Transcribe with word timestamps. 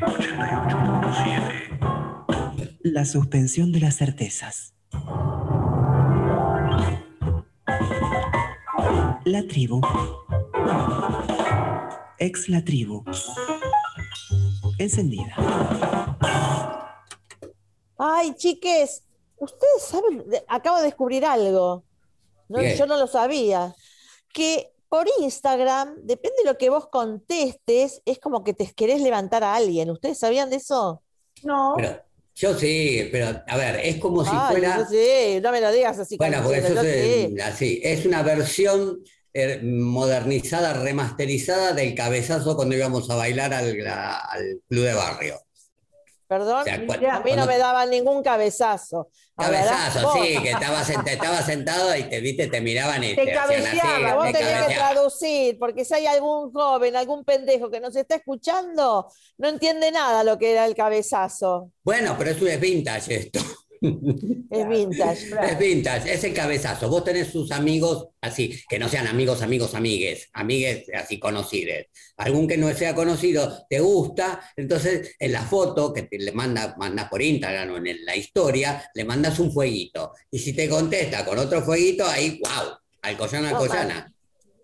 88.7. 0.00 2.78
La 2.82 3.04
suspensión 3.04 3.72
de 3.72 3.80
las 3.80 3.96
certezas. 3.96 4.72
La 9.24 9.42
tribu. 9.48 9.80
Ex 12.18 12.48
la 12.48 12.64
tribu. 12.64 13.04
Encendida. 14.78 15.34
Ay, 17.98 18.34
chiques, 18.36 19.02
ustedes 19.38 19.82
saben, 19.82 20.28
de- 20.28 20.44
acabo 20.48 20.76
de 20.78 20.84
descubrir 20.84 21.24
algo. 21.24 21.84
Yo 22.48 22.86
no 22.86 22.96
lo 22.96 23.06
sabía. 23.08 23.74
Que 24.32 24.72
por 24.96 25.06
Instagram, 25.20 25.94
depende 26.04 26.38
de 26.42 26.50
lo 26.50 26.56
que 26.56 26.70
vos 26.70 26.88
contestes, 26.88 28.00
es 28.06 28.18
como 28.18 28.42
que 28.42 28.54
te 28.54 28.66
querés 28.72 29.02
levantar 29.02 29.44
a 29.44 29.54
alguien. 29.54 29.90
¿Ustedes 29.90 30.18
sabían 30.18 30.48
de 30.48 30.56
eso? 30.56 31.02
No. 31.42 31.74
Pero, 31.76 32.02
yo 32.34 32.54
sí, 32.54 33.06
pero 33.12 33.42
a 33.46 33.56
ver, 33.58 33.80
es 33.84 33.98
como 33.98 34.24
si 34.24 34.30
Ay, 34.32 34.52
fuera. 34.52 34.78
yo 34.78 34.84
sí, 34.86 35.38
no 35.42 35.52
me 35.52 35.60
lo 35.60 35.70
digas 35.70 35.98
así. 35.98 36.16
Bueno, 36.16 36.38
porque 36.42 36.60
eso 36.60 36.74
yo 36.74 36.80
es 36.80 37.28
sí. 37.28 37.40
así. 37.42 37.80
Es 37.84 38.06
una 38.06 38.22
versión 38.22 39.00
eh, 39.34 39.60
modernizada, 39.62 40.72
remasterizada 40.72 41.74
del 41.74 41.94
cabezazo 41.94 42.56
cuando 42.56 42.74
íbamos 42.74 43.10
a 43.10 43.16
bailar 43.16 43.52
al, 43.52 43.66
al 43.86 44.62
club 44.66 44.82
de 44.82 44.94
barrio. 44.94 45.45
Perdón, 46.28 46.60
O 46.62 46.64
sea, 46.64 46.84
cu- 46.84 46.92
a 46.92 47.20
mí 47.20 47.32
no 47.36 47.46
me 47.46 47.56
daban 47.56 47.88
ningún 47.90 48.22
cabezazo. 48.22 49.08
Cabezazo, 49.36 50.12
sí, 50.14 50.42
que 50.42 50.50
estabas 50.50 50.88
sent- 50.88 51.44
sentado 51.44 51.96
y 51.96 52.02
te 52.04 52.20
viste, 52.20 52.48
te 52.48 52.60
miraban 52.60 53.04
y 53.04 53.14
Te 53.14 53.24
te, 53.26 53.32
así, 53.34 53.54
cabeceaban, 53.54 54.16
Vos 54.16 54.26
te 54.26 54.32
tenés 54.32 54.48
que 54.48 54.54
cabeceaban. 54.58 54.92
traducir, 54.94 55.58
porque 55.58 55.84
si 55.84 55.94
hay 55.94 56.06
algún 56.06 56.52
joven, 56.52 56.96
algún 56.96 57.24
pendejo 57.24 57.70
que 57.70 57.78
nos 57.80 57.94
está 57.94 58.16
escuchando, 58.16 59.08
no 59.38 59.48
entiende 59.48 59.92
nada 59.92 60.24
lo 60.24 60.36
que 60.38 60.52
era 60.52 60.64
el 60.66 60.74
cabezazo. 60.74 61.70
Bueno, 61.84 62.16
pero 62.18 62.30
eso 62.30 62.46
es 62.46 62.58
vintage 62.60 63.14
esto. 63.14 63.38
Es 64.50 64.68
vintage. 64.68 65.30
Es 65.42 65.58
vintage, 65.58 66.12
es 66.12 66.24
el 66.24 66.34
cabezazo. 66.34 66.88
Vos 66.88 67.04
tenés 67.04 67.28
sus 67.28 67.50
amigos 67.52 68.08
así, 68.20 68.60
que 68.68 68.78
no 68.78 68.88
sean 68.88 69.06
amigos, 69.06 69.42
amigos, 69.42 69.74
amigues, 69.74 70.28
amigues 70.32 70.86
así 70.94 71.18
conocidos. 71.18 71.86
Algún 72.16 72.48
que 72.48 72.56
no 72.56 72.72
sea 72.74 72.94
conocido 72.94 73.66
te 73.68 73.80
gusta, 73.80 74.40
entonces 74.56 75.14
en 75.18 75.32
la 75.32 75.42
foto 75.42 75.92
que 75.92 76.02
te 76.02 76.18
le 76.18 76.32
manda, 76.32 76.74
mandas 76.78 77.08
por 77.08 77.22
Instagram 77.22 77.70
o 77.72 77.76
en 77.78 78.04
la 78.04 78.16
historia, 78.16 78.90
le 78.94 79.04
mandas 79.04 79.38
un 79.38 79.52
fueguito. 79.52 80.12
Y 80.30 80.38
si 80.38 80.52
te 80.52 80.68
contesta 80.68 81.24
con 81.24 81.38
otro 81.38 81.62
fueguito, 81.62 82.06
ahí, 82.06 82.40
wow, 82.42 82.72
al 83.02 83.16
collana, 83.16 83.48
al 83.48 83.54
No, 83.54 83.60
collana. 83.60 84.12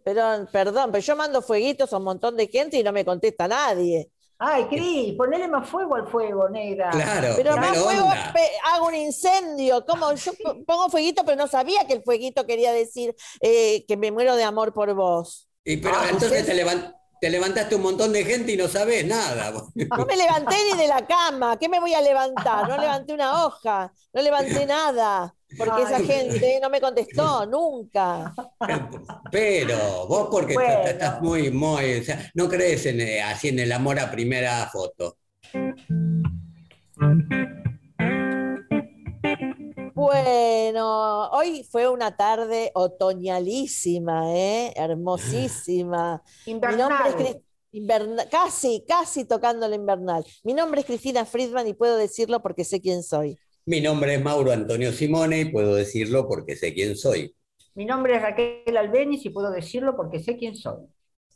Pero, 0.04 0.48
perdón, 0.50 0.90
pero 0.90 1.04
yo 1.04 1.16
mando 1.16 1.42
fueguitos 1.42 1.92
a 1.92 1.98
un 1.98 2.04
montón 2.04 2.36
de 2.36 2.48
gente 2.48 2.78
y 2.78 2.82
no 2.82 2.92
me 2.92 3.04
contesta 3.04 3.46
nadie. 3.46 4.10
Ay, 4.38 4.64
Cris, 4.66 5.14
ponele 5.14 5.46
más 5.46 5.68
fuego 5.68 5.94
al 5.94 6.06
fuego, 6.08 6.48
negra. 6.48 6.90
Claro, 6.90 7.34
Pero 7.36 7.56
más 7.56 7.78
fuego, 7.78 8.08
pe- 8.34 8.50
hago 8.64 8.86
un 8.88 8.94
incendio. 8.96 9.84
¿Cómo? 9.86 10.12
Yo 10.14 10.32
p- 10.32 10.64
pongo 10.66 10.88
fueguito, 10.88 11.24
pero 11.24 11.36
no 11.36 11.46
sabía 11.46 11.86
que 11.86 11.92
el 11.92 12.02
fueguito 12.02 12.44
quería 12.44 12.72
decir 12.72 13.14
eh, 13.40 13.84
que 13.86 13.96
me 13.96 14.10
muero 14.10 14.34
de 14.34 14.42
amor 14.44 14.72
por 14.72 14.92
vos. 14.94 15.48
Y 15.64 15.76
pero 15.76 15.94
Ah, 15.96 16.06
entonces 16.10 16.40
¿sí? 16.40 16.46
te, 16.46 16.54
levan- 16.54 16.92
te 17.22 17.30
levantaste 17.30 17.76
un 17.76 17.82
montón 17.82 18.12
de 18.12 18.24
gente 18.24 18.50
y 18.50 18.56
no 18.56 18.66
sabes 18.66 19.06
nada. 19.06 19.52
No 19.52 20.06
me 20.06 20.16
levanté 20.16 20.56
ni 20.72 20.76
de 20.76 20.88
la 20.88 21.06
cama. 21.06 21.56
¿Qué 21.56 21.68
me 21.68 21.78
voy 21.78 21.94
a 21.94 22.00
levantar? 22.00 22.68
No 22.68 22.76
levanté 22.76 23.12
una 23.14 23.44
hoja, 23.44 23.92
no 24.12 24.22
levanté 24.22 24.66
nada. 24.66 25.32
Porque 25.56 25.82
esa 25.82 26.00
gente 26.00 26.58
no 26.60 26.68
me 26.68 26.80
contestó 26.80 27.46
nunca. 27.46 28.34
Pero 29.30 30.08
vos 30.08 30.30
porque 30.32 30.54
Bueno. 30.54 30.82
estás 30.82 31.22
muy, 31.22 31.52
muy, 31.52 32.00
o 32.00 32.02
sea, 32.02 32.28
no 32.34 32.48
crees 32.48 32.86
en, 32.86 33.00
eh, 33.00 33.22
así 33.22 33.50
en 33.50 33.60
el 33.60 33.70
amor 33.70 34.00
a 34.00 34.10
primera 34.10 34.68
foto. 34.72 35.16
Bueno, 40.02 41.28
hoy 41.30 41.62
fue 41.70 41.88
una 41.88 42.16
tarde 42.16 42.72
otoñalísima, 42.74 44.34
¿eh? 44.36 44.72
Hermosísima. 44.74 46.20
Mi 46.44 46.52
nombre 46.76 47.08
es 47.08 47.14
Invernal. 47.14 47.42
Inverna- 47.72 48.28
casi, 48.28 48.84
casi 48.86 49.24
tocando 49.24 49.68
la 49.68 49.76
invernal. 49.76 50.24
Mi 50.42 50.54
nombre 50.54 50.80
es 50.80 50.86
Cristina 50.86 51.24
Friedman 51.24 51.68
y 51.68 51.74
puedo 51.74 51.96
decirlo 51.96 52.42
porque 52.42 52.64
sé 52.64 52.80
quién 52.80 53.04
soy. 53.04 53.38
Mi 53.64 53.80
nombre 53.80 54.16
es 54.16 54.22
Mauro 54.22 54.50
Antonio 54.50 54.92
Simone 54.92 55.40
y 55.40 55.44
puedo 55.46 55.76
decirlo 55.76 56.26
porque 56.28 56.56
sé 56.56 56.74
quién 56.74 56.96
soy. 56.96 57.36
Mi 57.74 57.84
nombre 57.84 58.16
es 58.16 58.22
Raquel 58.22 58.76
Albeniz 58.76 59.24
y 59.24 59.30
puedo 59.30 59.52
decirlo 59.52 59.96
porque 59.96 60.18
sé 60.18 60.36
quién 60.36 60.56
soy. 60.56 60.78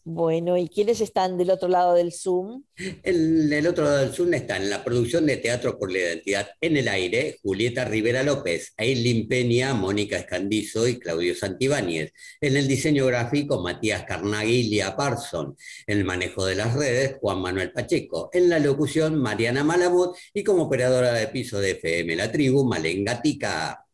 Bueno, 0.08 0.56
¿y 0.56 0.68
quiénes 0.68 1.00
están 1.00 1.36
del 1.36 1.50
otro 1.50 1.66
lado 1.66 1.92
del 1.94 2.12
Zoom? 2.12 2.62
El, 3.02 3.52
el 3.52 3.66
otro 3.66 3.82
lado 3.82 3.96
del 3.96 4.14
Zoom 4.14 4.34
está 4.34 4.56
en 4.56 4.70
la 4.70 4.84
producción 4.84 5.26
de 5.26 5.38
Teatro 5.38 5.76
por 5.76 5.90
la 5.90 5.98
Identidad 5.98 6.46
en 6.60 6.76
el 6.76 6.86
aire, 6.86 7.40
Julieta 7.42 7.84
Rivera 7.84 8.22
López, 8.22 8.72
Aileen 8.76 9.26
Peña, 9.26 9.74
Mónica 9.74 10.16
Escandizo 10.16 10.86
y 10.86 11.00
Claudio 11.00 11.34
Santibáñez. 11.34 12.12
En 12.40 12.56
el 12.56 12.68
diseño 12.68 13.04
gráfico, 13.06 13.60
Matías 13.60 14.04
Carnaghi 14.04 14.54
y 14.54 14.70
Lia 14.70 14.94
Parson. 14.94 15.56
En 15.88 15.98
el 15.98 16.04
manejo 16.04 16.46
de 16.46 16.54
las 16.54 16.72
redes, 16.74 17.16
Juan 17.20 17.40
Manuel 17.40 17.72
Pacheco. 17.72 18.30
En 18.32 18.48
la 18.48 18.60
locución, 18.60 19.20
Mariana 19.20 19.64
Malamud. 19.64 20.14
Y 20.32 20.44
como 20.44 20.62
operadora 20.66 21.12
de 21.14 21.26
piso 21.26 21.58
de 21.58 21.72
FM 21.72 22.14
La 22.14 22.30
Tribu, 22.30 22.64
Malen 22.64 23.04
Gatica. 23.04 23.84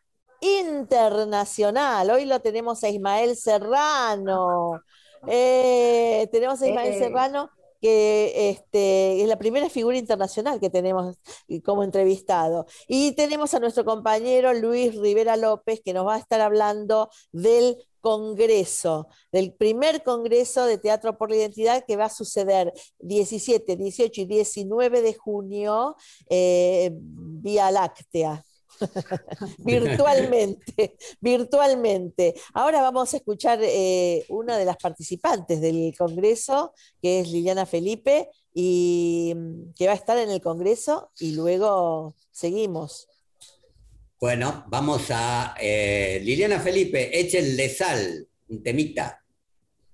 internacional. 0.42 2.10
Hoy 2.10 2.26
lo 2.26 2.40
tenemos 2.42 2.84
a 2.84 2.90
Ismael 2.90 3.36
Serrano. 3.36 4.82
Eh, 5.28 6.28
tenemos 6.32 6.60
a 6.64 6.68
Ismael 6.68 6.94
Eh. 6.94 6.98
Serrano, 6.98 7.52
que 7.80 8.50
este, 8.50 9.22
es 9.22 9.28
la 9.28 9.38
primera 9.38 9.70
figura 9.70 9.96
internacional 9.96 10.60
que 10.60 10.72
tenemos 10.72 11.16
como 11.64 11.84
entrevistado. 11.84 12.66
Y 12.88 13.12
tenemos 13.12 13.54
a 13.54 13.60
nuestro 13.60 13.86
compañero 13.86 14.52
Luis 14.56 14.96
Rivera 14.96 15.38
López, 15.38 15.80
que 15.86 15.94
nos 15.94 16.08
va 16.08 16.16
a 16.16 16.18
estar 16.18 16.42
hablando 16.42 17.12
del 17.32 17.78
Congreso, 18.02 19.08
del 19.32 19.54
primer 19.54 20.04
Congreso 20.04 20.66
de 20.66 20.78
Teatro 20.78 21.18
por 21.18 21.30
la 21.30 21.38
Identidad 21.38 21.86
que 21.86 21.96
va 21.96 22.06
a 22.06 22.10
suceder 22.10 22.74
17, 23.00 23.76
18 23.78 24.22
y 24.22 24.26
19 24.26 25.02
de 25.02 25.14
junio 25.14 25.96
eh, 26.30 26.92
vía 26.94 27.72
láctea. 27.72 28.44
virtualmente, 29.60 30.98
virtualmente. 31.22 32.34
Ahora 32.54 32.82
vamos 32.82 33.14
a 33.14 33.18
escuchar 33.18 33.60
eh, 33.62 34.26
una 34.30 34.58
de 34.58 34.66
las 34.66 34.78
participantes 34.78 35.62
del 35.62 35.94
Congreso, 35.98 36.74
que 37.02 37.20
es 37.20 37.30
Liliana 37.30 37.66
Felipe, 37.66 38.30
y 38.54 39.34
mm, 39.36 39.74
que 39.76 39.86
va 39.86 39.94
a 39.94 39.96
estar 39.96 40.18
en 40.18 40.30
el 40.30 40.42
Congreso 40.42 41.12
y 41.20 41.34
luego 41.34 42.16
seguimos. 42.32 43.08
Bueno, 44.22 44.66
vamos 44.68 45.10
a 45.10 45.56
eh, 45.60 46.22
Liliana 46.22 46.60
Felipe, 46.60 47.20
échenle 47.20 47.68
sal, 47.70 48.28
un 48.50 48.62
temita 48.62 49.20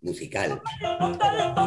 musical. 0.02 0.62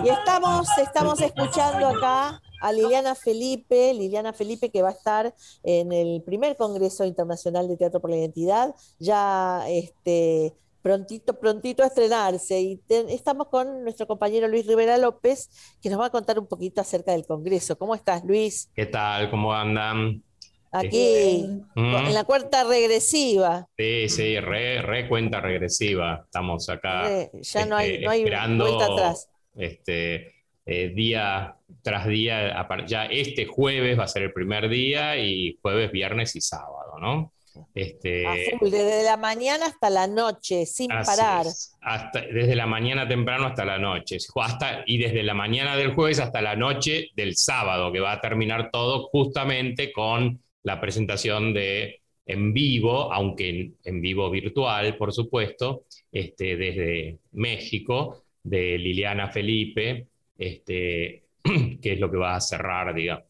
Y 0.05 0.11
estamos, 0.11 0.69
estamos 0.77 1.23
escuchando 1.23 1.89
acá 1.89 2.39
a 2.61 2.71
Liliana 2.71 3.15
Felipe, 3.15 3.95
Liliana 3.95 4.35
Felipe 4.35 4.71
que 4.71 4.83
va 4.83 4.91
a 4.91 4.93
estar 4.93 5.35
en 5.63 5.91
el 5.91 6.23
primer 6.23 6.59
Congreso 6.59 7.07
Internacional 7.07 7.67
de 7.67 7.79
Teatro 7.79 7.99
por 7.99 8.11
la 8.11 8.19
Identidad, 8.19 8.75
ya 8.99 9.65
este, 9.67 10.55
prontito, 10.83 11.41
prontito 11.41 11.83
a 11.83 11.87
estrenarse. 11.87 12.61
Y 12.61 12.83
estamos 13.09 13.49
con 13.49 13.85
nuestro 13.85 14.07
compañero 14.07 14.49
Luis 14.49 14.67
Rivera 14.67 14.99
López, 14.99 15.49
que 15.81 15.89
nos 15.89 15.99
va 15.99 16.07
a 16.07 16.11
contar 16.11 16.39
un 16.39 16.47
poquito 16.47 16.83
acerca 16.83 17.13
del 17.13 17.25
Congreso. 17.25 17.79
¿Cómo 17.79 17.95
estás, 17.95 18.23
Luis? 18.23 18.69
¿Qué 18.77 18.85
tal? 18.85 19.31
¿Cómo 19.31 19.51
andan? 19.55 20.23
Aquí, 20.73 21.47
en 21.75 22.15
la 22.15 22.25
cuarta 22.25 22.65
regresiva. 22.65 23.67
Sí, 23.77 24.09
sí, 24.09 24.39
re, 24.39 25.09
cuenta 25.09 25.41
regresiva. 25.41 26.23
Estamos 26.25 26.69
acá. 26.69 27.29
ya 27.33 27.67
no 27.67 27.77
hay, 27.77 28.01
no 28.01 28.11
hay 28.11 28.23
vuelta 28.23 28.87
atrás. 28.87 29.29
Este, 29.57 30.35
eh, 30.65 30.93
día 30.95 31.57
tras 31.83 32.07
día, 32.07 32.67
ya 32.87 33.07
este 33.07 33.47
jueves 33.47 33.99
va 33.99 34.05
a 34.05 34.09
ser 34.09 34.23
el 34.23 34.33
primer 34.33 34.69
día 34.69 35.17
y 35.17 35.59
jueves, 35.63 35.91
viernes 35.91 36.37
y 36.37 36.41
sábado, 36.41 36.99
¿no? 37.01 37.33
Este, 37.75 38.25
desde 38.61 39.03
la 39.03 39.17
mañana 39.17 39.67
hasta 39.67 39.91
la 39.91 40.07
noche, 40.07 40.67
sin 40.67 40.89
parar. 40.89 41.47
hasta, 41.81 42.21
desde 42.21 42.55
la 42.55 42.67
mañana 42.67 43.09
temprano 43.09 43.47
hasta 43.47 43.65
la 43.65 43.79
noche. 43.79 44.19
Hasta, 44.37 44.85
y 44.87 44.99
desde 44.99 45.23
la 45.23 45.35
mañana 45.35 45.77
del 45.77 45.95
jueves 45.95 46.21
hasta 46.21 46.41
la 46.41 46.55
noche 46.55 47.09
del 47.17 47.37
sábado, 47.37 47.93
que 47.93 48.01
va 48.01 48.13
a 48.13 48.21
terminar 48.21 48.71
todo 48.71 49.09
justamente 49.09 49.93
con 49.93 50.41
la 50.63 50.81
presentación 50.81 51.55
de 51.55 52.01
en 52.27 52.53
vivo, 52.53 53.13
aunque 53.13 53.73
en, 53.83 54.01
vivo 54.01 54.31
virtual, 54.31 54.97
por 54.97 55.13
supuesto, 55.13 55.85
este, 56.13 56.57
desde 56.57 57.19
México, 57.33 58.23
de 58.43 58.79
Liliana 58.79 59.29
Felipe, 59.31 60.07
este, 60.39 61.25
que 61.83 61.93
es 61.93 61.99
lo 61.99 62.11
que 62.11 62.17
va 62.17 62.37
a 62.37 62.41
cerrar, 62.41 62.95
digamos, 62.95 63.25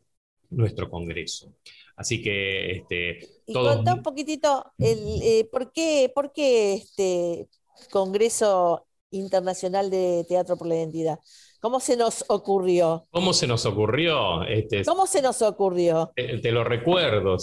nuestro 0.51 0.91
congreso. 0.91 1.55
Así 1.97 2.23
que... 2.23 2.73
Este, 2.73 3.19
y 3.47 3.53
contá 3.53 3.95
un 3.95 4.03
poquitito, 4.03 4.73
el, 4.79 4.99
eh, 5.23 5.49
¿por 5.51 5.73
qué, 5.73 6.11
por 6.15 6.33
qué 6.33 6.75
este 6.75 7.49
Congreso 7.91 8.87
Internacional 9.11 9.91
de 9.91 10.25
Teatro 10.29 10.57
por 10.57 10.67
la 10.67 10.77
Identidad? 10.77 11.19
¿Cómo 11.61 11.79
se 11.79 11.95
nos 11.95 12.25
ocurrió? 12.29 13.07
¿Cómo 13.11 13.35
se 13.35 13.47
nos 13.47 13.67
ocurrió? 13.67 14.45
Este, 14.45 14.83
¿Cómo 14.83 15.07
se 15.07 15.21
nos 15.21 15.43
ocurrió? 15.43 16.11
Te, 16.17 16.51
lo 16.53 16.65
recuerdo. 16.65 17.37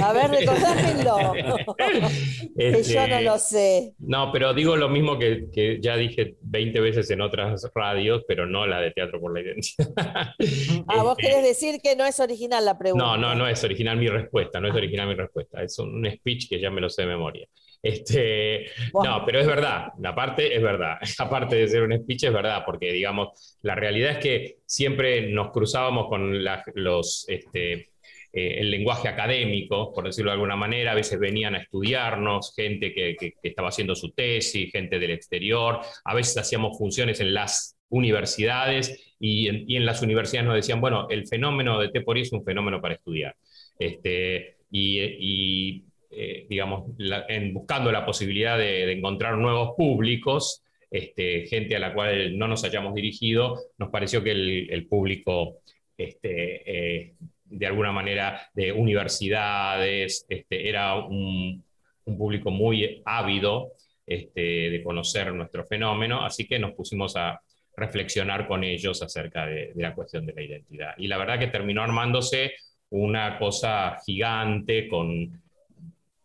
A 0.00 0.12
ver, 0.12 0.30
recordámelo. 0.30 1.32
que 2.56 2.82
yo 2.84 3.08
no 3.08 3.20
lo 3.20 3.38
sé. 3.38 3.94
No, 3.98 4.30
pero 4.30 4.54
digo 4.54 4.76
lo 4.76 4.88
mismo 4.88 5.18
que, 5.18 5.80
ya 5.82 5.96
dije 5.96 6.36
20 6.42 6.80
veces 6.80 7.10
en 7.10 7.20
otras 7.20 7.68
radios, 7.74 8.22
pero 8.28 8.46
no 8.46 8.64
la 8.64 8.80
de 8.80 8.92
Teatro 8.92 9.20
por 9.20 9.34
la 9.34 9.40
Identidad. 9.40 9.90
ah, 10.86 11.02
vos 11.02 11.16
querés 11.16 11.42
decir 11.42 11.80
que 11.82 11.96
no 11.96 12.06
es 12.06 12.20
original 12.20 12.64
la 12.64 12.78
pregunta. 12.78 13.04
No, 13.04 13.16
no, 13.16 13.34
no 13.34 13.48
es 13.48 13.64
original 13.64 13.96
mi 13.96 14.06
respuesta, 14.06 14.60
no 14.60 14.68
es 14.68 14.74
original 14.74 15.08
mi 15.08 15.14
respuesta. 15.14 15.64
Es 15.64 15.76
un 15.80 16.08
speech 16.08 16.48
que 16.48 16.60
ya 16.60 16.70
me 16.70 16.80
lo 16.80 16.88
sé 16.88 17.02
de 17.02 17.08
memoria. 17.08 17.48
Este, 17.84 18.70
No, 18.94 19.22
pero 19.26 19.40
es 19.40 19.46
verdad, 19.46 19.88
la 19.98 20.14
parte 20.14 20.56
es 20.56 20.62
verdad. 20.62 20.96
Aparte 21.18 21.56
de 21.56 21.68
ser 21.68 21.82
un 21.82 21.94
speech, 21.94 22.24
es 22.24 22.32
verdad, 22.32 22.62
porque 22.64 22.90
digamos, 22.90 23.58
la 23.60 23.74
realidad 23.74 24.12
es 24.12 24.18
que 24.18 24.56
siempre 24.64 25.28
nos 25.30 25.52
cruzábamos 25.52 26.08
con 26.08 26.42
los, 26.42 27.26
este, 27.28 27.72
eh, 27.72 27.90
el 28.32 28.70
lenguaje 28.70 29.06
académico, 29.06 29.92
por 29.92 30.06
decirlo 30.06 30.30
de 30.30 30.36
alguna 30.36 30.56
manera, 30.56 30.92
a 30.92 30.94
veces 30.94 31.18
venían 31.20 31.56
a 31.56 31.58
estudiarnos, 31.58 32.54
gente 32.56 32.94
que, 32.94 33.34
estaba 33.42 33.68
haciendo 33.68 33.94
su 33.94 34.12
tesis, 34.12 34.72
gente 34.72 34.98
del 34.98 35.10
exterior, 35.10 35.80
a 36.06 36.14
veces 36.14 36.38
hacíamos 36.38 36.78
funciones 36.78 37.20
en 37.20 37.34
las 37.34 37.76
universidades 37.90 39.14
y 39.20 39.76
en, 39.76 39.84
las 39.84 40.00
universidades 40.00 40.46
nos 40.46 40.56
decían, 40.56 40.80
bueno, 40.80 41.06
el 41.10 41.26
fenómeno 41.26 41.78
de 41.78 41.90
Tepori 41.90 42.22
es 42.22 42.32
un 42.32 42.42
fenómeno 42.42 42.80
para 42.80 42.94
estudiar. 42.94 43.36
Este, 43.78 44.56
y 44.70 45.84
eh, 46.16 46.46
digamos, 46.48 46.90
en 47.28 47.52
buscando 47.54 47.90
la 47.92 48.04
posibilidad 48.04 48.58
de, 48.58 48.90
encontrar 48.92 49.36
nuevos 49.36 49.74
públicos, 49.76 50.62
este, 50.90 51.46
gente 51.46 51.76
a 51.76 51.80
la 51.80 51.92
cual 51.92 52.38
no 52.38 52.48
nos 52.48 52.64
hayamos 52.64 52.94
dirigido, 52.94 53.58
nos 53.78 53.90
pareció 53.90 54.22
que 54.22 54.30
el, 54.32 54.86
público, 54.86 55.58
este, 55.96 57.02
eh, 57.04 57.14
de 57.44 57.66
alguna 57.66 57.92
manera, 57.92 58.48
de 58.54 58.72
universidades, 58.72 60.24
este, 60.28 60.68
era 60.68 60.94
un, 60.96 61.64
público 62.04 62.50
muy 62.50 63.00
ávido 63.06 63.72
de 64.06 64.82
conocer 64.84 65.32
nuestro 65.32 65.64
fenómeno, 65.64 66.22
así 66.22 66.46
que 66.46 66.58
nos 66.58 66.72
pusimos 66.72 67.16
a 67.16 67.40
reflexionar 67.76 68.46
con 68.46 68.62
ellos 68.62 69.02
acerca 69.02 69.46
de 69.46 69.72
la 69.74 69.94
cuestión 69.94 70.26
de 70.26 70.34
la 70.34 70.42
identidad. 70.42 70.94
Y 70.98 71.06
la 71.06 71.18
verdad 71.18 71.38
que 71.38 71.46
terminó 71.48 71.82
armándose 71.82 72.52
una 72.90 73.38
cosa 73.38 73.96
gigante 74.04 74.88
con 74.88 75.42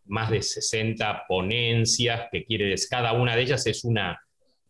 más 0.10 0.30
de 0.32 0.42
60 0.42 1.26
ponencias, 1.28 2.28
que 2.32 2.44
quiere 2.44 2.74
cada 2.90 3.14
una 3.14 3.36
de 3.36 3.44
ellas 3.44 3.66
es 3.68 3.84
una, 3.84 4.20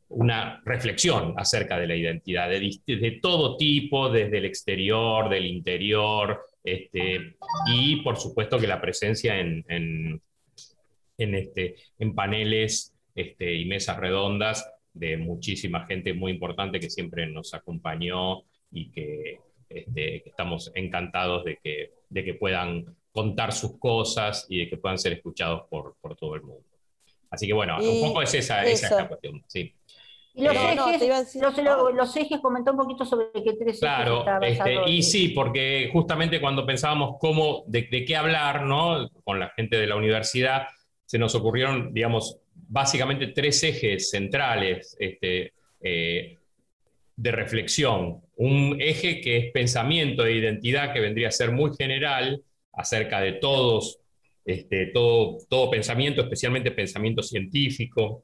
una 0.10 0.62
reflexión 0.66 1.34
acerca 1.38 1.80
de 1.80 1.88
la 1.88 1.96
identidad, 1.96 2.50
de, 2.50 3.20
todo 3.22 3.58
tipo, 3.58 4.10
desde 4.10 4.40
el 4.40 4.46
exterior, 4.46 5.30
del 5.30 5.46
interior, 5.46 6.42
este, 6.64 7.38
y 7.68 7.98
por 7.98 8.18
supuesto 8.18 8.60
que 8.60 8.68
la 8.68 8.82
presencia 8.82 9.40
en, 9.40 9.64
en, 9.68 11.36
este, 11.36 11.76
en 11.98 12.14
paneles 12.14 12.94
este, 13.16 13.56
y 13.56 13.66
mesas 13.66 13.98
redondas 13.98 14.70
de 14.94 15.18
muchísima 15.18 15.86
gente 15.86 16.14
muy 16.14 16.34
importante 16.34 16.80
que 16.80 16.90
siempre 16.90 17.28
nos 17.28 17.54
acompañó 17.54 18.44
y 18.72 18.92
que, 18.92 19.40
este, 19.70 20.28
estamos 20.28 20.72
encantados 20.76 21.46
de 21.46 21.60
que, 21.64 21.92
de 22.10 22.24
que 22.24 22.34
puedan 22.34 22.86
contar 23.20 23.52
sus 23.52 23.78
cosas 23.78 24.46
y 24.48 24.60
de 24.60 24.70
que 24.70 24.78
puedan 24.78 24.98
ser 24.98 25.12
escuchados 25.12 25.64
por, 25.70 25.98
por 26.00 26.16
todo 26.16 26.36
el 26.36 26.42
mundo. 26.42 26.64
Así 27.30 27.46
que 27.46 27.52
bueno, 27.54 27.78
un 27.78 28.08
poco 28.08 28.22
es 28.22 28.34
esa, 28.34 28.64
esa 28.64 29.10
cuestión, 29.10 29.44
sí. 29.46 29.76
Y 30.34 30.46
los, 30.46 30.56
ejes, 32.16 32.40
comentó 32.40 32.72
un 32.72 32.78
poquito 32.78 33.04
sobre 33.04 33.26
qué 33.44 33.54
tres 33.60 33.78
claro, 33.80 34.24
este, 34.42 34.90
y 34.90 35.04
sí, 35.04 35.30
porque 35.30 35.90
justamente 35.92 36.40
cuando 36.40 36.66
pensábamos 36.66 37.18
cómo, 37.20 37.66
de, 37.68 37.90
qué 37.90 38.16
hablar, 38.16 38.64
¿no? 38.64 39.10
Con 39.26 39.38
la 39.38 39.50
gente 39.50 39.76
de 39.76 39.88
la 39.88 39.98
universidad, 39.98 40.68
se 41.06 41.20
nos 41.20 41.36
ocurrieron, 41.36 41.94
digamos, 41.94 42.38
básicamente 42.54 43.28
tres 43.28 43.62
ejes 43.64 44.12
centrales 44.12 44.96
este, 44.98 45.52
eh, 45.82 46.38
de 47.18 47.32
reflexión. 47.34 48.22
Un 48.38 48.78
eje 48.80 49.20
que 49.20 49.38
es 49.38 49.52
pensamiento 49.52 50.26
e 50.26 50.38
identidad, 50.38 50.94
que 50.94 51.02
vendría 51.02 51.28
a 51.28 51.32
ser 51.32 51.52
muy 51.52 51.72
general, 51.76 52.42
acerca 52.74 53.22
de 53.22 53.34
todos, 53.34 54.00
este, 54.46 54.88
todo, 54.88 55.38
todo 55.50 55.70
pensamiento, 55.70 56.22
especialmente 56.22 56.72
pensamiento 56.72 57.22
científico. 57.22 58.24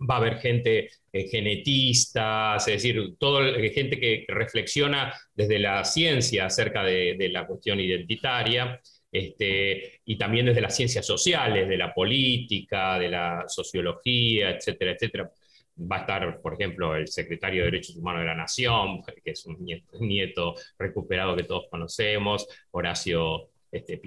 Va 0.00 0.14
a 0.14 0.18
haber 0.18 0.38
gente 0.38 0.88
eh, 1.12 1.28
genetista, 1.28 2.56
es 2.56 2.66
decir, 2.66 3.14
todo, 3.18 3.46
eh, 3.46 3.70
gente 3.70 4.00
que 4.00 4.24
reflexiona 4.28 5.14
desde 5.34 5.60
la 5.60 5.84
ciencia 5.84 6.46
acerca 6.46 6.82
de, 6.82 7.28
la 7.30 7.46
cuestión 7.46 7.78
identitaria. 7.78 8.80
Este, 9.12 10.00
y 10.06 10.16
también 10.16 10.46
desde 10.46 10.62
las 10.62 10.74
ciencias 10.74 11.06
sociales, 11.06 11.68
de 11.68 11.76
la 11.76 11.92
política, 11.92 12.98
de 12.98 13.08
la 13.10 13.44
sociología, 13.46 14.50
etcétera, 14.50 14.92
etcétera 14.92 15.30
va 15.78 15.96
a 15.96 16.00
estar, 16.00 16.40
por 16.40 16.54
ejemplo, 16.54 16.94
el 16.96 17.08
secretario 17.08 17.62
de 17.62 17.70
Derechos 17.70 17.96
Humanos 17.96 18.22
de 18.22 18.26
la 18.26 18.34
Nación, 18.34 19.02
que 19.02 19.30
es 19.30 19.46
un 19.46 19.64
nieto, 20.00 20.54
recuperado 20.78 21.36
que 21.36 21.44
todos 21.44 21.66
conocemos, 21.70 22.46
Horacio 22.70 23.50
este, 23.72 23.98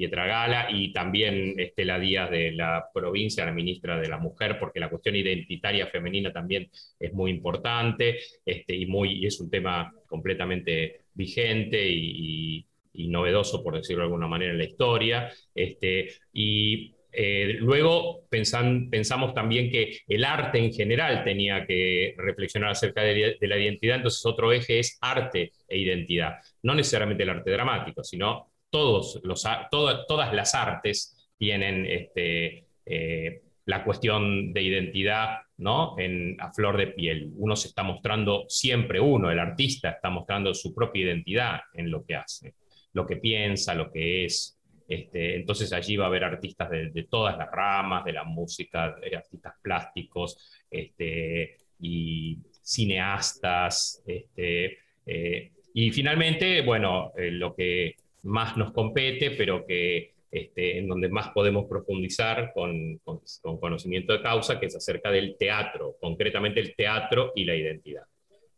y 0.69 0.93
también 0.93 1.59
Estela 1.59 1.99
Díaz 1.99 2.29
de 2.29 2.51
la 2.51 2.85
provincia, 2.93 3.45
la 3.45 3.51
ministra 3.51 3.99
de 3.99 4.07
la 4.07 4.19
Mujer, 4.19 4.57
porque 4.59 4.79
la 4.79 4.89
cuestión 4.89 5.15
identitaria 5.15 5.87
femenina 5.87 6.31
también 6.31 6.69
es 6.99 7.13
muy 7.13 7.31
importante 7.31 8.19
este, 8.45 8.75
y, 8.75 8.85
muy, 8.85 9.25
es 9.25 9.39
un 9.39 9.49
tema 9.49 9.91
completamente 10.07 11.01
vigente 11.15 11.83
y, 11.89 12.67
novedoso, 12.93 13.63
por 13.63 13.75
decirlo 13.75 14.03
de 14.03 14.07
alguna 14.07 14.27
manera, 14.27 14.51
en 14.51 14.57
la 14.57 14.65
historia. 14.65 15.31
Este, 15.53 16.13
y 16.31 16.94
eh, 17.17 17.55
luego 17.59 18.23
pensamos 18.29 19.33
también 19.33 19.71
que 19.71 19.99
el 20.07 20.25
arte 20.25 20.59
en 20.59 20.73
general 20.73 21.23
tenía 21.23 21.65
que 21.65 22.13
reflexionar 22.17 22.71
acerca 22.71 23.01
de, 23.01 23.37
la 23.39 23.57
identidad, 23.57 23.97
entonces 23.97 24.25
otro 24.25 24.51
eje 24.51 24.79
es 24.79 24.97
arte 25.01 25.51
e 25.67 25.77
identidad, 25.77 26.35
no 26.63 26.75
necesariamente 26.75 27.23
el 27.23 27.29
arte 27.29 27.51
dramático, 27.51 28.03
sino 28.03 28.51
todos 28.69 29.21
los, 29.23 29.43
todas 29.71 30.33
las 30.33 30.55
artes 30.55 31.31
tienen 31.37 31.85
este, 31.85 32.65
eh, 32.85 33.41
la 33.65 33.83
cuestión 33.83 34.53
de 34.53 34.61
identidad 34.61 35.39
¿no? 35.57 35.97
en, 35.97 36.35
a 36.39 36.51
flor 36.51 36.77
de 36.77 36.87
piel. 36.87 37.31
Uno 37.35 37.55
se 37.55 37.69
está 37.69 37.83
mostrando 37.83 38.45
siempre, 38.47 38.99
uno, 38.99 39.31
el 39.31 39.39
artista 39.39 39.89
está 39.89 40.09
mostrando 40.09 40.53
su 40.53 40.73
propia 40.73 41.03
identidad 41.03 41.61
en 41.73 41.89
lo 41.89 42.05
que 42.05 42.15
hace, 42.15 42.55
lo 42.93 43.05
que 43.05 43.17
piensa, 43.17 43.73
lo 43.73 43.91
que 43.91 44.25
es, 44.25 44.59
este, 44.87 45.35
entonces 45.35 45.73
allí 45.73 45.97
va 45.97 46.05
a 46.05 46.07
haber 46.07 46.23
artistas 46.23 46.69
de, 46.69 47.07
todas 47.09 47.37
las 47.37 47.49
ramas, 47.51 48.05
de 48.05 48.13
la 48.13 48.23
música, 48.23 48.95
artistas 49.15 49.53
plásticos 49.61 50.63
este, 50.69 51.57
y 51.79 52.37
cineastas, 52.61 54.03
este, 54.05 54.77
eh, 55.05 55.51
Y 55.73 55.91
finalmente, 55.91 56.61
bueno, 56.61 57.11
eh, 57.17 57.31
lo 57.31 57.53
que 57.55 57.95
más 58.23 58.55
nos 58.57 58.71
compete, 58.71 59.31
pero 59.31 59.65
que 59.65 60.13
en 60.31 60.87
donde 60.87 61.07
más 61.07 61.29
podemos 61.29 61.65
profundizar 61.65 62.51
con, 62.53 62.99
conocimiento 63.41 64.11
de 64.11 64.21
causa, 64.21 64.59
que 64.59 64.65
es 64.65 64.75
acerca 64.75 65.09
del 65.09 65.37
teatro, 65.37 65.95
concretamente 65.99 66.59
el 66.59 66.75
teatro 66.75 67.31
y 67.35 67.45
la 67.45 67.55
identidad. 67.55 68.03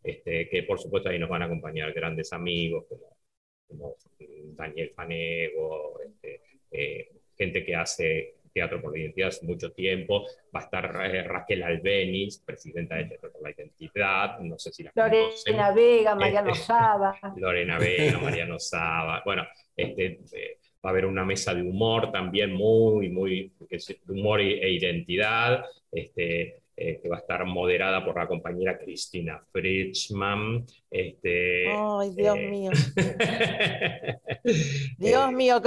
Que 0.03 0.63
por 0.67 0.79
supuesto 0.79 1.10
ahí 1.10 1.19
nos 1.19 1.29
van 1.29 1.43
a 1.43 1.46
acompañar 1.46 1.91
grandes 1.93 2.34
amigos 2.34 2.86
como, 2.88 3.16
Daniel 3.69 4.91
Fanego, 4.91 6.00
este, 6.01 6.41
eh, 6.71 7.12
gente 7.38 7.63
que 7.63 7.75
hace 7.75 8.36
Teatro 8.53 8.81
por 8.81 8.91
la 8.91 9.00
Identidad 9.00 9.29
hace 9.29 9.45
mucho 9.45 9.71
tiempo. 9.71 10.25
Va 10.55 10.62
a 10.62 10.63
estar 10.63 10.86
eh, 11.05 11.24
Raquel 11.24 11.62
Albeniz, 11.62 12.39
presidenta 12.39 12.95
de 12.95 13.05
Teatro 13.05 13.31
por 13.31 13.43
la 13.43 13.51
Identidad. 13.51 14.39
No 14.39 14.57
sé 14.57 14.71
si 14.71 14.83
la 14.83 14.91
Lorena 14.95 15.71
Vega, 15.71 16.15
Mariano 16.15 16.51
este, 16.51 16.63
Saba. 16.63 17.19
Lorena 17.38 17.77
Vega, 17.77 18.19
Mariano 18.19 18.59
Saba. 18.59 19.21
Bueno, 19.24 19.43
este, 19.75 20.21
eh, 20.33 20.57
va 20.83 20.89
a 20.89 20.91
haber 20.91 21.05
una 21.05 21.24
mesa 21.24 21.53
de 21.53 21.62
humor 21.62 22.12
también 22.12 22.51
muy, 22.51 23.09
muy, 23.09 23.53
humor 24.07 24.41
e, 24.41 24.59
e 24.59 24.71
identidad. 24.71 25.63
Este, 25.91 26.62
eh, 26.79 27.00
que 27.01 27.10
va 27.10 27.15
a 27.15 27.19
estar 27.22 27.43
moderada 27.43 28.05
por 28.05 28.15
la 28.15 28.27
compañera 28.27 28.77
Cristina 28.77 29.41
Fritzman. 29.51 30.63
Este, 30.91 31.65
Ay, 31.69 32.12
Dios 32.15 32.38
eh, 32.38 32.48
mío. 32.48 32.72
Dios 35.00 35.31
mío, 35.31 35.60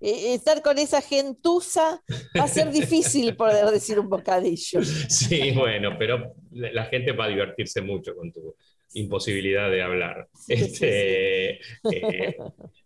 estar 0.00 0.62
con 0.62 0.76
esa 0.78 1.00
gentuza 1.00 2.02
va 2.36 2.42
a 2.42 2.48
ser 2.48 2.72
difícil 2.72 3.36
poder 3.36 3.66
decir 3.66 4.00
un 4.00 4.08
bocadillo. 4.08 4.82
Sí, 4.82 5.52
bueno, 5.52 5.96
pero 5.96 6.34
la 6.50 6.86
gente 6.86 7.12
va 7.12 7.26
a 7.26 7.28
divertirse 7.28 7.80
mucho 7.80 8.16
con 8.16 8.32
tu 8.32 8.56
imposibilidad 8.94 9.70
de 9.70 9.82
hablar. 9.82 10.26
Este, 10.48 11.60
eh, 11.92 12.36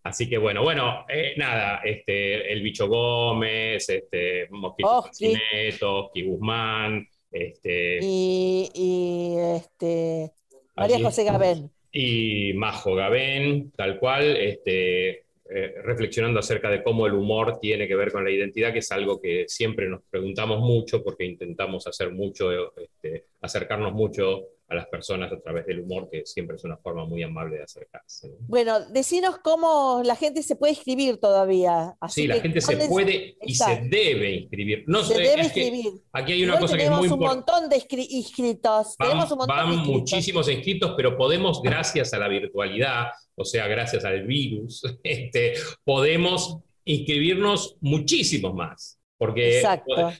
así 0.02 0.28
que 0.28 0.36
bueno, 0.36 0.62
bueno, 0.62 1.06
nada, 1.38 1.80
este, 1.82 2.52
el 2.52 2.60
bicho 2.60 2.88
Gómez, 2.88 3.88
este, 3.88 4.48
Mosquito 4.50 4.98
Oski 4.98 6.22
Guzmán, 6.22 7.08
este, 7.32 7.98
y, 8.02 9.36
este, 9.56 10.32
María 10.76 11.00
José 11.00 11.24
Gabén. 11.24 11.70
Y 11.92 12.52
Majo 12.54 12.94
Gabén, 12.94 13.72
tal 13.76 13.98
cual, 13.98 14.36
este, 14.36 15.24
eh, 15.52 15.74
reflexionando 15.82 16.38
acerca 16.38 16.70
de 16.70 16.82
cómo 16.82 17.06
el 17.06 17.14
humor 17.14 17.58
tiene 17.60 17.88
que 17.88 17.96
ver 17.96 18.12
con 18.12 18.22
la 18.22 18.30
identidad, 18.30 18.72
que 18.72 18.78
es 18.78 18.92
algo 18.92 19.20
que 19.20 19.46
siempre 19.48 19.88
nos 19.88 20.02
preguntamos 20.08 20.60
mucho 20.60 21.02
porque 21.02 21.24
intentamos 21.24 21.86
hacer 21.88 22.12
mucho, 22.12 22.76
este, 22.76 23.24
acercarnos 23.40 23.92
mucho 23.92 24.44
a 24.70 24.76
las 24.76 24.86
personas 24.86 25.32
a 25.32 25.40
través 25.40 25.66
del 25.66 25.80
humor, 25.80 26.08
que 26.10 26.24
siempre 26.24 26.54
es 26.56 26.62
una 26.62 26.76
forma 26.76 27.04
muy 27.04 27.24
amable 27.24 27.56
de 27.56 27.64
acercarse. 27.64 28.30
Bueno, 28.38 28.78
decinos 28.88 29.38
cómo 29.42 30.00
la 30.04 30.14
gente 30.14 30.44
se 30.44 30.54
puede 30.54 30.74
inscribir 30.74 31.18
todavía. 31.18 31.96
sí, 32.08 32.28
la 32.28 32.40
gente 32.40 32.60
se 32.60 32.76
puede 32.88 33.36
y 33.42 33.54
se 33.56 33.82
debe 33.90 34.30
inscribir. 34.32 34.84
No 34.86 35.02
se 35.02 35.18
debe 35.18 35.42
inscribir. 35.42 35.86
Aquí 36.12 36.32
hay 36.32 36.44
una 36.44 36.60
cosa 36.60 36.76
que 36.76 36.84
es 36.84 36.90
muy 36.90 37.08
importante. 37.08 37.44
Tenemos 37.44 37.66
un 37.66 37.66
montón 37.66 37.68
de 37.68 38.06
inscritos. 38.10 38.94
Van, 38.96 39.08
tenemos 39.08 39.32
un 39.32 39.38
montón 39.38 39.56
van 39.56 39.76
muchísimos 39.78 40.48
inscritos, 40.48 40.94
pero 40.96 41.16
podemos, 41.16 41.60
gracias 41.62 42.14
a 42.14 42.18
la 42.18 42.28
virtualidad, 42.28 43.06
o 43.34 43.44
sea, 43.44 43.66
gracias 43.66 44.04
al 44.04 44.24
virus, 44.24 44.82
este, 45.02 45.54
podemos 45.82 46.58
inscribirnos 46.84 47.76
muchísimos 47.80 48.54
más 48.54 48.99
porque 49.20 49.62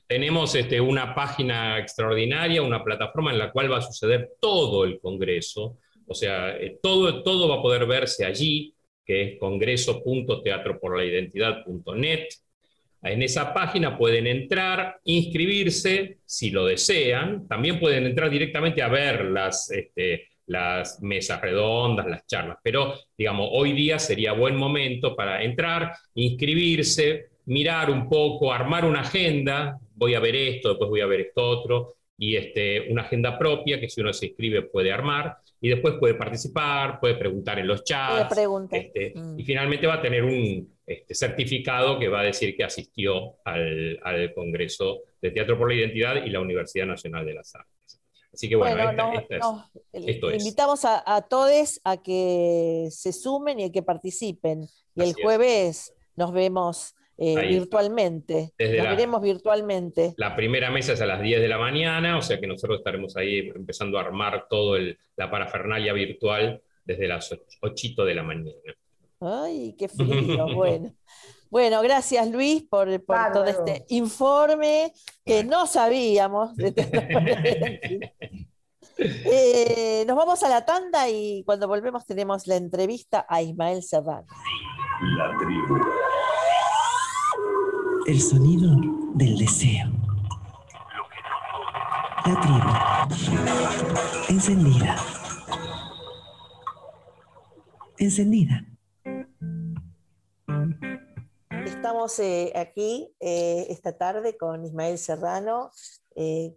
tenemos 0.07 0.55
este, 0.55 0.79
una 0.79 1.15
página 1.15 1.79
extraordinaria, 1.79 2.61
una 2.61 2.85
plataforma 2.85 3.33
en 3.33 3.39
la 3.39 3.51
cual 3.51 3.73
va 3.73 3.79
a 3.79 3.81
suceder 3.81 4.33
todo 4.39 4.85
el 4.85 5.01
Congreso, 5.01 5.79
o 6.07 6.15
sea, 6.15 6.55
eh, 6.55 6.79
todo, 6.83 7.23
todo 7.23 7.49
va 7.49 7.55
a 7.57 7.63
poder 7.63 7.87
verse 7.87 8.27
allí, 8.27 8.75
que 9.03 9.23
es 9.23 9.39
congreso.teatroporlaidentidad.net. 9.39 12.27
En 13.03 13.23
esa 13.23 13.55
página 13.55 13.97
pueden 13.97 14.27
entrar, 14.27 15.01
inscribirse 15.05 16.19
si 16.27 16.51
lo 16.51 16.67
desean, 16.67 17.49
también 17.49 17.81
pueden 17.81 18.05
entrar 18.05 18.29
directamente 18.29 18.83
a 18.83 18.89
ver 18.89 19.25
las, 19.25 19.71
este, 19.71 20.29
las 20.45 21.01
mesas 21.01 21.41
redondas, 21.41 22.07
las 22.07 22.27
charlas, 22.27 22.59
pero 22.63 22.93
digamos, 23.17 23.49
hoy 23.51 23.73
día 23.73 23.99
sería 23.99 24.33
buen 24.33 24.57
momento 24.57 25.17
para 25.17 25.43
entrar, 25.43 25.95
inscribirse, 26.15 27.31
mirar 27.51 27.91
un 27.91 28.09
poco, 28.09 28.53
armar 28.53 28.85
una 28.85 29.01
agenda, 29.01 29.77
voy 29.97 30.15
a 30.15 30.21
ver 30.21 30.37
esto, 30.37 30.69
después 30.69 30.89
voy 30.89 31.01
a 31.01 31.07
ver 31.07 31.21
esto 31.21 31.43
otro, 31.43 31.95
y 32.17 32.37
este, 32.37 32.93
una 32.93 33.03
agenda 33.03 33.37
propia 33.37 33.81
que 33.81 33.89
si 33.89 34.01
uno 34.01 34.13
se 34.13 34.27
inscribe 34.27 34.63
puede 34.63 34.93
armar, 34.93 35.37
y 35.61 35.69
después 35.69 35.95
puede 35.99 36.15
participar, 36.15 37.01
puede 37.01 37.17
preguntar 37.17 37.59
en 37.59 37.67
los 37.67 37.83
chats, 37.83 38.39
este, 38.71 39.15
mm. 39.17 39.41
y 39.41 39.45
finalmente 39.45 39.89
va 39.89 39.95
a 39.95 40.03
tener 40.03 40.23
un 40.23 40.77
este, 40.87 41.13
certificado 41.13 41.99
que 41.99 42.09
va 42.09 42.21
a 42.21 42.25
decir 42.25 42.57
que 42.57 42.63
asistió 42.63 43.39
al, 43.45 44.33
Congreso 44.33 45.01
de 45.21 45.33
Teatro 45.33 45.59
por 45.59 45.69
la 45.69 45.75
Identidad 45.75 46.25
y 46.25 46.31
la 46.31 46.41
Universidad 46.41 46.87
Nacional 46.87 47.27
de 47.27 47.35
las 47.35 47.53
Artes. 47.57 48.01
Así 48.33 48.49
que 48.49 48.55
bueno, 48.55 49.13
esto 49.93 50.31
es. 50.31 50.45
invitamos 50.45 50.85
a, 50.85 51.27
todos 51.29 51.81
a 51.83 52.01
que 52.01 52.87
se 52.93 53.13
sumen 53.13 53.59
y 53.59 53.65
a 53.65 53.73
que 53.73 53.83
participen. 53.83 54.69
Y 54.95 55.03
el 55.03 55.15
jueves 55.15 55.93
nos 56.15 56.33
vemos 56.33 56.95
eh, 57.23 57.49
virtualmente. 57.49 58.53
Desde 58.57 58.81
veremos 58.81 59.21
virtualmente. 59.21 60.15
La 60.17 60.35
primera 60.35 60.71
mesa 60.71 60.95
es 60.95 61.03
a 61.03 61.07
las 61.07 61.21
10 61.21 61.43
de 61.43 61.49
la 61.49 61.59
mañana, 61.59 62.17
o 62.17 62.23
sea 62.23 62.41
que 62.41 62.47
nosotros 62.47 62.79
estaremos 62.79 63.15
ahí 63.19 63.51
empezando 63.55 63.99
a 63.99 64.01
armar 64.01 64.47
todo 64.49 64.79
la 65.17 65.31
parafernalia 65.31 65.93
virtual 65.93 66.63
desde 66.83 67.07
las 67.07 67.37
8 67.61 68.05
de 68.05 68.15
la 68.15 68.23
mañana. 68.23 68.51
Ay, 69.21 69.77
qué 69.79 69.89
frío, 69.89 70.47
bueno. 70.55 70.95
Bueno, 71.51 71.83
gracias 71.83 72.31
Luis 72.31 72.63
por, 72.63 72.89
todo 73.01 73.45
este 73.45 73.85
informe 73.91 74.93
que 75.25 75.45
no 75.45 75.67
sabíamos. 75.67 76.53
Eh, 79.03 80.05
nos 80.07 80.15
vamos 80.15 80.43
a 80.43 80.49
la 80.51 80.67
tanda 80.67 81.09
y 81.09 81.43
cuando 81.45 81.67
volvemos 81.67 82.05
tenemos 82.05 82.47
la 82.47 82.57
entrevista 82.57 83.25
a 83.27 83.41
Ismael 83.41 83.83
Serrano. 83.83 84.27
La 85.17 85.35
tribu. 85.39 85.81
El 88.11 88.21
sonido 88.21 88.73
del 89.15 89.39
deseo. 89.39 89.87
La 92.27 92.41
tribu. 92.41 93.39
Encendida. 94.29 94.97
Encendida. 97.99 98.67
Estamos 101.65 102.19
eh, 102.19 102.53
aquí 102.57 103.15
eh, 103.21 103.69
esta 103.69 103.97
tarde 103.97 104.37
con 104.37 104.65
Ismael 104.65 104.99
Serrano, 104.99 105.71
eh, 106.17 106.57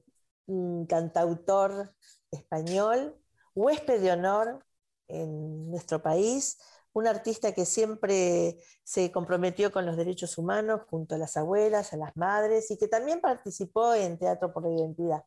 cantautor 0.90 1.94
español, 2.32 3.16
huésped 3.54 4.02
de 4.02 4.12
honor 4.12 4.66
en 5.08 5.70
nuestro 5.70 6.02
país, 6.02 6.58
un 6.94 7.08
artista 7.08 7.54
que 7.54 7.66
siempre 7.66 8.60
se 8.84 9.12
comprometió 9.12 9.72
con 9.72 9.86
los 9.86 9.98
derechos 9.98 10.38
humanos 10.38 10.82
junto 10.90 11.16
a 11.16 11.18
las 11.18 11.36
abuelas, 11.38 11.94
a 11.94 11.98
las 11.98 12.16
madres 12.16 12.70
y 12.72 12.78
que 12.78 12.88
también 12.88 13.20
participó 13.20 13.94
en 13.96 14.18
Teatro 14.18 14.54
por 14.54 14.64
la 14.64 14.72
Identidad. 14.72 15.24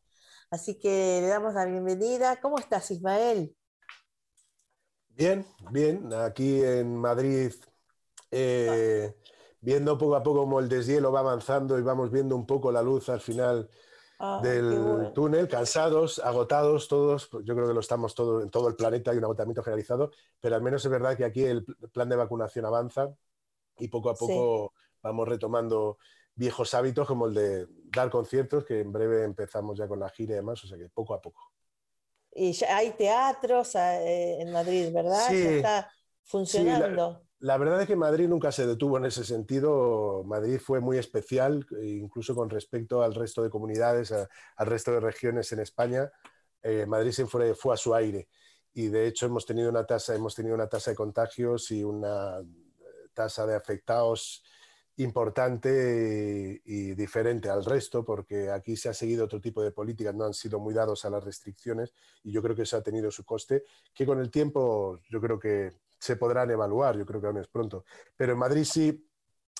Así 0.49 0.79
que 0.79 1.19
le 1.21 1.27
damos 1.27 1.53
la 1.53 1.65
bienvenida. 1.65 2.39
¿Cómo 2.39 2.57
estás, 2.57 2.89
Ismael? 2.91 3.53
Bien, 5.09 5.45
bien. 5.71 6.13
Aquí 6.13 6.63
en 6.63 6.95
Madrid, 6.95 7.51
eh, 8.31 9.13
viendo 9.59 9.97
poco 9.97 10.15
a 10.15 10.23
poco 10.23 10.41
cómo 10.41 10.59
el 10.59 10.69
deshielo 10.69 11.11
va 11.11 11.19
avanzando 11.19 11.77
y 11.77 11.81
vamos 11.81 12.11
viendo 12.11 12.35
un 12.35 12.45
poco 12.45 12.71
la 12.71 12.81
luz 12.81 13.09
al 13.09 13.19
final 13.19 13.69
Ah, 14.19 14.39
del 14.41 15.11
túnel, 15.13 15.47
cansados, 15.47 16.17
agotados 16.17 16.87
todos, 16.87 17.29
yo 17.43 17.53
creo 17.53 17.67
que 17.67 17.73
lo 17.73 17.81
estamos 17.81 18.15
todos 18.15 18.43
en 18.43 18.49
todo 18.49 18.67
el 18.67 18.75
planeta, 18.75 19.11
hay 19.11 19.17
un 19.17 19.25
agotamiento 19.25 19.61
generalizado, 19.61 20.11
pero 20.39 20.55
al 20.55 20.63
menos 20.63 20.83
es 20.83 20.89
verdad 20.89 21.15
que 21.15 21.23
aquí 21.23 21.43
el 21.43 21.63
plan 21.93 22.09
de 22.09 22.15
vacunación 22.15 22.65
avanza 22.65 23.13
y 23.77 23.89
poco 23.89 24.09
a 24.09 24.15
poco 24.15 24.73
vamos 25.03 25.27
retomando 25.27 25.99
viejos 26.33 26.73
hábitos 26.73 27.07
como 27.07 27.27
el 27.27 27.35
de 27.35 27.67
dar 27.91 28.09
conciertos, 28.09 28.65
que 28.65 28.79
en 28.81 28.91
breve 28.91 29.23
empezamos 29.23 29.77
ya 29.77 29.87
con 29.87 29.99
la 29.99 30.09
gira 30.09 30.33
y 30.33 30.37
demás, 30.37 30.63
o 30.63 30.67
sea 30.67 30.79
que 30.79 30.89
poco 30.89 31.13
a 31.13 31.21
poco. 31.21 31.51
Y 32.31 32.53
ya 32.53 32.77
hay 32.77 32.91
teatros 32.91 33.75
eh, 33.75 34.41
en 34.41 34.51
Madrid, 34.51 34.91
¿verdad? 34.91 35.27
Sí. 35.29 35.41
está 35.41 35.91
funcionando. 36.23 37.11
La 37.11 37.26
verdad 37.39 37.81
es 37.81 37.87
que 37.87 37.95
Madrid 37.95 38.27
nunca 38.27 38.51
se 38.51 38.65
detuvo 38.65 38.97
en 38.97 39.05
ese 39.05 39.23
sentido. 39.23 40.23
Madrid 40.25 40.59
fue 40.59 40.79
muy 40.79 40.97
especial, 40.97 41.65
incluso 41.81 42.35
con 42.35 42.49
respecto 42.49 43.03
al 43.03 43.13
resto 43.13 43.43
de 43.43 43.49
comunidades, 43.49 44.11
al 44.11 44.67
resto 44.67 44.91
de 44.91 44.99
regiones 44.99 45.51
en 45.51 45.59
España. 45.59 46.11
Eh, 46.63 46.85
Madrid 46.85 47.11
siempre 47.11 47.53
fue 47.53 47.73
a 47.73 47.77
su 47.77 47.93
aire 47.93 48.27
y 48.73 48.89
de 48.89 49.07
hecho 49.07 49.25
hemos 49.25 49.45
tenido 49.45 49.69
una 49.69 49.85
tasa, 49.85 50.13
hemos 50.13 50.35
tenido 50.35 50.53
una 50.53 50.67
tasa 50.67 50.91
de 50.91 50.97
contagios 50.97 51.71
y 51.71 51.83
una 51.83 52.43
tasa 53.13 53.45
de 53.47 53.55
afectados 53.55 54.43
importante 54.97 56.61
y, 56.65 56.93
diferente 56.93 57.49
al 57.49 57.65
resto, 57.65 58.03
porque 58.03 58.49
aquí 58.49 58.75
se 58.75 58.89
ha 58.89 58.93
seguido 58.93 59.25
otro 59.25 59.39
tipo 59.39 59.63
de 59.63 59.71
políticas, 59.71 60.13
no 60.13 60.25
han 60.25 60.33
sido 60.33 60.59
muy 60.59 60.73
dados 60.73 61.05
a 61.05 61.09
las 61.09 61.23
restricciones 61.23 61.93
y 62.23 62.31
yo 62.31 62.41
creo 62.41 62.55
que 62.55 62.63
eso 62.63 62.77
ha 62.77 62.83
tenido 62.83 63.09
su 63.09 63.23
coste, 63.23 63.63
que 63.93 64.05
con 64.05 64.19
el 64.19 64.29
tiempo 64.29 64.99
yo 65.09 65.21
creo 65.21 65.39
que 65.39 65.71
se 65.99 66.15
podrán 66.15 66.51
evaluar, 66.51 66.97
yo 66.97 67.05
creo 67.05 67.21
que 67.21 67.27
aún 67.27 67.37
es 67.37 67.47
pronto. 67.47 67.85
Pero 68.15 68.33
en 68.33 68.39
Madrid 68.39 68.63
sí, 68.63 69.07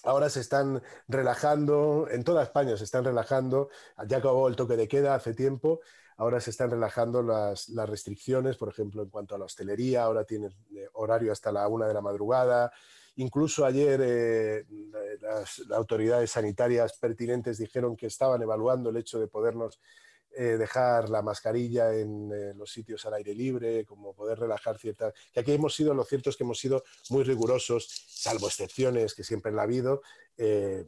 Ahora 0.03 0.29
se 0.29 0.41
están 0.41 0.81
relajando, 1.07 2.07
en 2.09 2.23
toda 2.23 2.43
España 2.43 2.77
se 2.77 2.83
están 2.83 3.03
relajando, 3.03 3.69
ya 4.07 4.17
acabó 4.17 4.47
el 4.47 4.55
toque 4.55 4.77
de 4.77 4.87
queda 4.87 5.15
hace 5.15 5.33
tiempo, 5.33 5.81
ahora 6.17 6.39
se 6.39 6.51
están 6.51 6.69
relajando 6.69 7.23
las, 7.23 7.67
restricciones, 7.67 8.57
por 8.57 8.69
ejemplo, 8.69 9.03
en 9.03 9.09
cuanto 9.09 9.35
a 9.35 9.37
la 9.37 9.45
hostelería, 9.45 10.03
ahora 10.03 10.23
tiene 10.23 10.47
eh, 10.75 10.87
horario 10.93 11.31
hasta 11.31 11.51
la 11.51 11.67
una 11.67 11.87
de 11.87 11.93
la 11.93 12.01
madrugada. 12.01 12.71
Incluso 13.15 13.65
ayer 13.65 13.99
eh, 14.03 14.65
las, 15.19 15.63
autoridades 15.71 16.31
sanitarias 16.31 16.97
pertinentes 16.99 17.57
dijeron 17.57 17.95
que 17.95 18.07
estaban 18.07 18.41
evaluando 18.41 18.91
el 18.91 18.97
hecho 18.97 19.19
de 19.19 19.27
podernos 19.27 19.79
eh, 20.39 20.55
dejar 20.55 21.09
la 21.09 21.23
mascarilla 21.23 21.95
en 21.95 22.31
eh, 22.31 22.53
los 22.53 22.71
sitios 22.71 23.03
al 23.07 23.15
aire 23.15 23.33
libre, 23.33 23.83
como 23.85 24.13
poder 24.13 24.37
relajar 24.37 24.77
ciertas... 24.77 25.11
Que 25.33 25.39
aquí 25.39 25.51
hemos 25.51 25.73
sido, 25.73 25.95
lo 25.95 26.03
cierto 26.03 26.29
es 26.29 26.37
que 26.37 26.43
hemos 26.43 26.59
sido 26.59 26.83
muy 27.09 27.23
rigurosos, 27.23 27.87
salvo 28.07 28.45
excepciones 28.45 29.15
que 29.15 29.23
siempre 29.23 29.51
han 29.51 29.57
habido, 29.57 30.03
eh, 30.37 30.85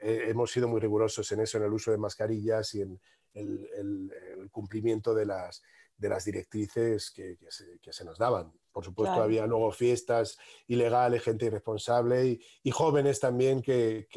hemos 0.00 0.50
sido 0.50 0.66
muy 0.66 0.80
rigurosos 0.80 1.30
en 1.30 1.42
eso, 1.42 1.58
en 1.58 1.64
el 1.64 1.72
uso 1.72 1.92
de 1.92 1.98
mascarillas 1.98 2.74
y 2.74 2.80
en 2.80 3.00
el, 3.34 4.48
cumplimiento 4.50 5.14
de 5.14 5.26
las, 5.26 5.62
de 5.96 6.08
las 6.08 6.24
directrices 6.24 7.12
que, 7.12 7.38
se, 7.48 8.04
nos 8.04 8.18
daban. 8.18 8.52
Por 8.72 8.84
supuesto, 8.84 9.22
había 9.22 9.46
luego 9.46 9.70
fiestas 9.70 10.38
ilegales, 10.66 11.22
gente 11.22 11.46
irresponsable 11.46 12.40
y, 12.64 12.70
jóvenes 12.72 13.20
también 13.20 13.62
que, 13.62 14.08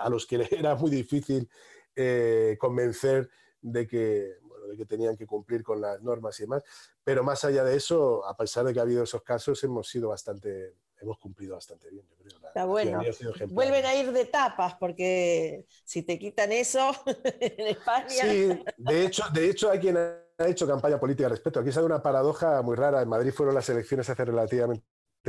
a 0.00 0.08
los 0.08 0.26
que 0.26 0.48
era 0.50 0.74
muy 0.74 0.90
difícil 0.90 1.48
convencer 2.58 3.30
de 3.64 3.86
que, 3.86 4.36
bueno, 4.42 4.66
de 4.66 4.76
que 4.76 4.84
tenían 4.84 5.16
que 5.16 5.26
cumplir 5.26 5.62
con 5.62 5.80
las 5.80 6.02
normas 6.02 6.38
y 6.38 6.42
demás. 6.42 6.62
Pero 7.02 7.24
más 7.24 7.44
allá 7.44 7.64
de 7.64 7.76
eso, 7.76 8.24
a 8.26 8.36
pesar 8.36 8.64
de 8.64 8.74
que 8.74 8.78
ha 8.78 8.82
habido 8.82 9.02
esos 9.02 9.22
casos, 9.22 9.62
hemos 9.64 9.88
sido 9.88 10.10
bastante, 10.10 10.74
hemos 11.00 11.18
cumplido 11.18 11.54
bastante 11.54 11.88
bien, 11.90 12.06
yo 12.06 12.16
creo. 12.16 12.36
Está 12.46 12.66
bueno. 12.66 13.00
Vuelven 13.48 13.86
a 13.86 13.94
ir 13.94 14.12
de 14.12 14.26
tapas, 14.26 14.74
porque 14.74 15.64
si 15.84 16.02
te 16.02 16.18
quitan 16.18 16.52
eso 16.52 16.92
en 17.40 17.68
España. 17.68 18.08
Sí, 18.08 18.62
de 18.76 19.06
hecho, 19.06 19.24
de 19.32 19.48
hecho 19.48 19.70
hay 19.70 19.78
quien 19.78 19.96
ha 19.96 20.46
hecho 20.46 20.66
campaña 20.66 21.00
política 21.00 21.26
al 21.26 21.32
respecto. 21.32 21.60
Aquí 21.60 21.72
sale 21.72 21.86
una 21.86 22.02
paradoja 22.02 22.60
muy 22.60 22.76
rara. 22.76 23.00
En 23.00 23.08
Madrid 23.08 23.32
fueron 23.32 23.54
las 23.54 23.68
elecciones 23.70 24.08
hace 24.10 24.24
relativamente 24.26 24.84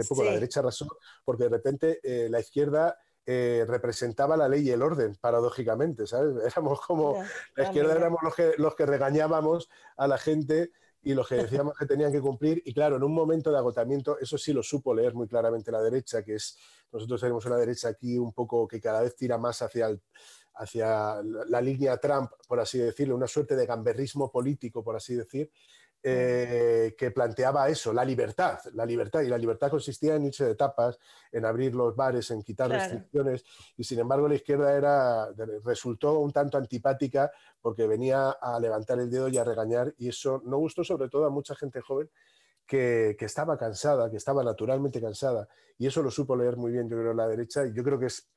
poco, 0.10 0.26
la 0.26 0.32
derecha 0.34 0.62
razón, 0.62 0.90
porque 1.24 1.44
de 1.44 1.50
repente 1.50 2.00
eh, 2.04 2.28
la 2.30 2.42
izquierda 2.42 2.98
eh, 3.26 3.66
representaba 3.68 4.38
la 4.38 4.48
ley 4.48 4.68
y 4.68 4.72
el 4.72 4.82
orden, 4.82 5.16
paradójicamente, 5.20 6.06
¿sabes? 6.06 6.36
Éramos 6.56 6.80
como, 6.82 7.24
la 7.56 7.64
izquierda 7.64 7.96
éramos 7.96 8.20
los 8.22 8.36
que, 8.36 8.54
los 8.58 8.76
que 8.76 8.86
regañábamos 8.86 9.70
a 9.98 10.08
la 10.08 10.18
gente 10.18 10.72
y 11.02 11.14
los 11.14 11.28
que 11.28 11.36
decíamos 11.36 11.78
que 11.78 11.86
tenían 11.86 12.12
que 12.12 12.22
cumplir. 12.22 12.62
Y 12.66 12.74
claro, 12.74 12.98
en 12.98 13.04
un 13.04 13.14
momento 13.14 13.52
de 13.52 13.58
agotamiento, 13.58 14.20
eso 14.20 14.38
sí 14.38 14.54
lo 14.54 14.64
supo 14.64 14.94
leer 14.94 15.14
muy 15.14 15.28
claramente 15.28 15.72
la 15.72 15.82
derecha, 15.82 16.24
que 16.24 16.36
es, 16.36 16.58
nosotros 16.92 17.22
tenemos 17.22 17.46
una 17.46 17.58
derecha 17.58 17.90
aquí 17.90 18.18
un 18.18 18.34
poco 18.34 18.68
que 18.68 18.82
cada 18.82 19.02
vez 19.02 19.16
tira 19.16 19.38
más 19.38 19.62
hacia, 19.62 19.90
hacia 20.56 21.22
la 21.48 21.62
línea 21.62 21.98
Trump, 21.98 22.32
por 22.48 22.60
así 22.60 22.80
decirlo, 22.80 23.16
una 23.16 23.28
suerte 23.28 23.56
de 23.56 23.66
gamberrismo 23.66 24.32
político, 24.32 24.84
por 24.84 24.96
así 24.96 25.16
decir, 25.16 25.52
eh, 26.08 26.94
que 26.96 27.10
planteaba 27.10 27.68
eso, 27.68 27.92
la 27.92 28.06
libertad, 28.06 28.60
la 28.74 28.86
libertad, 28.86 29.22
y 29.22 29.28
la 29.28 29.40
libertad 29.40 29.72
consistía 29.72 30.14
en 30.14 30.26
irse 30.26 30.46
de 30.46 30.54
tapas, 30.54 31.00
en 31.32 31.46
abrir 31.46 31.74
los 31.74 31.96
bares, 31.96 32.30
en 32.30 32.44
quitar 32.44 32.70
restricciones, 32.70 33.44
y 33.76 33.84
sin 33.84 33.98
embargo 33.98 34.28
la 34.28 34.36
izquierda 34.36 34.78
era, 34.78 35.30
resultó 35.64 36.20
un 36.20 36.32
tanto 36.32 36.60
antipática 36.60 37.32
porque 37.60 37.88
venía 37.88 38.30
a 38.30 38.60
levantar 38.60 39.00
el 39.00 39.10
dedo 39.10 39.30
y 39.30 39.40
a 39.40 39.44
regañar, 39.44 39.96
y 39.98 40.10
eso 40.10 40.44
no 40.46 40.58
gustó 40.58 40.84
sobre 40.84 41.10
todo 41.10 41.26
a 41.26 41.32
mucha 41.32 41.56
gente 41.56 41.82
joven 41.82 42.08
que, 42.68 43.16
que 43.18 43.26
estaba 43.26 43.58
cansada, 43.58 44.12
que 44.12 44.18
estaba 44.18 44.44
naturalmente 44.44 45.02
cansada, 45.02 45.48
y 45.80 45.88
eso 45.88 46.04
lo 46.04 46.12
supo 46.12 46.36
leer 46.36 46.56
muy 46.56 46.72
bien, 46.72 46.88
yo 46.88 46.98
creo, 46.98 47.16
la 47.16 47.28
derecha, 47.28 47.66
y 47.66 47.74
yo 47.74 47.84
creo 47.84 47.98
que 47.98 48.06
es, 48.06 48.30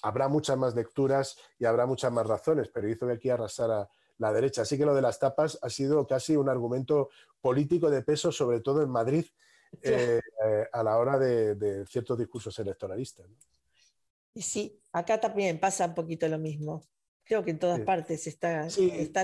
habrá 0.00 0.28
muchas 0.28 0.56
más 0.56 0.74
lecturas 0.74 1.36
y 1.58 1.66
habrá 1.66 1.84
muchas 1.84 2.10
más 2.10 2.26
razones, 2.26 2.70
pero 2.72 2.88
hizo 2.88 3.06
que 3.06 3.12
aquí 3.12 3.28
arrasara 3.28 3.90
la 4.18 4.32
derecha. 4.32 4.62
Así 4.62 4.78
que 4.78 4.86
lo 4.86 4.94
de 4.94 5.02
las 5.02 5.18
tapas 5.18 5.58
ha 5.62 5.70
sido 5.70 6.06
casi 6.06 6.36
un 6.36 6.48
argumento 6.48 7.10
político 7.40 7.90
de 7.90 8.02
peso, 8.02 8.32
sobre 8.32 8.60
todo 8.60 8.82
en 8.82 8.90
Madrid, 8.90 9.26
eh, 9.82 10.20
eh, 10.44 10.68
a 10.72 10.82
la 10.82 10.98
hora 10.98 11.18
de, 11.18 11.84
ciertos 11.86 12.18
discursos 12.18 12.58
electoralistas. 12.58 13.26
Y 14.34 14.42
sí, 14.42 14.80
acá 14.92 15.20
también 15.20 15.60
pasa 15.60 15.86
un 15.86 15.94
poquito 15.94 16.28
lo 16.28 16.38
mismo. 16.38 16.82
Creo 17.24 17.42
que 17.42 17.52
en 17.52 17.58
todas 17.58 17.80
partes 17.80 18.26
están 18.26 18.68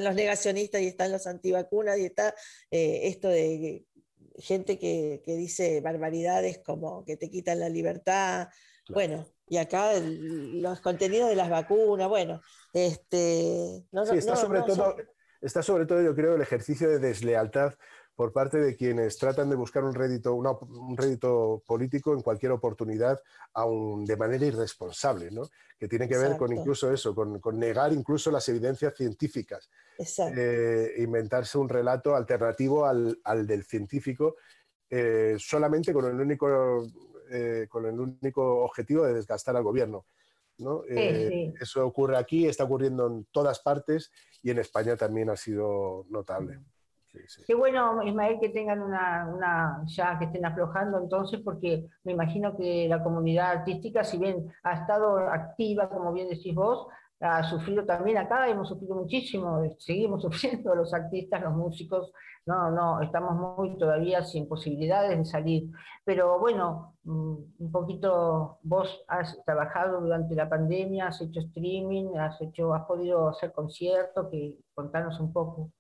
los 0.05 0.15
negacionistas 0.15 0.81
y 0.81 0.87
están 0.87 1.13
los 1.13 1.27
antivacunas 1.27 1.99
y 1.99 2.07
está 2.07 2.35
eh, 2.71 3.01
esto 3.05 3.29
de 3.29 3.85
gente 4.39 4.79
que, 4.79 5.23
dice 5.27 5.81
barbaridades 5.81 6.59
como 6.59 7.05
que 7.05 7.17
te 7.17 7.31
quitan 7.31 7.61
la 7.61 7.69
libertad. 7.69 8.49
Bueno, 8.93 9.27
y 9.49 9.57
acá 9.57 9.93
los 10.01 10.81
contenidos 10.81 11.29
de 11.29 11.37
las 11.37 11.51
vacunas, 11.51 12.09
bueno, 12.09 12.41
este, 12.73 13.85
sí, 14.11 14.17
está, 14.17 14.37
sobre 14.37 14.63
todo, 14.63 14.97
está 15.41 15.63
sobre 15.63 15.87
todo, 15.87 16.03
yo 16.03 16.15
creo, 16.15 16.35
el 16.35 16.43
ejercicio 16.43 16.89
de 16.89 16.99
deslealtad 16.99 17.75
por 18.15 18.33
parte 18.33 18.59
de 18.59 18.77
quienes 18.77 19.17
tratan 19.17 19.49
de 19.49 19.57
buscar 19.57 19.83
un 19.83 19.95
rédito, 19.95 20.35
un 20.35 20.97
rédito 20.97 21.63
político 21.67 22.13
en 22.13 22.21
cualquier 22.21 22.53
oportunidad, 22.53 23.19
aun 23.55 24.05
de 24.05 24.17
manera 24.17 24.45
irresponsable, 24.45 25.31
¿no? 25.31 25.45
que 25.79 25.89
tiene 25.89 26.07
que 26.07 26.19
ver 26.19 26.37
con 26.37 26.53
incluso 26.53 26.93
eso, 26.93 27.15
con, 27.15 27.41
negar 27.59 27.95
incluso 27.95 28.31
las 28.31 28.47
evidencias 28.51 28.95
científicas, 28.95 29.71
eh, 30.37 30.93
inventarse 30.99 31.57
un 31.57 31.71
relato 31.71 32.15
alternativo 32.15 32.85
al, 32.85 33.47
del 33.47 33.65
científico, 33.65 34.37
eh, 34.91 35.37
solamente 35.39 35.95
con 35.95 36.05
el 36.05 36.21
único 36.21 36.87
eh, 37.31 37.67
con 37.69 37.87
el 37.87 37.99
único 37.99 38.65
objetivo 38.65 39.05
de 39.05 39.15
desgastar 39.15 39.57
al 39.57 39.63
gobierno. 39.63 40.07
Eh, 40.89 41.55
eso 41.61 41.87
ocurre 41.87 42.17
aquí, 42.17 42.47
está 42.47 42.65
ocurriendo 42.65 43.07
en 43.07 43.25
todas 43.31 43.61
partes 43.61 44.13
y 44.43 44.51
en 44.51 44.59
España 44.59 44.97
también 44.97 45.31
ha 45.31 45.37
sido 45.37 46.05
notable. 46.11 46.61
Qué 47.47 47.55
bueno, 47.55 48.05
Ismael, 48.05 48.39
que 48.39 48.51
tengan 48.51 48.81
una, 48.81 49.27
una, 49.35 49.83
ya 49.87 50.17
que 50.19 50.27
estén 50.27 50.47
aflojando 50.47 50.99
entonces, 50.99 51.41
porque 51.45 51.89
me 52.05 52.13
imagino 52.13 52.57
que 52.57 52.87
la 52.89 53.03
comunidad 53.03 53.51
artística, 53.51 54.05
si 54.05 54.19
bien 54.19 54.53
ha 54.63 54.75
estado 54.75 55.19
activa, 55.19 55.89
como 55.89 56.13
bien 56.13 56.29
decís 56.29 56.55
vos, 56.55 56.87
ha 57.21 57.43
sufrido 57.49 57.85
también 57.85 58.17
acá, 58.19 58.49
hemos 58.49 58.69
sufrido 58.69 58.95
muchísimo, 58.95 59.63
seguimos 59.79 60.23
sufriendo 60.23 60.75
los 60.75 60.93
artistas, 60.95 61.43
los 61.43 61.53
músicos, 61.55 62.13
no, 62.47 62.71
no, 62.71 63.03
estamos 63.03 63.59
muy 63.59 63.77
todavía 63.77 64.23
sin 64.25 64.49
posibilidades 64.49 65.17
de 65.17 65.25
salir. 65.25 65.71
Pero 66.05 66.39
bueno, 66.39 66.97
mm, 67.05 67.37
un 67.59 67.73
poquito, 67.73 68.59
vos 68.63 69.05
has 69.09 69.39
trabajado 69.45 70.01
durante 70.01 70.35
la 70.35 70.49
pandemia, 70.49 71.09
has 71.09 71.21
hecho 71.21 71.41
streaming, 71.41 72.17
has 72.17 72.41
hecho, 72.41 72.75
has 72.75 72.87
podido 72.87 73.29
hacer 73.29 73.53
conciertos, 73.53 74.29
que 74.31 74.57
contanos 74.75 75.21
un 75.21 75.33
poco. 75.33 75.71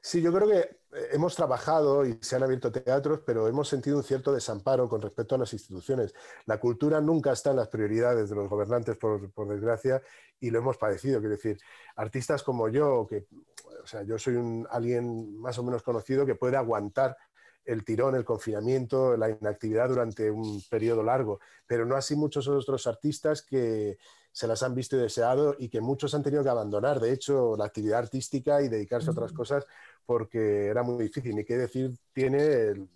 Sí, 0.00 0.22
yo 0.22 0.32
creo 0.32 0.48
que 0.48 0.58
eh, 0.58 0.78
hemos 1.12 1.34
trabajado 1.34 2.04
y 2.04 2.18
se 2.20 2.36
han 2.36 2.42
abierto 2.42 2.72
teatros, 2.72 3.20
pero 3.24 3.48
hemos 3.48 3.68
sentido 3.68 3.98
un 3.98 4.02
cierto 4.02 4.32
desamparo 4.32 4.88
con 4.88 5.00
respecto 5.00 5.34
a 5.34 5.38
las 5.38 5.52
instituciones. 5.52 6.14
La 6.46 6.58
cultura 6.58 7.00
nunca 7.00 7.32
está 7.32 7.50
en 7.50 7.56
las 7.56 7.68
prioridades 7.68 8.30
de 8.30 8.36
los 8.36 8.48
gobernantes, 8.48 8.96
por, 8.96 9.48
desgracia, 9.48 10.02
y 10.40 10.50
lo 10.50 10.58
hemos 10.58 10.76
padecido. 10.76 11.20
Quiero 11.20 11.36
decir, 11.36 11.58
artistas 11.96 12.42
como 12.42 12.68
yo, 12.68 13.06
que, 13.08 13.26
o 13.82 13.86
sea, 13.86 14.02
yo 14.02 14.18
soy 14.18 14.36
alguien 14.70 15.38
más 15.38 15.58
o 15.58 15.62
menos 15.62 15.82
conocido 15.82 16.24
que 16.24 16.34
puede 16.34 16.56
aguantar 16.56 17.16
el 17.64 17.84
tirón, 17.84 18.14
el 18.14 18.24
confinamiento, 18.24 19.16
la 19.16 19.28
inactividad 19.28 19.88
durante 19.88 20.30
un 20.30 20.62
periodo 20.70 21.02
largo, 21.02 21.40
pero 21.66 21.84
no 21.84 21.96
así 21.96 22.14
muchos 22.14 22.46
otros 22.48 22.86
artistas 22.86 23.42
que 23.42 23.98
se 24.36 24.46
las 24.46 24.62
han 24.62 24.74
visto 24.74 24.96
y 24.96 24.98
deseado 24.98 25.56
y 25.58 25.70
que 25.70 25.80
muchos 25.80 26.14
han 26.14 26.22
tenido 26.22 26.42
que 26.42 26.50
abandonar, 26.50 27.00
de 27.00 27.10
hecho, 27.10 27.56
la 27.56 27.64
actividad 27.64 28.00
artística 28.00 28.60
y 28.60 28.68
dedicarse 28.68 29.08
a 29.08 29.12
otras 29.12 29.32
cosas 29.32 29.64
porque 30.04 30.66
era 30.66 30.82
muy 30.82 31.04
difícil. 31.04 31.34
Ni 31.34 31.42
qué 31.42 31.56
decir 31.56 31.96
tiene 32.12 32.44
el, 32.44 32.88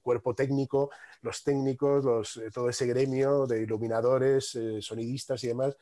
cuerpo 0.00 0.34
técnico, 0.34 0.90
los 1.20 1.44
técnicos, 1.44 2.38
eh, 2.38 2.50
todo 2.50 2.70
ese 2.70 2.86
gremio 2.86 3.46
de 3.46 3.60
iluminadores, 3.60 4.54
eh, 4.54 4.80
sonidistas 4.80 5.44
y 5.44 5.48
demás 5.48 5.76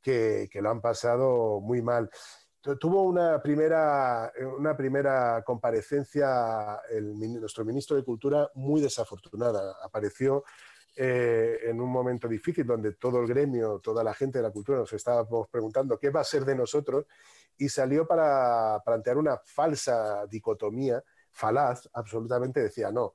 que, 0.00 0.48
lo 0.54 0.70
han 0.70 0.80
pasado 0.80 1.60
muy 1.60 1.82
mal 1.82 2.08
tuvo 2.78 3.02
una 3.02 3.42
primera, 3.42 4.32
una 4.56 4.76
primera 4.76 5.42
comparecencia 5.44 6.80
el, 6.88 7.18
nuestro 7.40 7.64
ministro 7.64 7.96
de 7.96 8.04
Cultura 8.04 8.48
muy 8.54 8.80
desafortunada. 8.80 9.78
Apareció 9.82 10.44
eh, 10.96 11.58
en 11.64 11.80
un 11.80 11.90
momento 11.90 12.28
difícil 12.28 12.66
donde 12.66 12.92
todo 12.94 13.20
el 13.20 13.26
gremio, 13.26 13.78
toda 13.78 14.04
la 14.04 14.12
gente 14.12 14.38
de 14.38 14.42
la 14.42 14.50
cultura 14.50 14.78
nos 14.78 14.92
estábamos 14.92 15.48
preguntando 15.48 15.98
qué 15.98 16.10
va 16.10 16.20
a 16.20 16.24
ser 16.24 16.44
de 16.44 16.54
nosotros 16.54 17.06
y 17.56 17.68
salió 17.68 18.06
para 18.06 18.82
plantear 18.84 19.16
una 19.16 19.38
falsa 19.38 20.26
dicotomía, 20.26 21.02
falaz, 21.30 21.88
absolutamente 21.94 22.60
decía, 22.60 22.90
no, 22.90 23.14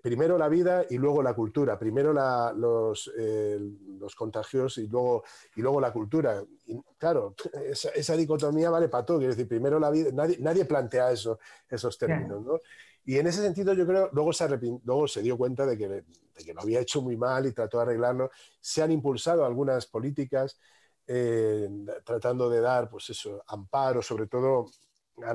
primero 0.00 0.38
la 0.38 0.48
vida 0.48 0.84
y 0.88 0.96
luego 0.96 1.22
la 1.22 1.34
cultura, 1.34 1.78
primero 1.78 2.12
los, 2.54 3.12
eh, 3.18 3.58
los, 3.98 4.14
contagios 4.14 4.78
y 4.78 4.86
luego, 4.86 5.24
y 5.56 5.60
luego 5.60 5.80
la 5.80 5.92
cultura. 5.92 6.42
Y, 6.66 6.80
claro, 6.98 7.34
esa, 7.94 8.16
dicotomía 8.16 8.70
vale 8.70 8.88
para 8.88 9.04
todo, 9.04 9.18
quiero 9.18 9.32
decir, 9.32 9.48
primero 9.48 9.78
la 9.78 9.90
vida, 9.90 10.10
nadie, 10.12 10.38
nadie 10.40 10.64
plantea 10.64 11.10
eso, 11.10 11.38
esos 11.68 11.98
términos, 11.98 12.42
¿no? 12.42 12.60
Y 13.04 13.18
en 13.18 13.26
ese 13.26 13.42
sentido 13.42 13.74
yo 13.74 13.86
creo, 13.86 14.10
luego 14.12 14.32
se, 14.32 14.48
luego 14.84 15.08
se 15.08 15.22
dio 15.22 15.36
cuenta 15.36 15.66
de 15.66 15.76
que, 15.76 16.04
lo 16.52 16.60
había 16.60 16.80
hecho 16.80 17.02
muy 17.02 17.16
mal 17.16 17.46
y 17.46 17.52
trató 17.52 17.78
de 17.78 17.84
arreglarlo. 17.84 18.30
Se 18.60 18.82
han 18.82 18.90
impulsado 18.90 19.44
algunas 19.44 19.86
políticas 19.86 20.58
eh, 21.06 21.68
tratando 22.04 22.48
de 22.48 22.60
dar, 22.60 22.88
pues 22.88 23.10
eso, 23.10 23.42
amparo, 23.46 24.02
sobre 24.02 24.26
todo 24.26 24.70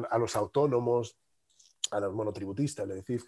a, 0.10 0.18
los 0.18 0.36
autónomos, 0.36 1.18
a 1.92 2.00
los 2.00 2.14
monotributistas, 2.14 2.90
es 2.90 2.96
decir, 2.96 3.24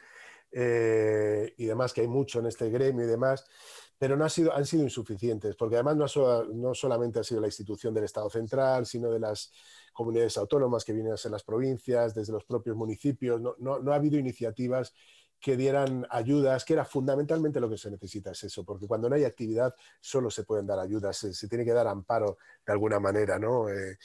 eh, 0.52 1.54
y 1.58 1.65
demás, 1.65 1.93
que 1.93 2.02
hay 2.02 2.08
mucho 2.08 2.39
en 2.39 2.47
este 2.47 2.69
gremio 2.69 3.06
y 3.06 3.08
demás, 3.08 3.45
pero 3.99 4.15
no 4.15 4.23
ha 4.25 4.29
sido, 4.29 4.53
han 4.55 4.65
sido 4.65 4.83
insuficientes, 4.83 5.55
porque 5.57 5.75
además 5.75 5.97
no, 5.97 6.43
no 6.45 6.73
solamente 6.73 7.19
ha 7.19 7.23
sido 7.23 7.41
la 7.41 7.47
institución 7.47 7.93
del 7.93 8.05
Estado 8.05 8.29
central, 8.29 8.85
sino 8.85 9.12
de 9.12 9.19
las 9.19 9.51
comunidades 9.93 10.38
autónomas 10.38 10.85
que 10.85 10.93
vienen 10.93 11.12
a 11.12 11.17
ser 11.17 11.31
las 11.31 11.43
provincias, 11.43 12.15
desde 12.15 12.31
los 12.31 12.45
propios 12.45 12.77
municipios, 12.77 13.41
no, 13.41 13.55
no, 13.59 13.79
no 13.79 13.91
ha 13.91 13.95
habido 13.95 14.17
iniciativas 14.17 14.93
que 15.39 15.57
dieran 15.57 16.05
ayudas, 16.09 16.65
que 16.65 16.73
era 16.73 16.85
fundamentalmente 16.85 17.59
lo 17.59 17.69
que 17.69 17.77
se 17.77 17.91
necesita, 17.91 18.31
es 18.31 18.43
eso, 18.43 18.63
porque 18.65 18.88
cuando 18.88 19.09
no 19.09 19.15
hay 19.15 19.25
actividad 19.25 19.73
solo 19.99 20.29
se 20.29 20.43
pueden 20.43 20.65
dar 20.65 20.79
ayudas, 20.79 21.17
se, 21.17 21.47
tiene 21.47 21.65
que 21.65 21.73
dar 21.73 21.88
amparo 21.88 22.38
de 22.65 22.73
alguna 22.73 22.99
manera, 22.99 23.38
¿no? 23.38 23.69
Eh, 23.69 23.97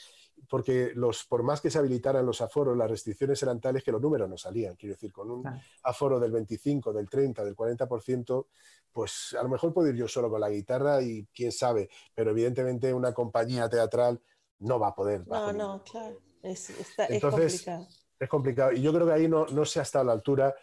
porque 0.49 0.91
los, 0.95 1.25
por 1.25 1.43
más 1.43 1.61
que 1.61 1.69
se 1.69 1.79
habilitaran 1.79 2.25
los 2.25 2.41
aforos, 2.41 2.77
las 2.77 2.89
restricciones 2.89 3.41
eran 3.43 3.59
tales 3.59 3.83
que 3.83 3.91
los 3.91 4.01
números 4.01 4.29
no 4.29 4.37
salían. 4.37 4.75
Quiero 4.75 4.95
decir, 4.95 5.11
con 5.11 5.31
un 5.31 5.43
aforo 5.83 6.19
del 6.19 6.31
25, 6.31 6.93
del 6.93 7.09
30, 7.09 7.43
del 7.43 7.55
40%, 7.55 8.47
pues 8.91 9.35
a 9.37 9.43
lo 9.43 9.49
mejor 9.49 9.73
puedo 9.73 9.89
ir 9.89 9.95
yo 9.95 10.07
solo 10.07 10.29
con 10.29 10.39
la 10.39 10.49
guitarra 10.49 11.01
y 11.01 11.27
quién 11.33 11.51
sabe, 11.51 11.89
pero 12.13 12.31
evidentemente 12.31 12.93
una 12.93 13.13
compañía 13.13 13.67
teatral 13.67 14.21
no 14.59 14.79
va 14.79 14.89
a 14.89 14.95
poder. 14.95 15.27
No, 15.27 15.51
no, 15.51 15.83
claro. 15.83 16.21
Es, 16.41 16.71
complicado. 17.21 17.87
Es 18.19 18.29
complicado. 18.29 18.71
Y 18.71 18.81
yo 18.81 18.93
creo 18.93 19.07
que 19.07 19.13
ahí 19.13 19.27
no, 19.27 19.47
no 19.47 19.65
se 19.65 19.79
ha 19.79 19.83
estado 19.83 20.03
a 20.03 20.05
la 20.05 20.13
altura 20.13 20.55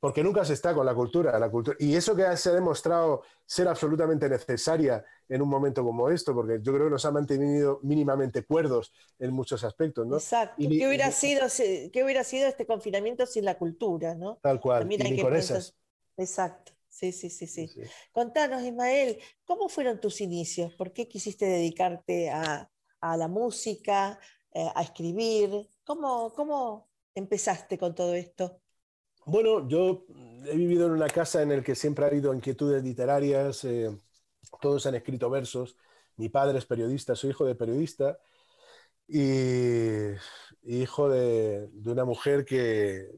porque 0.00 0.24
nunca 0.24 0.44
se 0.46 0.54
está 0.54 0.74
con 0.74 0.86
la 0.86 0.94
cultura, 0.94 1.38
la 1.38 1.50
cultura. 1.50 1.76
Y 1.78 1.94
eso 1.94 2.16
que 2.16 2.24
se 2.36 2.48
ha 2.48 2.52
demostrado 2.52 3.22
ser 3.44 3.68
absolutamente 3.68 4.28
necesaria 4.28 5.04
en 5.28 5.42
un 5.42 5.48
momento 5.48 5.84
como 5.84 6.08
esto, 6.08 6.34
porque 6.34 6.58
yo 6.62 6.72
creo 6.72 6.86
que 6.86 6.90
nos 6.90 7.04
ha 7.04 7.12
mantenido 7.12 7.80
mínimamente 7.82 8.44
cuerdos 8.44 8.92
en 9.18 9.32
muchos 9.32 9.62
aspectos, 9.62 10.06
¿no? 10.06 10.16
Exacto. 10.16 10.56
¿Qué, 10.56 10.88
hubiera 10.88 11.10
sido, 11.12 11.46
¿Qué 11.92 12.02
hubiera 12.02 12.24
sido 12.24 12.48
este 12.48 12.66
confinamiento 12.66 13.26
sin 13.26 13.44
la 13.44 13.58
cultura, 13.58 14.14
no? 14.14 14.38
Tal 14.42 14.58
cual. 14.58 14.90
y 14.90 15.20
con 15.20 15.36
esas. 15.36 15.76
Exacto. 16.16 16.72
Sí, 16.88 17.12
sí, 17.12 17.30
sí, 17.30 17.46
sí, 17.46 17.70
Contanos, 18.10 18.62
Ismael, 18.62 19.18
¿cómo 19.44 19.68
fueron 19.68 20.00
tus 20.00 20.20
inicios? 20.20 20.74
¿Por 20.74 20.92
qué 20.92 21.06
quisiste 21.06 21.46
dedicarte 21.46 22.30
a, 22.30 22.68
la 23.00 23.28
música, 23.28 24.18
eh, 24.52 24.68
a 24.74 24.82
escribir? 24.82 25.68
¿Cómo, 25.84 26.32
¿Cómo 26.34 26.88
empezaste 27.14 27.78
con 27.78 27.94
todo 27.94 28.14
esto? 28.14 28.60
Bueno, 29.26 29.68
yo 29.68 30.04
he 30.46 30.56
vivido 30.56 30.86
en 30.86 30.92
una 30.92 31.08
casa 31.08 31.42
en 31.42 31.50
la 31.50 31.62
que 31.62 31.74
siempre 31.74 32.04
ha 32.04 32.08
habido 32.08 32.34
inquietudes 32.34 32.82
literarias, 32.82 33.64
eh, 33.64 33.90
todos 34.60 34.86
han 34.86 34.94
escrito 34.94 35.30
versos. 35.30 35.76
Mi 36.16 36.28
padre 36.28 36.58
es 36.58 36.66
periodista, 36.66 37.14
soy 37.14 37.30
hijo 37.30 37.44
de 37.44 37.54
periodista 37.54 38.18
y, 39.08 40.12
hijo 40.62 41.08
de, 41.08 41.70
una 41.86 42.04
mujer 42.04 42.44
que, 42.44 43.10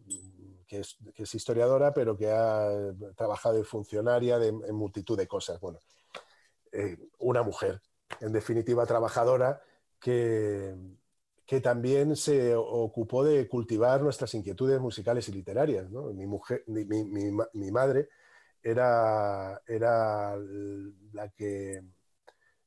es, 0.69 1.35
historiadora, 1.35 1.93
pero 1.95 2.17
que 2.17 2.31
ha 2.31 2.69
trabajado 3.17 3.57
de 3.57 3.65
funcionaria 3.65 4.37
en 4.45 4.75
multitud 4.75 5.17
de 5.17 5.27
cosas. 5.27 5.61
Bueno, 5.61 5.79
eh, 6.73 6.97
una 7.19 7.43
mujer, 7.43 7.83
en 8.21 8.33
definitiva, 8.33 8.87
trabajadora 8.87 9.63
que, 10.01 10.75
que 11.53 11.61
también 11.61 12.17
se 12.17 12.55
ocupó 12.57 13.23
de 13.23 13.47
cultivar 13.47 14.01
nuestras 14.01 14.33
inquietudes 14.33 14.81
musicales 14.81 15.29
y 15.29 15.33
literarias. 15.33 15.87
Mi, 15.91 16.25
mujer, 16.25 16.65
mi, 16.67 17.71
madre 17.71 18.09
era, 18.63 19.61
era 19.67 20.35
la 21.13 21.29
que 21.29 21.83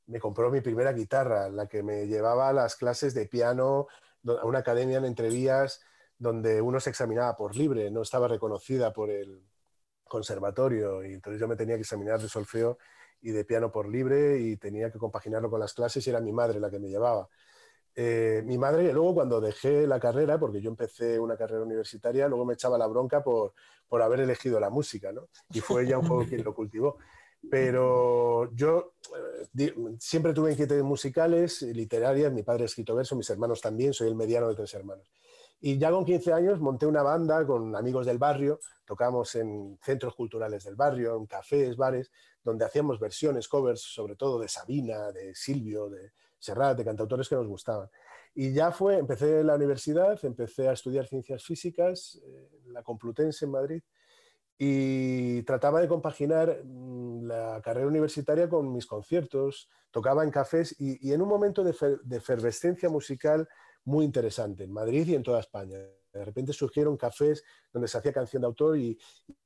me 0.06 0.20
compró 0.20 0.52
mi 0.52 0.62
primera 0.62 0.94
guitarra, 0.94 1.50
la 1.50 1.66
que 1.66 1.82
me 1.82 2.06
llevaba 2.06 2.50
a 2.50 2.54
las 2.54 2.76
clases 2.76 3.16
de 3.16 3.26
piano, 3.26 3.88
a 4.28 4.46
una 4.46 4.60
academia 4.60 5.00
en 5.00 5.06
Entrevías 5.06 5.82
donde 6.20 6.62
uno 6.62 6.80
se 6.80 6.92
examinaba 6.92 7.36
por 7.36 7.56
libre, 7.56 7.90
no 7.90 8.04
estaba 8.04 8.28
reconocida 8.28 8.94
por 8.94 9.10
el 9.10 9.48
conservatorio 10.04 11.04
y 11.04 11.16
entonces 11.16 11.42
yo 11.42 11.48
me 11.48 11.56
tenía 11.56 11.74
que 11.74 11.82
examinar 11.82 12.22
de 12.22 12.30
solfeo 12.30 12.78
y 13.20 13.32
de 13.32 13.46
piano 13.46 13.72
por 13.72 13.90
libre 13.90 14.42
y 14.42 14.58
tenía 14.58 14.92
que 14.92 15.00
compaginarlo 15.00 15.50
con 15.50 15.60
las 15.60 15.74
clases 15.74 16.06
y 16.06 16.12
era 16.12 16.22
mi 16.22 16.32
madre 16.32 16.60
la 16.60 16.70
que 16.70 16.78
me 16.78 16.88
llevaba. 16.88 17.28
Eh, 17.98 18.44
mi 18.46 18.58
madre, 18.58 18.92
luego 18.92 19.14
cuando 19.14 19.40
dejé 19.40 19.88
la 19.88 20.00
carrera, 20.00 20.38
porque 20.38 20.62
yo 20.62 20.70
empecé 20.70 21.18
una 21.18 21.38
carrera 21.38 21.64
universitaria, 21.64 22.28
luego 22.28 22.46
me 22.46 22.56
echaba 22.56 22.78
la 22.78 22.88
bronca 22.88 23.24
por, 23.24 23.54
por 23.88 24.02
haber 24.02 24.20
elegido 24.20 24.60
la 24.60 24.70
música, 24.70 25.14
¿no? 25.14 25.30
Y 25.54 25.62
fue 25.62 25.84
ella 25.84 25.98
un 25.98 26.08
poco 26.08 26.26
quien 26.26 26.44
lo 26.44 26.54
cultivó. 26.54 26.98
Pero 27.50 28.54
yo 28.54 28.96
eh, 29.58 29.74
siempre 30.00 30.34
tuve 30.34 30.52
inquietudes 30.52 30.84
musicales, 30.84 31.62
literarias, 31.62 32.34
mi 32.34 32.44
padre 32.44 32.64
ha 32.64 32.66
escrito 32.66 32.96
verso, 32.96 33.16
mis 33.16 33.30
hermanos 33.30 33.62
también, 33.62 33.94
soy 33.94 34.10
el 34.10 34.16
mediano 34.16 34.50
de 34.50 34.56
tres 34.56 34.74
hermanos. 34.74 35.10
Y 35.62 35.78
ya 35.78 35.90
con 35.90 36.04
15 36.04 36.34
años 36.34 36.60
monté 36.60 36.86
una 36.86 37.02
banda 37.02 37.46
con 37.46 37.76
amigos 37.76 38.06
del 38.06 38.18
barrio, 38.18 38.60
tocamos 38.84 39.36
en 39.36 39.80
centros 39.82 40.16
culturales 40.16 40.64
del 40.66 40.76
barrio, 40.76 41.16
en 41.16 41.28
cafés, 41.28 41.78
bares, 41.78 42.12
donde 42.44 42.66
hacíamos 42.66 43.00
versiones, 43.00 43.48
covers, 43.48 43.82
sobre 43.82 44.16
todo 44.16 44.40
de 44.40 44.48
Sabina, 44.48 45.12
de 45.12 45.34
Silvio, 45.34 45.90
de, 45.90 46.12
Serrat, 46.46 46.78
de 46.78 46.86
cantautores 46.86 47.28
que 47.28 47.36
nos 47.36 47.48
gustaban. 47.48 47.90
Y 48.34 48.54
ya 48.54 48.72
fue, 48.72 48.98
empecé 48.98 49.40
en 49.40 49.48
la 49.48 49.56
universidad, 49.56 50.20
empecé 50.24 50.68
a 50.68 50.74
estudiar 50.74 51.08
ciencias 51.08 51.44
físicas, 51.44 52.22
eh, 52.24 52.50
la 52.68 52.84
Complutense 52.84 53.46
en 53.46 53.52
Madrid, 53.52 53.82
y 54.58 55.44
trataba 55.44 55.82
de 55.82 55.88
compaginar 55.88 56.62
mm, 56.64 57.26
la 57.26 57.62
carrera 57.64 57.88
universitaria 57.88 58.48
con 58.48 58.72
mis 58.72 58.86
conciertos, 58.86 59.70
tocaba 59.92 60.24
en 60.24 60.32
cafés 60.32 60.76
y, 60.80 61.12
en 61.12 61.22
un 61.22 61.30
momento 61.30 61.64
de, 61.64 61.74
efervescencia 62.12 62.90
musical 62.90 63.48
muy 63.84 64.06
interesante 64.06 64.64
en 64.64 64.72
Madrid 64.72 65.08
y 65.08 65.16
en 65.16 65.24
toda 65.24 65.40
España. 65.40 65.78
De 66.12 66.24
repente 66.24 66.54
surgieron 66.54 66.98
cafés 66.98 67.44
donde 67.72 67.88
se 67.88 67.98
hacía 67.98 68.14
canción 68.14 68.42
de 68.42 68.48
autor 68.48 68.78
y, 68.78 68.98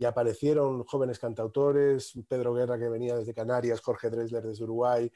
aparecieron 0.06 0.84
jóvenes 0.84 1.20
cantautores, 1.20 2.14
Pedro 2.28 2.54
Guerra 2.54 2.78
que 2.78 2.90
venía 2.90 3.16
desde 3.16 3.34
Canarias, 3.34 3.82
Jorge 3.82 4.10
Dresler 4.10 4.44
desde 4.44 4.64
Uruguay, 4.64 5.12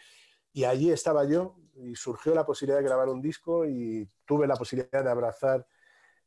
y 0.53 0.63
allí 0.63 0.91
estaba 0.91 1.25
yo 1.25 1.55
y 1.75 1.95
surgió 1.95 2.33
la 2.35 2.45
posibilidad 2.45 2.77
de 2.77 2.85
grabar 2.85 3.09
un 3.09 3.21
disco 3.21 3.65
y 3.65 4.07
tuve 4.25 4.47
la 4.47 4.55
posibilidad 4.55 5.03
de 5.03 5.09
abrazar 5.09 5.67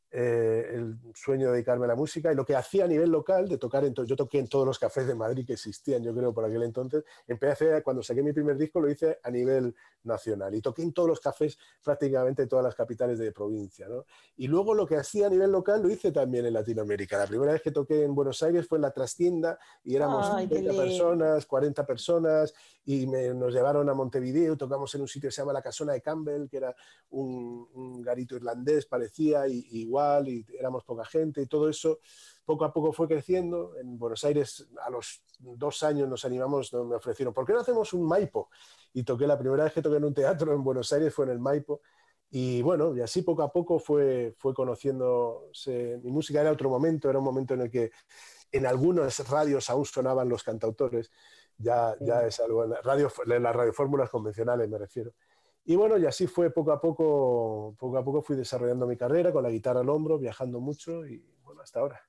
eh, 0.09 0.71
el 0.73 0.97
sueño 1.13 1.47
de 1.47 1.53
dedicarme 1.53 1.83
a 1.85 1.89
la 1.89 1.95
música 1.95 2.31
y 2.31 2.35
lo 2.35 2.45
que 2.45 2.55
hacía 2.55 2.85
a 2.85 2.87
nivel 2.87 3.09
local, 3.09 3.47
de 3.49 3.57
tocar, 3.57 3.83
en 3.83 3.93
yo 3.93 4.15
toqué 4.15 4.39
en 4.39 4.47
todos 4.47 4.65
los 4.65 4.79
cafés 4.79 5.05
de 5.05 5.15
Madrid 5.15 5.45
que 5.45 5.53
existían, 5.53 6.01
yo 6.01 6.13
creo, 6.13 6.33
por 6.33 6.45
aquel 6.45 6.63
entonces, 6.63 7.03
empecé, 7.27 7.83
cuando 7.83 8.01
saqué 8.01 8.23
mi 8.23 8.31
primer 8.31 8.57
disco, 8.57 8.79
lo 8.79 8.89
hice 8.89 9.19
a 9.21 9.29
nivel 9.29 9.75
nacional 10.03 10.55
y 10.55 10.61
toqué 10.61 10.81
en 10.83 10.93
todos 10.93 11.09
los 11.09 11.19
cafés, 11.19 11.57
prácticamente 11.83 12.47
todas 12.47 12.63
las 12.63 12.73
capitales 12.73 13.19
de 13.19 13.31
provincia. 13.31 13.87
¿no? 13.89 14.05
Y 14.37 14.47
luego 14.47 14.73
lo 14.73 14.87
que 14.87 14.95
hacía 14.95 15.27
a 15.27 15.29
nivel 15.29 15.51
local 15.51 15.83
lo 15.83 15.89
hice 15.89 16.11
también 16.11 16.45
en 16.45 16.53
Latinoamérica. 16.53 17.17
La 17.17 17.27
primera 17.27 17.51
vez 17.51 17.61
que 17.61 17.71
toqué 17.71 18.03
en 18.03 18.15
Buenos 18.15 18.41
Aires 18.43 18.65
fue 18.65 18.77
en 18.77 18.83
la 18.83 18.91
trastienda 18.91 19.59
y 19.83 19.95
éramos 19.95 20.47
30 20.47 20.73
personas, 20.73 21.45
40 21.45 21.85
personas 21.85 22.53
y 22.85 23.05
nos 23.05 23.53
llevaron 23.53 23.89
a 23.89 23.93
Montevideo, 23.93 24.55
tocamos 24.55 24.95
en 24.95 25.01
un 25.01 25.09
sitio 25.09 25.27
que 25.27 25.33
se 25.33 25.41
llama 25.41 25.51
la 25.51 25.61
Casona 25.61 25.91
de 25.91 26.01
Campbell, 26.01 26.47
que 26.47 26.55
era 26.55 26.73
un, 27.09 28.01
garito 28.01 28.35
irlandés, 28.35 28.85
parecía, 28.85 29.45
y, 29.45 29.83
igual, 29.97 30.27
y 30.27 30.45
éramos 30.59 30.83
poca 30.83 31.05
gente, 31.05 31.41
y 31.41 31.47
todo 31.47 31.69
eso 31.69 31.99
poco 32.45 32.65
a 32.65 32.71
poco 32.73 32.93
fue 32.93 33.07
creciendo. 33.07 33.75
En 33.77 33.97
Buenos 33.97 34.23
Aires, 34.23 34.67
a 34.85 34.89
los 34.89 35.23
dos 35.39 35.83
años 35.83 36.07
nos 36.07 36.23
animamos, 36.25 36.71
me 36.73 36.95
ofrecieron, 36.95 37.33
¿por 37.33 37.45
qué 37.45 37.53
no 37.53 37.59
hacemos 37.59 37.93
un 37.93 38.07
Maipo? 38.07 38.49
Y 38.93 39.03
toqué, 39.03 39.27
la 39.27 39.37
primera 39.37 39.63
vez 39.63 39.73
que 39.73 39.81
toqué 39.81 39.97
en 39.97 40.05
un 40.05 40.13
teatro 40.13 40.53
en 40.53 40.63
Buenos 40.63 40.91
Aires 40.93 41.13
fue 41.13 41.25
en 41.25 41.31
el 41.31 41.39
Maipo. 41.39 41.81
Y 42.29 42.61
bueno, 42.61 42.95
y 42.95 43.01
así 43.01 43.21
poco 43.21 43.41
a 43.41 43.51
poco 43.51 43.79
fue, 43.79 44.33
fue 44.37 44.53
conociendo 44.53 45.49
mi 46.03 46.11
música. 46.11 46.41
Era 46.41 46.51
otro 46.51 46.69
momento, 46.69 47.09
era 47.09 47.19
un 47.19 47.25
momento 47.25 47.53
en 47.53 47.61
el 47.61 47.71
que 47.71 47.91
en 48.51 48.65
algunas 48.65 49.27
radios 49.29 49.69
aún 49.69 49.85
sonaban 49.85 50.29
los 50.29 50.43
cantautores 50.43 51.11
ya, 51.57 51.95
ya 51.99 52.21
es 52.21 52.39
algo, 52.39 52.63
en, 52.63 52.73
radio, 52.83 53.11
en 53.25 53.43
las 53.43 53.55
radiofórmulas 53.55 54.09
convencionales 54.09 54.69
me 54.69 54.77
refiero. 54.77 55.13
Y 55.69 55.75
bueno, 55.75 55.97
y 55.97 56.05
así 56.05 56.27
fue 56.27 56.49
poco 56.49 56.71
a 56.71 56.79
poco, 56.79 57.75
poco 57.77 57.97
a 57.97 58.03
poco 58.03 58.21
fui 58.21 58.37
desarrollando 58.37 58.87
mi 58.87 58.95
carrera 58.95 59.33
con 59.33 59.43
la 59.43 59.49
guitarra 59.49 59.81
al 59.81 59.89
hombro, 59.89 60.17
viajando 60.17 60.61
mucho 60.61 61.05
y 61.05 61.21
bueno, 61.43 61.61
hasta 61.61 61.81
ahora. 61.81 62.01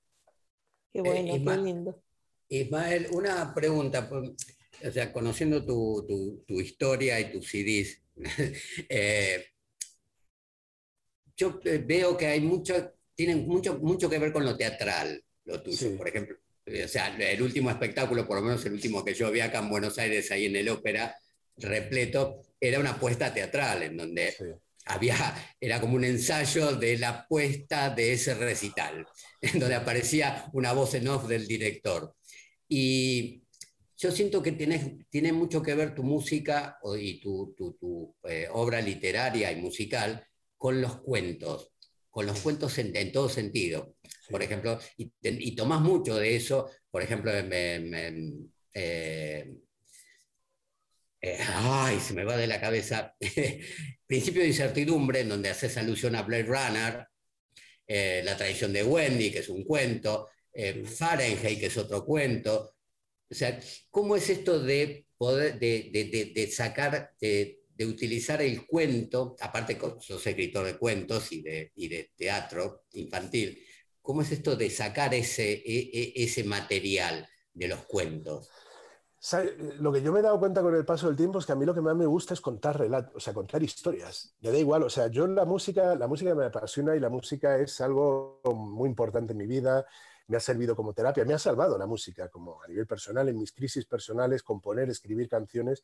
Qué 0.93 1.01
bueno, 1.01 1.35
eh, 1.35 1.43
qué 1.45 1.57
lindo. 1.57 2.01
Ismael, 2.49 3.09
una 3.11 3.53
pregunta, 3.53 4.09
pues, 4.09 4.31
o 4.87 4.91
sea, 4.93 5.13
conociendo 5.13 5.67
tu, 5.67 6.45
tu, 6.47 6.61
historia 6.61 7.19
y 7.19 7.33
tus 7.33 7.49
CDs, 7.49 8.01
eh, 8.89 9.47
yo 11.37 11.59
eh, 11.65 11.83
veo 11.85 12.17
que 12.17 12.27
hay 12.27 12.41
mucho, 12.41 12.95
tienen 13.13 13.47
mucho, 13.47 13.77
mucho 13.81 14.09
que 14.09 14.21
ver 14.21 14.33
con 14.33 14.45
lo 14.45 14.57
teatral, 14.57 15.21
lo 15.45 15.61
tuyo, 15.61 15.97
por 15.97 16.09
ejemplo 16.09 16.37
o 16.85 16.89
sea, 16.89 17.17
el 17.17 17.43
último 17.43 17.71
espectáculo, 17.71 18.27
por 18.27 18.37
lo 18.37 18.43
menos 18.43 18.65
el 18.67 18.75
último 18.75 19.05
que 19.05 19.15
yo 19.15 19.31
vi 19.31 19.41
acá 19.41 19.61
en 19.61 19.71
Buenos 19.71 19.99
Aires, 19.99 20.31
ahí 20.31 20.47
en 20.47 20.57
el 20.57 20.69
ópera, 20.69 21.17
repleto, 21.57 22.43
era 22.61 22.79
una 22.81 22.99
puesta 22.99 23.33
teatral 23.33 23.83
en 23.83 23.97
donde 23.97 24.35
había, 24.87 25.55
era 25.61 25.81
como 25.81 25.97
un 25.97 26.05
ensayo 26.05 26.75
de 26.77 26.99
la 26.99 27.27
puesta 27.27 27.91
de 27.91 28.13
ese 28.13 28.35
recital, 28.35 29.07
en 29.41 29.61
donde 29.61 29.75
aparecía 29.75 30.49
una 30.53 30.73
voz 30.73 30.95
en 30.95 31.09
off 31.09 31.29
del 31.29 31.47
director. 31.47 32.15
Y 32.69 33.43
yo 33.97 34.11
siento 34.13 34.43
que 34.43 34.53
tiene 34.53 35.33
mucho 35.33 35.63
que 35.63 35.75
ver 35.75 35.95
tu 35.95 36.03
música 36.03 36.79
y 36.99 37.21
tu, 37.21 37.55
eh, 38.25 38.49
obra 38.53 38.81
literaria 38.81 39.51
y 39.51 39.57
musical 39.57 40.25
con 40.57 40.81
los 40.81 41.01
cuentos, 41.01 41.73
con 42.11 42.27
los 42.27 42.41
cuentos 42.41 42.79
en, 42.79 43.13
todo 43.13 43.29
sentido. 43.29 43.97
Por 44.31 44.43
ejemplo, 44.43 44.79
y, 44.97 45.13
y, 45.23 45.57
tomás 45.57 45.81
mucho 45.81 46.17
de 46.17 46.37
eso, 46.37 46.71
por 46.91 47.03
ejemplo, 47.03 47.33
eh, 48.75 49.55
eh, 51.21 51.39
ay, 51.55 52.01
se 52.01 52.15
me 52.15 52.25
va 52.25 52.37
de 52.37 52.47
la 52.47 52.61
cabeza, 52.61 53.15
Principio 54.07 54.43
de 54.43 54.49
incertidumbre, 54.49 55.21
en 55.21 55.29
donde 55.29 55.51
haces 55.51 55.77
alusión 55.77 56.15
a 56.17 56.23
Blade 56.23 56.45
Runner, 56.45 57.07
La 58.25 58.37
tradición 58.37 58.73
de 58.73 58.83
Wendy, 58.85 59.31
que 59.31 59.41
es 59.41 59.49
un 59.49 59.65
cuento, 59.65 60.29
Fahrenheit, 60.85 61.61
que 61.61 61.67
es 61.67 61.77
otro 61.77 62.05
cuento, 62.05 62.75
o 63.31 63.35
sea, 63.35 63.61
¿cómo 63.91 64.17
es 64.17 64.31
esto 64.31 64.61
de 64.61 65.07
poder, 65.17 65.59
de, 65.59 66.51
sacar, 66.51 67.15
de, 67.21 67.59
utilizar 67.81 68.41
el 68.41 68.67
cuento, 68.67 69.37
aparte 69.41 69.79
sos 70.01 70.27
escritor 70.27 70.67
de 70.67 70.79
cuentos 70.79 71.31
y 71.33 71.43
de, 71.43 71.73
de 71.77 72.11
teatro 72.17 72.85
infantil, 72.93 73.63
¿cómo 74.01 74.23
es 74.23 74.33
esto 74.33 74.57
de 74.57 74.71
sacar 74.71 75.13
ese, 75.15 75.53
e, 75.53 75.91
e, 75.93 76.13
ese 76.25 76.45
material 76.45 77.29
de 77.53 77.69
los 77.69 77.85
cuentos? 77.85 78.49
Lo 79.81 79.93
que 79.93 80.01
yo 80.01 80.13
me 80.13 80.21
he 80.21 80.23
dado 80.23 80.39
cuenta 80.39 80.63
con 80.63 80.75
el 80.75 80.85
paso 80.85 81.09
del 81.09 81.17
tiempo 81.17 81.41
es 81.41 81.47
que 81.47 81.53
a 81.53 81.57
mí 81.57 81.67
lo 81.67 81.75
que 81.75 81.81
más 81.81 81.97
me 81.97 82.07
gusta 82.07 82.35
es 82.35 82.41
contar 82.41 82.79
relatos, 82.79 83.17
o 83.17 83.21
sea, 83.21 83.35
contar 83.35 83.63
historias. 83.63 84.35
Me 84.41 84.53
da 84.53 84.59
igual, 84.59 84.85
o 84.85 84.91
sea, 84.91 85.09
yo 85.09 85.27
la 85.27 85.45
música, 85.45 85.97
la 85.97 86.07
música 86.07 86.35
me 86.35 86.45
apasiona 86.45 86.95
y 86.95 87.01
la 87.01 87.09
música 87.09 87.59
es 87.59 87.81
algo 87.81 88.41
muy 88.45 88.89
importante 88.89 89.33
en 89.33 89.39
mi 89.39 89.47
vida. 89.47 89.85
Me 90.29 90.37
ha 90.37 90.41
servido 90.41 90.77
como 90.77 90.93
terapia, 90.93 91.25
me 91.25 91.35
ha 91.35 91.39
salvado 91.39 91.77
la 91.79 91.87
música, 91.87 92.29
como 92.29 92.63
a 92.63 92.69
nivel 92.69 92.87
personal, 92.87 93.29
en 93.29 93.39
mis 93.39 93.51
crisis 93.51 93.87
personales, 93.87 94.43
componer, 94.43 94.89
escribir 94.91 95.29
canciones, 95.29 95.83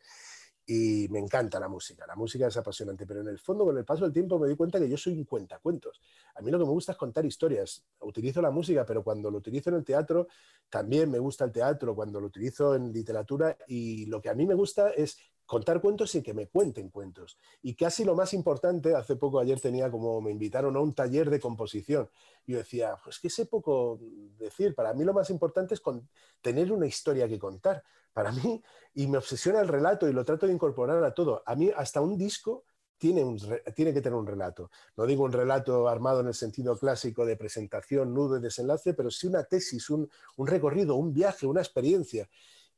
y 0.66 1.06
me 1.10 1.18
encanta 1.18 1.60
la 1.60 1.68
música. 1.68 2.06
La 2.06 2.16
música 2.16 2.46
es 2.46 2.56
apasionante, 2.56 3.06
pero 3.06 3.20
en 3.20 3.28
el 3.28 3.38
fondo, 3.38 3.64
con 3.64 3.76
el 3.76 3.84
paso 3.84 4.04
del 4.04 4.12
tiempo, 4.12 4.38
me 4.38 4.48
di 4.48 4.56
cuenta 4.56 4.78
que 4.78 4.88
yo 4.88 4.96
soy 4.96 5.12
un 5.12 5.24
cuentacuentos. 5.24 6.00
A 6.34 6.42
mí 6.42 6.50
lo 6.50 6.58
que 6.58 6.64
me 6.64 6.70
gusta 6.70 6.92
es 6.92 6.98
contar 6.98 7.24
historias. 7.26 7.84
Utilizo 8.00 8.40
la 8.40 8.50
música, 8.50 8.84
pero 8.86 9.02
cuando 9.04 9.30
lo 9.30 9.38
utilizo 9.38 9.70
en 9.70 9.76
el 9.76 9.84
teatro, 9.84 10.28
también 10.68 11.10
me 11.10 11.18
gusta 11.18 11.44
el 11.44 11.52
teatro, 11.52 11.94
cuando 11.94 12.20
lo 12.20 12.28
utilizo 12.28 12.74
en 12.74 12.92
literatura, 12.92 13.56
y 13.68 14.06
lo 14.06 14.20
que 14.22 14.30
a 14.30 14.34
mí 14.34 14.46
me 14.46 14.54
gusta 14.54 14.90
es 14.90 15.18
contar 15.46 15.80
cuentos 15.80 16.14
y 16.14 16.22
que 16.22 16.34
me 16.34 16.48
cuenten 16.48 16.88
cuentos. 16.88 17.38
Y 17.62 17.74
casi 17.74 18.04
lo 18.04 18.14
más 18.14 18.32
importante, 18.32 18.94
hace 18.94 19.16
poco 19.16 19.38
ayer 19.38 19.60
tenía 19.60 19.90
como 19.90 20.20
me 20.20 20.30
invitaron 20.30 20.76
a 20.76 20.80
un 20.80 20.94
taller 20.94 21.30
de 21.30 21.40
composición. 21.40 22.08
Yo 22.46 22.58
decía, 22.58 22.96
pues 23.02 23.18
que 23.18 23.30
sé 23.30 23.46
poco 23.46 23.98
decir, 24.38 24.74
para 24.74 24.94
mí 24.94 25.04
lo 25.04 25.12
más 25.12 25.30
importante 25.30 25.74
es 25.74 25.82
tener 26.40 26.72
una 26.72 26.86
historia 26.86 27.28
que 27.28 27.38
contar. 27.38 27.82
Para 28.12 28.30
mí, 28.32 28.62
y 28.94 29.06
me 29.08 29.18
obsesiona 29.18 29.60
el 29.60 29.68
relato 29.68 30.08
y 30.08 30.12
lo 30.12 30.24
trato 30.24 30.46
de 30.46 30.52
incorporar 30.52 31.02
a 31.04 31.12
todo. 31.12 31.42
A 31.44 31.54
mí 31.56 31.70
hasta 31.76 32.00
un 32.00 32.16
disco 32.16 32.64
tiene, 32.96 33.24
un, 33.24 33.38
tiene 33.74 33.92
que 33.92 34.00
tener 34.00 34.16
un 34.16 34.26
relato. 34.26 34.70
No 34.96 35.04
digo 35.04 35.24
un 35.24 35.32
relato 35.32 35.88
armado 35.88 36.20
en 36.20 36.28
el 36.28 36.34
sentido 36.34 36.78
clásico 36.78 37.26
de 37.26 37.36
presentación, 37.36 38.14
nudo 38.14 38.38
y 38.38 38.40
desenlace, 38.40 38.94
pero 38.94 39.10
sí 39.10 39.26
una 39.26 39.44
tesis, 39.44 39.90
un, 39.90 40.08
un 40.36 40.46
recorrido, 40.46 40.94
un 40.94 41.12
viaje, 41.12 41.46
una 41.46 41.60
experiencia. 41.60 42.28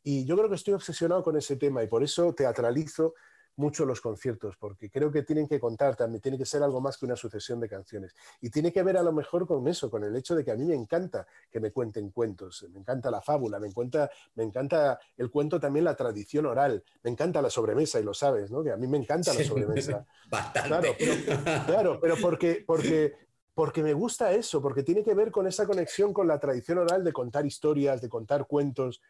Y 0.08 0.24
yo 0.24 0.36
creo 0.36 0.48
que 0.48 0.54
estoy 0.54 0.72
obsesionado 0.72 1.24
con 1.24 1.36
ese 1.36 1.56
tema 1.56 1.82
y 1.82 1.88
por 1.88 2.04
eso 2.04 2.32
teatralizo 2.32 3.14
mucho 3.56 3.84
los 3.84 4.00
conciertos, 4.00 4.56
porque 4.56 4.88
creo 4.88 5.10
que 5.10 5.24
tienen 5.24 5.48
que 5.48 5.58
contar 5.58 5.96
también, 5.96 6.20
tiene 6.20 6.38
que 6.38 6.44
ser 6.44 6.62
algo 6.62 6.80
más 6.80 6.96
que 6.96 7.06
una 7.06 7.16
sucesión 7.16 7.58
de 7.58 7.68
canciones. 7.68 8.14
Y 8.40 8.50
tiene 8.50 8.72
que 8.72 8.84
ver 8.84 8.98
a 8.98 9.02
lo 9.02 9.12
mejor 9.12 9.48
con 9.48 9.66
eso, 9.66 9.90
con 9.90 10.04
el 10.04 10.14
hecho 10.14 10.36
de 10.36 10.44
que 10.44 10.52
a 10.52 10.54
mí 10.54 10.64
me 10.64 10.76
encanta 10.76 11.26
que 11.50 11.58
me 11.58 11.72
cuenten 11.72 12.10
cuentos, 12.10 12.64
me 12.70 12.78
encanta 12.78 13.10
la 13.10 13.20
fábula, 13.20 13.58
me 13.58 13.66
encanta, 13.66 14.08
me 14.36 14.44
encanta 14.44 15.00
el 15.16 15.28
cuento 15.28 15.58
también, 15.58 15.84
la 15.84 15.96
tradición 15.96 16.46
oral, 16.46 16.84
me 17.02 17.10
encanta 17.10 17.42
la 17.42 17.50
sobremesa, 17.50 17.98
y 17.98 18.04
lo 18.04 18.14
sabes, 18.14 18.48
¿no? 18.52 18.62
Que 18.62 18.70
a 18.70 18.76
mí 18.76 18.86
me 18.86 18.98
encanta 18.98 19.34
la 19.34 19.42
sobremesa. 19.42 20.06
Bastante. 20.30 20.68
Claro, 20.68 20.94
pero, 20.96 21.64
claro, 21.66 22.00
pero 22.00 22.14
porque, 22.22 22.62
porque, 22.64 23.12
porque 23.54 23.82
me 23.82 23.92
gusta 23.92 24.30
eso, 24.30 24.62
porque 24.62 24.84
tiene 24.84 25.02
que 25.02 25.14
ver 25.14 25.32
con 25.32 25.48
esa 25.48 25.66
conexión 25.66 26.12
con 26.12 26.28
la 26.28 26.38
tradición 26.38 26.78
oral 26.78 27.02
de 27.02 27.12
contar 27.12 27.44
historias, 27.44 28.00
de 28.00 28.08
contar 28.08 28.46
cuentos. 28.46 29.00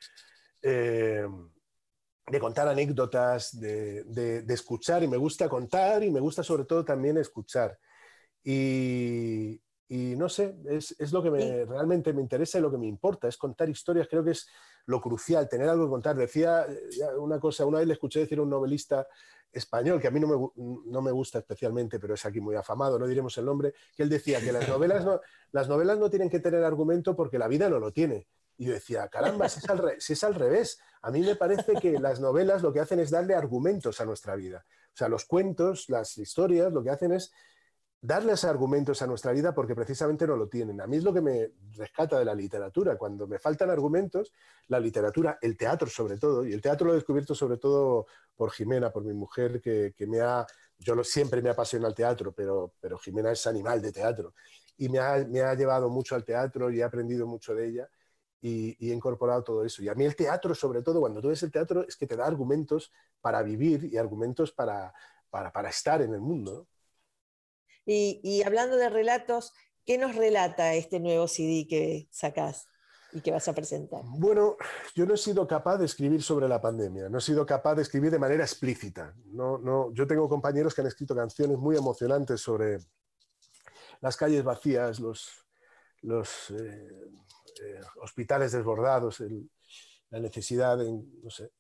Eh, 0.63 1.27
de 2.29 2.41
contar 2.41 2.67
anécdotas, 2.67 3.59
de, 3.59 4.45
escuchar, 4.49 5.03
y 5.03 5.09
me 5.09 5.17
gusta 5.17 5.49
contar 5.49 6.03
y 6.03 6.11
me 6.11 6.21
gusta 6.21 6.43
sobre 6.43 6.65
todo 6.65 6.85
también 6.85 7.17
escuchar. 7.19 7.79
Y, 8.43 9.61
no 9.89 10.29
sé, 10.29 10.57
es, 10.67 11.13
lo 11.13 11.23
que 11.23 11.65
realmente 11.65 12.13
me 12.13 12.23
interesa 12.23 12.59
y 12.59 12.63
lo 12.63 12.71
que 12.71 12.79
me 12.79 12.87
importa, 12.87 13.29
es 13.29 13.37
contar 13.37 13.69
historias, 13.69 14.09
creo 14.09 14.25
que 14.25 14.33
es 14.33 14.49
lo 14.87 15.01
crucial, 15.01 15.49
tener 15.49 15.69
algo 15.69 15.85
que 15.85 15.91
contar. 15.91 16.17
Decía 16.17 16.67
una 17.19 17.39
cosa, 17.39 17.65
una 17.65 17.79
vez 17.79 17.87
le 17.87 17.95
escuché 17.95 18.21
decir 18.21 18.39
a 18.39 18.43
un 18.43 18.51
novelista 18.51 19.07
español, 19.53 20.01
que 20.01 20.09
a 20.09 20.11
mí 20.11 20.19
no 20.21 20.27
me, 20.27 20.91
no 20.91 21.03
me, 21.03 21.13
gusta 21.13 21.39
especialmente, 21.39 21.99
pero 22.01 22.15
es 22.15 22.27
aquí 22.27 22.41
muy 22.41 22.57
afamado, 22.57 22.99
no 22.99 23.07
diremos 23.07 23.39
el 23.39 23.45
nombre, 23.45 23.73
que 23.97 24.03
él 24.03 24.09
decía 24.09 24.41
que 24.41 24.53
las 24.53 24.69
novelas 24.69 25.05
no, 25.05 25.21
las 25.53 25.69
novelas 25.69 25.99
no 25.99 26.11
tienen 26.11 26.29
que 26.29 26.41
tener 26.41 26.65
argumento 26.65 27.15
porque 27.15 27.39
la 27.39 27.49
vida 27.49 27.69
no 27.69 27.79
lo 27.79 27.93
tiene. 27.93 28.27
Y 28.59 28.67
yo 28.67 28.73
decía, 28.73 29.09
caramba, 29.09 29.49
si 29.49 29.61
es, 30.13 30.25
al 30.25 30.35
revés. 30.35 30.79
A 31.03 31.11
mí 31.11 31.21
me 31.21 31.37
parece 31.37 31.75
que 31.75 31.99
las 31.99 32.21
novelas 32.21 32.63
lo 32.63 32.73
que 32.73 32.81
hacen 32.81 33.01
es 33.01 33.11
darle 33.11 33.35
argumentos 33.35 34.01
a 34.01 34.05
nuestra 34.05 34.35
vida. 34.35 34.65
O 34.69 34.97
sea, 34.97 35.09
los 35.09 35.27
cuentos, 35.27 35.89
las 35.89 36.17
historias, 36.17 36.73
lo 36.73 36.83
que 36.83 36.91
hacen 36.91 37.13
es 37.13 37.33
darles 38.01 38.45
argumentos 38.45 39.03
a 39.03 39.07
nuestra 39.07 39.33
vida 39.33 39.53
porque 39.53 39.75
precisamente 39.75 40.27
no 40.27 40.37
lo 40.37 40.49
tienen. 40.49 40.81
A 40.81 40.87
mí 40.87 40.97
es 40.97 41.05
lo 41.05 41.13
que 41.13 41.21
me 41.21 41.51
rescata 41.77 42.19
de 42.19 42.25
la 42.25 42.35
literatura. 42.35 42.97
Cuando 42.97 43.27
me 43.27 43.39
faltan 43.39 43.69
argumentos, 43.69 44.33
la 44.69 44.81
literatura, 44.81 45.39
el 45.43 45.57
teatro 45.57 45.89
sobre 45.89 46.17
todo, 46.17 46.47
y 46.47 46.53
el 46.53 46.61
teatro 46.61 46.87
lo 46.87 46.93
he 46.93 46.97
descubierto 46.97 47.35
sobre 47.35 47.59
todo 47.59 48.07
por 48.35 48.53
Jimena, 48.53 48.91
por 48.91 49.05
mi 49.05 49.13
mujer, 49.13 49.61
que, 49.61 49.95
me 50.07 50.21
ha, 50.21 50.47
yo 50.79 51.03
siempre 51.05 51.43
me 51.43 51.51
apasiona 51.51 51.89
el 51.89 51.95
teatro, 51.95 52.33
pero, 52.33 52.75
pero 52.81 52.97
Jimena 52.99 53.33
es 53.33 53.47
animal 53.47 53.83
de 53.83 53.93
teatro. 53.93 54.35
Y 54.79 54.89
me 54.89 54.99
ha, 54.99 55.27
me 55.29 55.41
ha 55.41 55.55
llevado 55.55 55.89
mucho 55.89 56.15
al 56.15 56.25
teatro 56.25 56.71
y 56.71 56.81
he 56.81 56.85
aprendido 56.85 57.27
mucho 57.27 57.55
de 57.55 57.69
ella 57.69 57.89
y, 58.41 58.91
he 58.91 58.95
incorporado 58.95 59.43
todo 59.43 59.65
eso. 59.65 59.83
Y 59.83 59.89
a 59.89 59.95
mí 59.95 60.05
el 60.05 60.17
teatro, 60.17 60.55
sobre 60.55 60.83
todo, 60.83 61.01
cuando 61.01 61.21
tú 61.21 61.29
ves 61.29 61.43
el 61.43 61.51
teatro, 61.51 61.87
es 61.87 61.97
que 61.97 62.07
te 62.07 62.17
da 62.17 62.27
argumentos 62.27 62.93
para 63.21 63.43
vivir 63.43 63.85
y 63.85 63.97
argumentos 63.97 64.53
para, 64.53 64.93
para, 65.31 65.69
estar 65.69 66.03
en 66.03 66.15
el 66.15 66.21
mundo. 66.21 66.67
Y, 67.85 68.43
hablando 68.45 68.77
de 68.77 68.89
relatos, 68.89 69.53
¿qué 69.85 69.99
nos 69.99 70.17
relata 70.17 70.75
este 70.75 71.01
nuevo 71.01 71.29
CD 71.29 71.67
que 71.69 72.09
sacás? 72.11 72.67
y 73.13 73.21
que 73.21 73.31
vas 73.31 73.47
a 73.49 73.55
presentar? 73.55 74.03
Bueno, 74.05 74.57
yo 74.95 75.07
no 75.07 75.15
he 75.15 75.17
sido 75.17 75.47
capaz 75.47 75.79
de 75.79 75.87
escribir 75.87 76.23
sobre 76.23 76.49
la 76.49 76.61
pandemia, 76.61 77.09
no 77.09 77.19
he 77.19 77.21
sido 77.21 77.47
capaz 77.47 77.77
de 77.77 77.83
escribir 77.83 78.11
de 78.11 78.19
manera 78.19 78.43
explícita. 78.43 79.15
No, 79.27 79.57
no, 79.59 79.91
yo 79.95 80.07
tengo 80.07 80.29
compañeros 80.29 80.75
que 80.75 80.83
han 80.83 80.89
escrito 80.89 81.15
canciones 81.15 81.57
muy 81.57 81.77
emocionantes 81.77 82.41
sobre 82.41 82.79
las 84.01 84.17
calles 84.17 84.45
vacías, 84.45 85.01
los, 85.01 85.47
los, 86.03 86.51
eh, 86.51 87.07
eh, 87.63 87.81
hospitales 88.03 88.53
desbordados, 88.53 89.23
la 90.11 90.21
necesidad 90.21 90.79
de, 90.79 90.93
no 91.23 91.31
sé. 91.31 91.51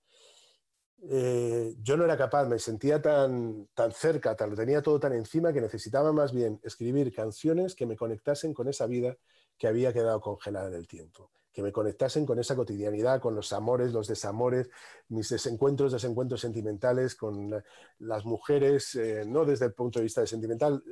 Eh, 1.02 1.74
yo 1.82 1.96
no 1.96 2.04
era 2.04 2.16
capaz, 2.16 2.46
me 2.46 2.59
sentía 2.59 3.00
tan, 3.00 3.68
tan 3.74 3.92
cerca, 3.92 4.35
tan, 4.35 4.50
lo 4.50 4.56
tenía 4.56 4.82
todo 4.82 4.98
tan 4.98 5.12
encima 5.12 5.52
que 5.52 5.61
necesitaba 5.61 6.12
más 6.12 6.32
bien 6.32 6.59
escribir 6.64 7.14
canciones 7.14 7.74
que 7.74 7.87
me 7.87 7.96
conectasen 7.96 8.54
con 8.54 8.68
esa 8.68 8.87
vida 8.87 9.16
que 9.59 9.68
había 9.68 9.92
quedado 9.92 10.20
congelada 10.20 10.68
en 10.68 10.74
el 10.74 10.88
tiempo, 10.88 11.30
que 11.52 11.62
me 11.62 11.70
conectasen 11.70 12.24
con 12.24 12.38
esa 12.38 12.56
cotidianidad, 12.56 13.20
con 13.20 13.35
los 13.35 13.52
amores, 13.52 13.92
los 13.92 14.09
desamores, 14.09 14.68
mis 15.09 15.28
desencuentros, 15.28 15.92
desencuentros 15.92 16.40
sentimentales, 16.40 17.14
con 17.14 17.62
las 17.98 18.24
mujeres, 18.24 18.94
eh, 18.94 19.24
no 19.26 19.44
desde 19.44 19.66
el 19.66 19.74
punto 19.74 19.98
de 19.98 20.04
vista 20.04 20.22
de 20.22 20.26
sentimental, 20.26 20.82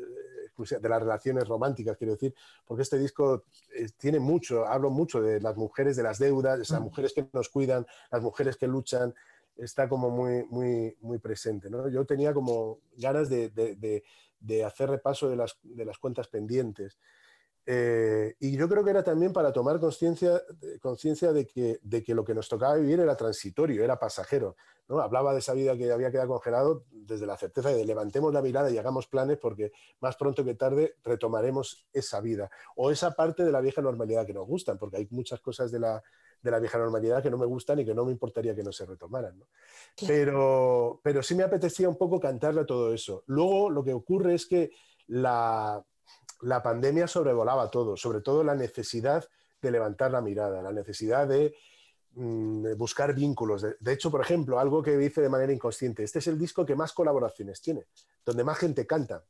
de 0.57 0.89
las 0.89 1.01
relaciones 1.01 1.49
románticas, 1.49 1.97
quiero 1.97 2.15
decir, 2.15 2.35
porque 2.65 2.83
este 2.83 2.99
disco 2.99 3.45
eh, 3.75 3.89
tiene 3.97 4.19
mucho, 4.19 4.67
hablo 4.67 4.91
mucho 4.91 5.21
de 5.21 5.41
las 5.41 5.57
mujeres, 5.57 5.97
de 5.97 6.03
las 6.03 6.19
deudas, 6.19 6.57
de 6.57 6.63
esas 6.63 6.81
mujeres 6.81 7.13
que 7.13 7.29
nos 7.33 7.49
cuidan, 7.49 7.87
las 8.11 8.23
mujeres 8.23 8.57
que 8.57 8.67
luchan, 8.67 9.15
está 9.57 9.89
como 9.89 10.11
muy, 10.11 10.45
muy, 10.45 10.97
muy 11.01 11.19
presente. 11.19 11.71
¿no? 11.71 11.89
Yo 11.89 12.05
tenía 12.05 12.33
como 12.33 12.81
ganas 12.97 13.29
de, 13.29 13.51
de, 13.51 14.03
de, 14.41 14.65
hacer 14.65 14.91
repaso 14.91 15.29
de 15.29 15.37
las, 15.37 15.57
de 15.63 15.85
las 15.85 15.99
cuentas 15.99 16.29
pendientes. 16.29 16.99
Eh, 17.67 18.35
y 18.41 18.57
yo 18.57 18.69
creo 18.69 18.85
que 18.85 18.91
era 18.91 19.03
también 19.03 19.33
para 19.33 19.53
tomar 19.53 19.81
conciencia 19.81 20.43
de 21.33 21.47
que, 21.47 21.79
de 21.83 22.03
que 22.03 22.15
lo 22.15 22.25
que 22.25 22.35
nos 22.35 22.49
tocaba 22.49 22.77
vivir 22.77 23.01
era 23.01 23.17
transitorio, 23.17 23.83
era 23.83 23.99
pasajero. 23.99 24.57
¿no? 24.89 25.01
Hablaba 25.01 25.33
de 25.33 25.39
esa 25.39 25.55
vida 25.55 25.77
que 25.77 25.91
había 25.91 26.11
quedado 26.11 26.29
congelado 26.29 26.85
desde 26.91 27.27
la 27.27 27.39
certeza 27.39 27.71
de 27.71 27.85
levantemos 27.87 28.35
la 28.35 28.43
mirada 28.43 28.71
y 28.71 28.77
hagamos 28.77 29.07
planes 29.07 29.39
porque 29.39 29.73
más 30.01 30.17
pronto 30.17 30.45
que 30.45 30.55
tarde 30.55 30.97
retomaremos 31.03 31.87
esa 31.93 32.21
vida 32.21 32.51
o 32.77 32.91
esa 32.91 33.13
parte 33.13 33.45
de 33.45 33.53
la 33.53 33.61
vieja 33.61 33.81
normalidad 33.81 34.27
que 34.27 34.35
nos 34.35 34.47
gustan, 34.47 34.79
porque 34.79 34.99
hay 34.99 35.09
muchas 35.11 35.41
cosas 35.41 35.71
de 35.73 35.81
la, 35.81 36.03
de 36.43 36.51
la 36.51 36.59
vieja 36.59 36.77
normalidad 36.77 37.23
que 37.23 37.31
no 37.31 37.39
me 37.39 37.47
gustan 37.47 37.79
y 37.79 37.87
que 37.87 37.95
no 37.95 38.05
me 38.05 38.13
importaría 38.13 38.55
que 38.55 38.63
no 38.63 38.73
se 38.73 38.85
retomaran. 38.85 39.43
Pero, 40.07 41.01
pero 41.03 41.23
sí 41.23 41.35
me 41.35 41.45
apetecía 41.45 41.89
un 41.89 41.97
poco 41.97 42.21
cantarle 42.21 42.67
todo 42.67 42.93
eso. 42.93 43.25
Luego 43.27 43.71
lo 43.71 43.83
que 43.83 43.95
ocurre 43.95 44.35
es 44.35 44.45
que 44.47 44.71
la, 45.07 45.83
la 46.45 46.63
pandemia 46.63 47.09
sobrevolaba 47.09 47.71
todo, 47.71 47.97
sobre 47.97 48.21
todo 48.21 48.45
la 48.45 48.55
necesidad 48.55 49.25
de 49.61 49.71
levantar 49.71 50.11
la 50.11 50.21
mirada, 50.21 50.63
la 50.63 50.73
necesidad 50.73 51.27
de 51.27 51.55
mm, 52.13 52.77
buscar 52.77 53.15
vínculos. 53.15 53.63
De, 53.63 53.93
hecho, 53.93 54.11
por 54.11 54.21
ejemplo, 54.21 54.59
algo 54.59 54.83
que 54.83 55.03
hice 55.03 55.23
de 55.23 55.29
manera 55.29 55.53
inconsciente, 55.53 56.05
este 56.05 56.19
es 56.19 56.27
el 56.27 56.39
disco 56.39 56.65
que 56.67 56.77
más 56.77 56.93
colaboraciones 56.93 57.61
tiene, 57.61 57.87
donde 58.25 58.45
más 58.45 58.59
gente 58.59 58.87
canta, 58.87 59.25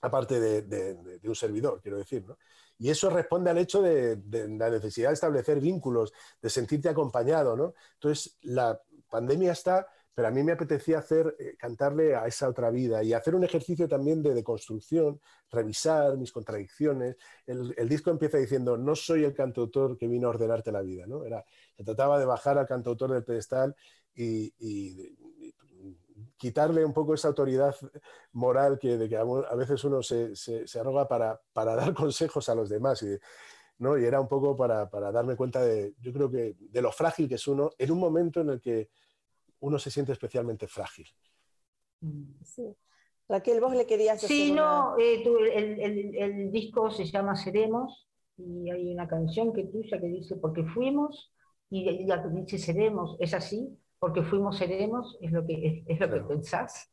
aparte 0.00 0.40
de, 0.40 1.20
un 1.24 1.34
servidor, 1.34 1.80
quiero 1.82 1.98
decir. 1.98 2.24
¿no? 2.26 2.38
Y 2.78 2.88
eso 2.90 3.10
responde 3.10 3.50
al 3.50 3.58
hecho 3.58 3.82
de, 3.82 4.18
la 4.58 4.70
necesidad 4.70 5.10
de 5.10 5.14
establecer 5.14 5.60
vínculos, 5.60 6.12
de 6.40 6.48
sentirte 6.48 6.88
acompañado. 6.88 7.56
¿no? 7.56 7.74
Entonces, 7.94 8.38
la 8.42 8.80
pandemia 9.10 9.52
está, 9.52 9.86
pero 10.18 10.26
a 10.26 10.30
mí 10.32 10.42
me 10.42 10.50
apetecía 10.50 10.98
hacer, 10.98 11.36
eh, 11.38 11.54
cantarle 11.56 12.16
a 12.16 12.26
esa 12.26 12.48
otra 12.48 12.70
vida 12.70 13.04
y 13.04 13.12
hacer 13.12 13.36
un 13.36 13.44
ejercicio 13.44 13.86
también 13.86 14.20
de 14.20 14.34
deconstrucción, 14.34 15.20
revisar 15.48 16.16
mis 16.16 16.32
contradicciones. 16.32 17.14
El, 17.46 17.88
disco 17.88 18.10
empieza 18.10 18.36
diciendo, 18.36 18.76
no 18.76 18.96
soy 18.96 19.22
el 19.22 19.32
cantautor 19.32 19.96
que 19.96 20.08
vino 20.08 20.26
a 20.26 20.30
ordenarte 20.30 20.72
la 20.72 20.82
vida. 20.82 21.06
¿no? 21.06 21.24
Era, 21.24 21.44
se 21.76 21.84
trataba 21.84 22.18
de 22.18 22.24
bajar 22.24 22.58
al 22.58 22.66
cantautor 22.66 23.12
del 23.12 23.22
pedestal 23.22 23.76
y, 24.12 24.52
quitarle 26.36 26.84
un 26.84 26.92
poco 26.92 27.14
esa 27.14 27.28
autoridad 27.28 27.76
moral 28.32 28.76
que, 28.80 28.98
de 28.98 29.08
que 29.08 29.16
a 29.16 29.54
veces 29.54 29.84
uno 29.84 30.02
se, 30.02 30.32
arroga 30.80 31.06
para, 31.06 31.40
dar 31.54 31.94
consejos 31.94 32.48
a 32.48 32.56
los 32.56 32.68
demás. 32.68 33.04
Y, 33.04 33.16
¿no? 33.78 33.96
y 33.96 34.04
era 34.04 34.20
un 34.20 34.26
poco 34.26 34.56
para, 34.56 34.88
darme 35.12 35.36
cuenta 35.36 35.62
de, 35.62 35.94
yo 36.00 36.12
creo 36.12 36.28
que, 36.28 36.56
de 36.58 36.82
lo 36.82 36.90
frágil 36.90 37.28
que 37.28 37.36
es 37.36 37.46
uno 37.46 37.70
en 37.78 37.92
un 37.92 38.00
momento 38.00 38.40
en 38.40 38.50
el 38.50 38.60
que 38.60 38.90
uno 39.60 39.78
se 39.78 39.90
siente 39.90 40.12
especialmente 40.12 40.66
frágil. 40.66 41.06
Sí. 42.44 42.76
Raquel, 43.28 43.60
vos 43.60 43.74
le 43.74 43.86
querías 43.86 44.20
decir. 44.20 44.46
Sí, 44.48 44.52
no, 44.52 44.96
eh, 44.98 45.22
el, 46.18 46.50
disco 46.50 46.90
se 46.90 47.04
llama 47.04 47.36
Seremos 47.36 48.08
y 48.36 48.70
hay 48.70 48.92
una 48.92 49.06
canción 49.06 49.52
que 49.52 49.64
tuya 49.64 50.00
que 50.00 50.06
dice 50.06 50.36
porque 50.36 50.64
fuimos 50.64 51.32
y 51.70 52.06
ya 52.06 52.16
dice 52.28 52.58
seremos, 52.58 53.16
¿es 53.20 53.34
así? 53.34 53.78
porque 53.98 54.22
fuimos 54.22 54.58
seremos, 54.58 55.16
es 55.20 55.32
lo 55.32 55.44
que, 55.44 55.84
es, 55.86 56.00
lo 56.00 56.10
que 56.10 56.20
pensás. 56.20 56.90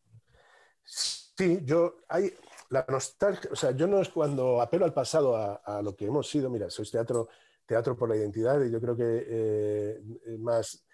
Sí, 0.84 1.60
yo, 1.63 1.97
hay 2.08 2.34
la 2.69 2.86
nostalgia, 2.88 3.49
o 3.51 3.56
sea, 3.56 3.71
yo 3.71 3.88
no 3.88 4.01
es 4.01 4.10
cuando 4.10 4.62
apelo 4.62 4.86
al 4.86 4.93
pasado, 4.93 5.36
a, 5.36 5.82
lo 5.82 5.95
que 5.95 6.06
hemos 6.06 6.30
sido, 6.30 6.49
mira, 6.49 6.69
soy 6.69 6.89
teatro, 6.89 7.30
teatro 7.65 7.95
por 7.95 8.10
la 8.10 8.15
identidad 8.15 8.63
y 8.63 8.71
yo 8.71 8.82
creo 8.82 8.95
que 8.95 9.25
eh, 9.28 10.01
más, 10.39 10.85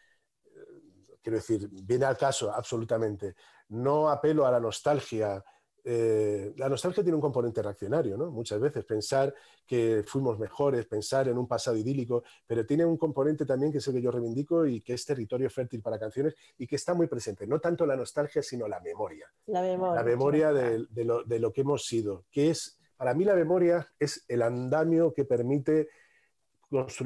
quiero 1.21 1.37
decir, 1.37 1.69
viene 1.71 2.05
al 2.05 2.17
caso 2.17 2.51
absolutamente. 2.53 3.35
No 3.69 4.09
apelo 4.09 4.45
a 4.45 4.51
la 4.51 4.59
nostalgia 4.59 5.43
eh, 5.83 6.53
la 6.57 6.69
nostalgia 6.69 7.01
tiene 7.01 7.15
un 7.15 7.21
componente 7.21 7.61
reaccionario, 7.61 8.15
¿no? 8.17 8.29
Muchas 8.29 8.59
veces 8.59 8.85
pensar 8.85 9.33
que 9.65 10.03
fuimos 10.05 10.37
mejores, 10.37 10.85
pensar 10.85 11.27
en 11.27 11.37
un 11.37 11.47
pasado 11.47 11.75
idílico, 11.75 12.23
pero 12.45 12.65
tiene 12.65 12.85
un 12.85 12.97
componente 12.97 13.45
también 13.45 13.71
que 13.71 13.79
es 13.79 13.87
el 13.87 13.95
que 13.95 14.01
yo 14.01 14.11
reivindico 14.11 14.65
y 14.65 14.81
que 14.81 14.93
es 14.93 15.05
territorio 15.05 15.49
fértil 15.49 15.81
para 15.81 15.99
canciones 15.99 16.35
y 16.57 16.67
que 16.67 16.75
está 16.75 16.93
muy 16.93 17.07
presente. 17.07 17.47
No 17.47 17.59
tanto 17.59 17.85
la 17.85 17.95
nostalgia, 17.95 18.43
sino 18.43 18.67
la 18.67 18.79
memoria. 18.79 19.27
La 19.47 19.61
memoria. 19.61 19.95
La 19.95 20.03
memoria 20.03 20.53
de, 20.53 20.85
lo, 21.03 21.53
que 21.53 21.61
hemos 21.61 21.85
sido, 21.85 22.25
que 22.31 22.51
es, 22.51 22.79
para 22.95 23.13
mí 23.13 23.23
la 23.23 23.35
memoria 23.35 23.87
es 23.97 24.23
el 24.27 24.43
andamio 24.43 25.13
que 25.13 25.25
permite 25.25 25.89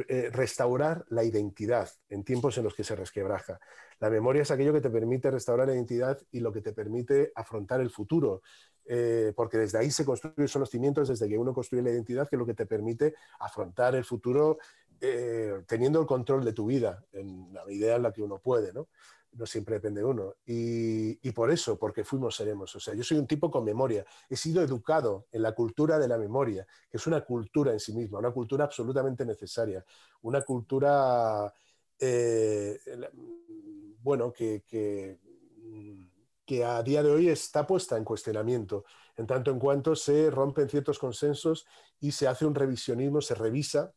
eh, 0.08 0.30
restaurar 0.32 1.06
la 1.10 1.24
identidad 1.24 1.90
en 2.10 2.24
tiempos 2.24 2.58
en 2.58 2.66
los 2.66 2.76
que 2.76 2.84
se 2.84 2.96
resquebraja. 2.96 3.60
La 4.00 4.10
memoria 4.10 4.42
es 4.42 4.52
aquello 4.52 4.74
que 4.74 4.82
te 4.82 4.90
permite 4.90 5.32
restaurar 5.32 5.68
la 5.68 5.74
identidad 5.74 6.20
y 6.32 6.40
lo 6.40 6.52
que 6.52 6.62
te 6.62 6.74
permite 6.74 7.32
afrontar 7.36 7.80
el 7.80 7.90
futuro, 7.90 8.42
eh, 8.86 9.34
porque 9.36 9.58
desde 9.58 9.80
ahí 9.80 9.90
se 9.90 10.06
construyen, 10.06 10.48
son 10.48 10.60
los 10.62 10.70
cimientos 10.70 11.08
desde 11.08 11.28
que 11.28 11.38
uno 11.38 11.54
construye 11.54 11.84
la 11.84 11.92
identidad, 11.92 12.28
que 12.28 12.36
es 12.36 12.40
lo 12.40 12.46
que 12.46 12.54
te 12.54 12.66
permite 12.66 13.16
afrontar 13.40 13.96
el 13.96 14.04
futuro 14.04 14.58
eh, 15.02 15.64
teniendo 15.68 16.00
el 16.00 16.06
control 16.06 16.44
de 16.46 16.54
tu 16.54 16.68
vida, 16.68 17.04
en 17.12 17.54
la 17.54 17.66
medida 17.66 17.96
en 17.96 18.04
la 18.04 18.12
que 18.12 18.22
uno 18.22 18.40
puede, 18.40 18.74
¿no? 18.74 18.88
No 19.34 19.46
siempre 19.46 19.76
depende 19.76 20.00
de 20.00 20.06
uno. 20.06 20.36
Y, 20.46 21.28
y, 21.28 21.32
por 21.34 21.52
eso, 21.52 21.78
porque 21.78 22.06
fuimos, 22.06 22.38
seremos. 22.38 22.74
O 22.74 22.80
sea, 22.80 22.94
yo 22.94 23.04
soy 23.04 23.18
un 23.18 23.28
tipo 23.28 23.52
con 23.52 23.66
memoria. 23.66 24.06
He 24.30 24.38
sido 24.38 24.62
educado 24.62 25.28
en 25.34 25.42
la 25.42 25.52
cultura 25.52 26.00
de 26.00 26.08
la 26.08 26.18
memoria, 26.18 26.66
que 26.90 26.96
es 26.96 27.06
una 27.06 27.20
cultura 27.26 27.74
en 27.74 27.82
sí 27.82 27.94
misma, 27.94 28.20
una 28.20 28.32
cultura 28.32 28.64
absolutamente 28.64 29.26
necesaria, 29.26 29.84
una 30.22 30.42
cultura 30.42 31.54
eh, 32.00 32.80
bueno, 34.06 34.32
que, 34.32 34.64
que, 36.46 36.64
a 36.64 36.84
día 36.84 37.02
de 37.02 37.10
hoy 37.10 37.28
está 37.28 37.66
puesta 37.66 37.98
en 37.98 38.04
cuestionamiento, 38.04 38.86
en 39.18 39.26
tanto 39.26 39.50
en 39.50 39.58
cuanto 39.58 39.96
se 39.96 40.30
rompen 40.30 40.70
ciertos 40.70 41.00
consensos 41.00 41.66
y 42.00 42.12
se 42.12 42.28
hace 42.28 42.46
un 42.46 42.54
revisionismo, 42.54 43.20
se 43.20 43.34
revisa 43.34 43.92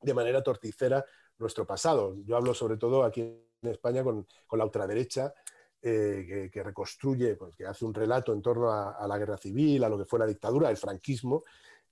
de 0.00 0.14
manera 0.14 0.44
torticera 0.44 1.04
nuestro 1.36 1.66
pasado. 1.66 2.14
Yo 2.24 2.36
hablo 2.36 2.54
sobre 2.54 2.76
todo 2.76 3.02
aquí 3.02 3.22
en 3.22 3.68
España 3.68 4.04
con, 4.04 4.24
la 4.52 4.64
ultraderecha, 4.64 5.34
eh, 5.82 6.48
que, 6.52 6.62
reconstruye, 6.62 7.34
pues, 7.34 7.56
que 7.56 7.66
hace 7.66 7.84
un 7.84 7.92
relato 7.92 8.32
en 8.32 8.42
torno 8.42 8.70
a, 8.70 9.04
la 9.08 9.18
guerra 9.18 9.36
civil, 9.36 9.82
a 9.82 9.88
lo 9.88 9.98
que 9.98 10.04
fue 10.04 10.20
la 10.20 10.26
dictadura, 10.26 10.70
el 10.70 10.76
franquismo, 10.76 11.42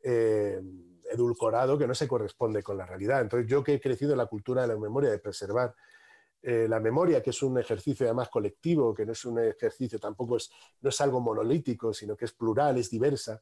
eh, 0.00 0.62
edulcorado 1.10 1.76
que 1.76 1.88
no 1.88 1.94
se 1.96 2.06
corresponde 2.06 2.62
con 2.62 2.78
la 2.78 2.86
realidad. 2.86 3.20
Entonces, 3.20 3.50
yo 3.50 3.64
que 3.64 3.74
he 3.74 3.80
crecido 3.80 4.12
en 4.12 4.18
la 4.18 4.26
cultura 4.26 4.62
de 4.62 4.68
la 4.68 4.76
memoria, 4.76 5.10
de 5.10 5.18
preservar 5.18 5.74
eh, 6.42 6.66
la 6.68 6.78
memoria, 6.78 7.22
que 7.22 7.30
es 7.30 7.42
un 7.42 7.58
ejercicio 7.58 8.06
además 8.06 8.28
colectivo, 8.28 8.94
que 8.94 9.04
no 9.04 9.12
es 9.12 9.24
un 9.24 9.40
ejercicio, 9.40 9.98
tampoco 9.98 10.36
es, 10.36 10.50
no 10.80 10.90
es 10.90 11.00
algo 11.00 11.20
monolítico, 11.20 11.92
sino 11.92 12.16
que 12.16 12.26
es 12.26 12.32
plural, 12.32 12.78
es 12.78 12.90
diversa. 12.90 13.40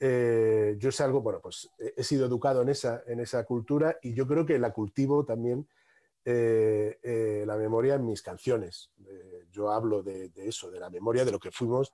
Eh, 0.00 0.76
yo 0.78 0.88
es 0.88 1.00
algo, 1.00 1.20
bueno, 1.20 1.40
pues 1.40 1.68
he 1.78 2.02
sido 2.02 2.26
educado 2.26 2.62
en 2.62 2.70
esa, 2.70 3.02
en 3.06 3.20
esa 3.20 3.44
cultura 3.44 3.98
y 4.02 4.14
yo 4.14 4.26
creo 4.26 4.44
que 4.44 4.58
la 4.58 4.72
cultivo 4.72 5.24
también 5.24 5.68
eh, 6.24 7.44
la 7.46 7.56
memoria 7.56 7.94
en 7.94 8.06
mis 8.06 8.22
canciones. 8.22 8.90
yo 9.50 9.70
hablo 9.70 10.02
de, 10.02 10.30
de, 10.30 10.48
eso, 10.48 10.70
de 10.70 10.80
la 10.80 10.90
memoria, 10.90 11.24
de 11.24 11.32
lo 11.32 11.38
que 11.38 11.50
fuimos, 11.50 11.92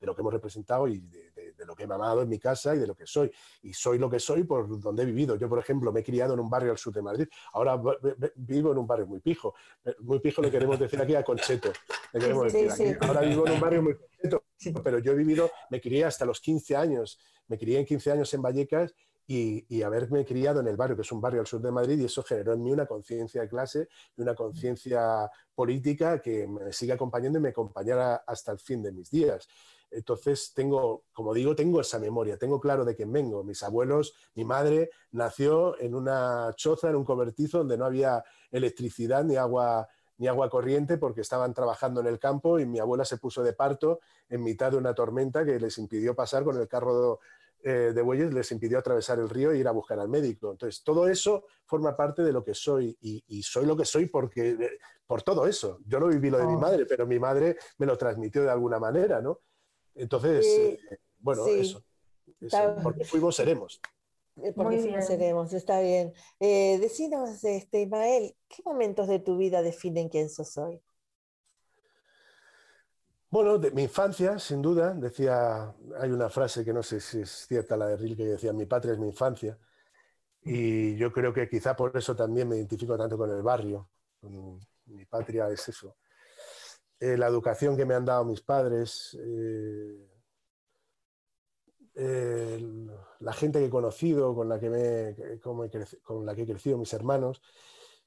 de 0.00 0.06
lo 0.06 0.14
que 0.14 0.22
hemos 0.22 0.32
representado 0.32 0.88
y 0.88 0.98
de, 1.00 1.30
de, 1.52 1.66
lo 1.66 1.76
que 1.76 1.84
he 1.84 1.86
mamado 1.86 2.22
en 2.22 2.28
mi 2.28 2.38
casa 2.38 2.74
y 2.74 2.78
de 2.78 2.86
lo 2.86 2.94
que 2.94 3.06
soy. 3.06 3.30
Y 3.62 3.74
soy 3.74 3.98
lo 3.98 4.08
que 4.08 4.18
soy 4.18 4.44
por 4.44 4.80
donde 4.80 5.02
he 5.02 5.06
vivido. 5.06 5.36
Yo, 5.36 5.48
por 5.48 5.58
ejemplo, 5.58 5.92
me 5.92 6.00
he 6.00 6.02
criado 6.02 6.32
en 6.32 6.40
un 6.40 6.48
barrio 6.48 6.72
al 6.72 6.78
sur 6.78 6.94
de 6.94 7.02
Madrid. 7.02 7.28
Ahora 7.52 7.80
vivo 8.36 8.72
en 8.72 8.78
un 8.78 8.86
barrio 8.86 9.06
muy 9.06 9.20
pijo. 9.20 9.54
Muy 10.00 10.18
pijo 10.20 10.40
le 10.40 10.50
queremos 10.50 10.78
decir 10.78 11.00
aquí 11.00 11.14
a 11.14 11.22
Concheto. 11.22 11.70
Ahora 13.00 13.20
vivo 13.20 13.46
en 13.46 13.52
un 13.52 13.60
barrio 13.60 13.82
muy 13.82 13.94
concheto. 13.94 14.42
Pero 14.82 14.98
yo 14.98 15.12
he 15.12 15.16
vivido, 15.16 15.50
me 15.70 15.80
crié 15.80 16.06
hasta 16.06 16.24
los 16.24 16.40
15 16.40 16.76
años. 16.76 17.18
Me 17.48 17.58
crié 17.58 17.78
en 17.80 17.84
15 17.84 18.12
años 18.12 18.32
en 18.32 18.42
Vallecas 18.42 18.94
y, 19.26 19.64
y, 19.68 19.82
haberme 19.82 20.24
criado 20.24 20.60
en 20.60 20.66
el 20.66 20.76
barrio, 20.76 20.96
que 20.96 21.02
es 21.02 21.12
un 21.12 21.20
barrio 21.20 21.40
al 21.40 21.46
sur 21.46 21.60
de 21.60 21.70
Madrid, 21.70 22.00
y 22.00 22.06
eso 22.06 22.22
generó 22.24 22.52
en 22.52 22.64
mí 22.64 22.72
una 22.72 22.86
conciencia 22.86 23.42
de 23.42 23.48
clase 23.48 23.86
y 24.16 24.22
una 24.22 24.34
conciencia 24.34 25.30
política 25.54 26.20
que 26.20 26.48
me 26.48 26.72
sigue 26.72 26.94
acompañando 26.94 27.38
y 27.38 27.42
me 27.42 27.50
acompañará 27.50 28.24
hasta 28.26 28.50
el 28.50 28.58
fin 28.58 28.82
de 28.82 28.90
mis 28.90 29.08
días. 29.08 29.46
Entonces 29.90 30.52
tengo, 30.54 31.04
como 31.12 31.34
digo, 31.34 31.54
tengo 31.54 31.80
esa 31.80 31.98
memoria, 31.98 32.38
tengo 32.38 32.60
claro 32.60 32.84
de 32.84 32.94
quién 32.94 33.12
vengo. 33.12 33.42
Mis 33.44 33.62
abuelos, 33.62 34.14
mi 34.34 34.44
madre 34.44 34.90
nació 35.12 35.78
en 35.80 35.94
una 35.94 36.52
choza, 36.56 36.90
en 36.90 36.96
un 36.96 37.04
cobertizo 37.04 37.58
donde 37.58 37.76
no 37.76 37.84
había 37.84 38.22
electricidad 38.50 39.24
ni 39.24 39.36
agua 39.36 39.88
ni 40.20 40.28
agua 40.28 40.50
corriente 40.50 40.98
porque 40.98 41.22
estaban 41.22 41.54
trabajando 41.54 42.02
en 42.02 42.06
el 42.06 42.18
campo 42.18 42.60
y 42.60 42.66
mi 42.66 42.78
abuela 42.78 43.06
se 43.06 43.16
puso 43.16 43.42
de 43.42 43.54
parto 43.54 44.00
en 44.28 44.42
mitad 44.42 44.70
de 44.70 44.76
una 44.76 44.94
tormenta 44.94 45.46
que 45.46 45.58
les 45.58 45.78
impidió 45.78 46.14
pasar 46.14 46.44
con 46.44 46.58
el 46.58 46.68
carro 46.68 47.18
de, 47.62 47.98
eh, 47.98 48.02
bueyes, 48.02 48.32
les 48.32 48.52
impidió 48.52 48.78
atravesar 48.78 49.18
el 49.18 49.30
río 49.30 49.50
e 49.52 49.58
ir 49.58 49.66
a 49.66 49.70
buscar 49.70 49.98
al 49.98 50.10
médico. 50.10 50.50
Entonces, 50.50 50.82
todo 50.84 51.08
eso 51.08 51.46
forma 51.64 51.96
parte 51.96 52.22
de 52.22 52.32
lo 52.32 52.44
que 52.44 52.52
soy 52.52 52.94
y, 53.00 53.42
soy 53.42 53.64
lo 53.64 53.74
que 53.74 53.86
soy 53.86 54.06
porque, 54.06 54.50
eh, 54.50 54.78
por 55.06 55.22
todo 55.22 55.46
eso. 55.46 55.78
Yo 55.86 55.98
no 55.98 56.08
viví 56.08 56.28
lo 56.28 56.36
de 56.36 56.46
mi 56.46 56.54
oh. 56.54 56.60
madre, 56.60 56.84
pero 56.84 57.06
mi 57.06 57.18
madre 57.18 57.56
me 57.78 57.86
lo 57.86 57.96
transmitió 57.96 58.42
de 58.42 58.50
alguna 58.50 58.78
manera, 58.78 59.22
¿no? 59.22 59.40
Entonces, 59.94 60.46
eh, 60.46 60.78
bueno, 61.18 61.46
eso, 61.46 61.82
Porque 62.82 63.04
fuimos, 63.04 63.36
seremos. 63.36 63.80
Eh, 64.36 64.52
porque 64.54 64.78
fuimos, 64.78 65.06
seremos, 65.06 65.52
está 65.52 65.80
bien. 65.80 66.12
Eh, 66.38 66.78
decinos, 66.80 67.42
este, 67.44 67.82
Ismael, 67.82 68.34
¿qué 68.48 68.62
momentos 68.64 69.08
de 69.08 69.18
tu 69.18 69.36
vida 69.36 69.62
definen 69.62 70.08
quién 70.08 70.30
sos 70.30 70.56
hoy? 70.56 70.80
Bueno, 73.30 73.58
de 73.58 73.70
mi 73.70 73.82
infancia, 73.84 74.38
sin 74.38 74.60
duda, 74.60 74.92
decía, 74.94 75.72
hay 76.00 76.10
una 76.10 76.28
frase 76.28 76.64
que 76.64 76.72
no 76.72 76.82
sé 76.82 77.00
si 77.00 77.20
es 77.20 77.46
cierta, 77.46 77.76
la 77.76 77.86
de 77.86 77.96
Rilke, 77.96 78.24
que 78.24 78.30
decía, 78.30 78.52
mi 78.52 78.66
patria 78.66 78.94
es 78.94 78.98
mi 78.98 79.08
infancia. 79.08 79.56
Y 80.42 80.96
yo 80.96 81.12
creo 81.12 81.32
que 81.32 81.48
quizá 81.48 81.76
por 81.76 81.96
eso 81.96 82.16
también 82.16 82.48
me 82.48 82.56
identifico 82.56 82.96
tanto 82.96 83.16
con 83.16 83.30
el 83.30 83.42
barrio. 83.42 83.88
mi 84.86 85.04
patria 85.04 85.48
es 85.50 85.68
eso, 85.68 85.96
eh, 87.00 87.16
la 87.16 87.28
educación 87.28 87.78
que 87.78 87.86
me 87.86 87.94
han 87.94 88.04
dado 88.04 88.26
mis 88.26 88.42
padres, 88.42 89.18
eh, 89.22 90.06
la 93.20 93.32
gente 93.32 93.58
que 93.58 93.66
he 93.66 93.70
conocido, 93.70 94.34
con 94.34 94.50
la 94.50 94.60
que, 94.60 94.68
me, 94.68 95.40
con 95.40 96.26
la 96.26 96.34
que 96.34 96.42
he 96.42 96.46
crecido, 96.46 96.76
mis 96.76 96.92
hermanos. 96.92 97.40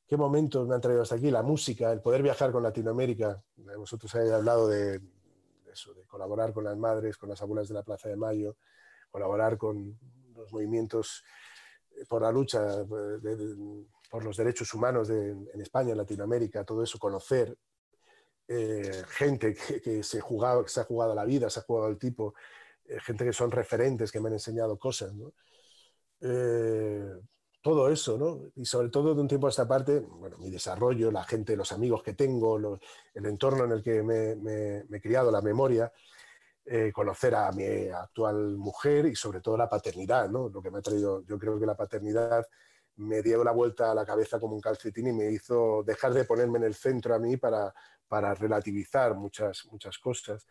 qué 0.07 0.15
momentos 0.15 0.67
me 0.67 0.75
han 0.75 0.81
traído 0.81 1.01
hasta 1.01 1.15
aquí, 1.15 1.31
la 1.31 1.41
música, 1.41 1.91
el 1.91 2.01
poder 2.01 2.21
viajar 2.21 2.51
con 2.51 2.61
Latinoamérica. 2.61 3.43
Vosotros 3.77 4.13
habéis 4.13 4.31
hablado 4.31 4.67
de, 4.67 5.01
eso, 5.71 5.93
de 5.95 6.05
colaborar 6.05 6.53
con 6.53 6.63
las 6.63 6.77
madres, 6.77 7.17
con 7.17 7.29
las 7.29 7.41
abuelas 7.41 7.67
de 7.67 7.73
la 7.73 7.83
Plaza 7.83 8.09
de 8.09 8.15
Mayo, 8.15 8.57
colaborar 9.09 9.57
con 9.57 9.97
los 10.35 10.53
movimientos 10.53 11.23
por 12.07 12.21
la 12.21 12.31
lucha 12.31 12.85
por 14.09 14.23
los 14.23 14.37
derechos 14.37 14.71
humanos 14.75 15.09
en 15.09 15.49
España, 15.59 15.91
en 15.91 15.97
Latinoamérica, 15.97 16.63
todo 16.63 16.83
eso, 16.83 16.99
conocer 16.99 17.57
eh, 18.47 19.03
gente 19.07 19.55
que, 19.83 20.03
se, 20.03 20.19
ha 20.19 20.21
jugado 20.21 21.15
la 21.15 21.25
vida, 21.25 21.49
se 21.49 21.59
ha 21.59 21.63
jugado 21.63 21.89
el 21.89 21.97
tipo, 21.97 22.33
eh, 22.85 22.99
gente 22.99 23.25
que 23.25 23.33
son 23.33 23.51
referentes, 23.51 24.11
que 24.11 24.19
me 24.19 24.27
han 24.27 24.33
enseñado 24.33 24.77
cosas. 24.77 25.13
Eh, 26.21 27.13
todo 27.61 27.89
eso, 27.89 28.17
¿no? 28.17 28.51
Y 28.55 28.65
sobre 28.65 28.89
todo 28.89 29.15
de 29.15 29.21
un 29.21 29.27
tiempo 29.27 29.47
a 29.47 29.49
esta 29.49 29.67
parte, 29.67 29.99
bueno, 29.99 30.37
mi 30.37 30.49
desarrollo, 30.49 31.11
la 31.11 31.23
gente, 31.23 31.55
los 31.55 31.71
amigos 31.71 32.03
que 32.03 32.13
tengo, 32.13 32.79
el 33.13 33.25
entorno 33.25 33.63
en 33.63 33.71
el 33.71 33.81
que 33.81 34.03
me, 34.03 34.83
he 34.91 35.01
criado, 35.01 35.31
la 35.31 35.41
memoria, 35.41 35.91
conocer 36.93 37.35
a 37.35 37.51
mi 37.51 37.87
actual 37.89 38.57
mujer 38.57 39.05
y 39.05 39.15
sobre 39.15 39.41
todo 39.41 39.57
la 39.57 39.69
paternidad, 39.69 40.29
¿no? 40.29 40.49
Lo 40.49 40.61
que 40.61 40.71
me 40.71 40.79
ha 40.79 40.81
traído, 40.81 41.23
yo 41.25 41.39
creo 41.39 41.59
que 41.59 41.65
la 41.65 41.75
paternidad 41.75 42.45
me 42.97 43.21
dio 43.21 43.43
la 43.43 43.51
vuelta 43.51 43.91
a 43.91 43.95
la 43.95 44.05
cabeza 44.05 44.39
como 44.39 44.55
un 44.55 44.61
calcetín 44.61 45.07
y 45.07 45.13
me 45.13 45.31
hizo 45.31 45.83
dejar 45.83 46.13
de 46.13 46.25
ponerme 46.25 46.59
en 46.59 46.65
el 46.65 46.75
centro 46.75 47.15
a 47.15 47.19
mí 47.19 47.37
para, 47.37 47.73
para 48.07 48.33
relativizar 48.35 49.15
muchas, 49.15 49.65
muchas 49.71 49.97
cosas, 49.97 50.45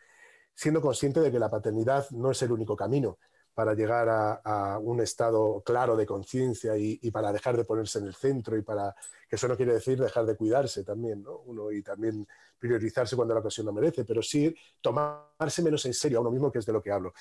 siendo 0.53 0.81
consciente 0.81 1.19
de 1.19 1.31
que 1.31 1.39
la 1.39 1.49
paternidad 1.49 2.09
no 2.11 2.31
es 2.31 2.41
el 2.41 2.51
único 2.51 2.75
camino 2.75 3.17
para 3.53 3.73
llegar 3.73 4.09
a, 4.09 4.79
un 4.79 4.99
estado 5.01 5.61
claro 5.63 5.95
de 5.95 6.05
conciencia 6.05 6.75
y, 6.75 6.97
para 7.11 7.31
dejar 7.31 7.55
de 7.55 7.65
ponerse 7.65 7.99
en 7.99 8.07
el 8.07 8.15
centro 8.15 8.57
y 8.57 8.63
para 8.63 8.95
que 9.29 9.35
eso 9.35 9.47
no 9.47 9.55
quiere 9.55 9.73
decir 9.73 9.99
dejar 9.99 10.25
de 10.25 10.35
cuidarse 10.35 10.83
también, 10.83 11.21
¿no? 11.21 11.37
Uno 11.45 11.71
y 11.71 11.83
también 11.83 12.27
priorizarse 12.57 13.15
cuando 13.15 13.33
la 13.33 13.41
ocasión 13.41 13.65
lo 13.67 13.73
merece, 13.73 14.05
pero 14.05 14.21
sí 14.23 14.53
tomarse 14.81 15.61
menos 15.61 15.85
en 15.85 15.93
serio 15.93 16.17
a 16.17 16.21
uno 16.21 16.31
mismo, 16.31 16.51
que 16.51 16.59
es 16.59 16.65
de 16.65 16.73
lo 16.73 16.81
que 16.81 16.91
hablo. 16.91 17.13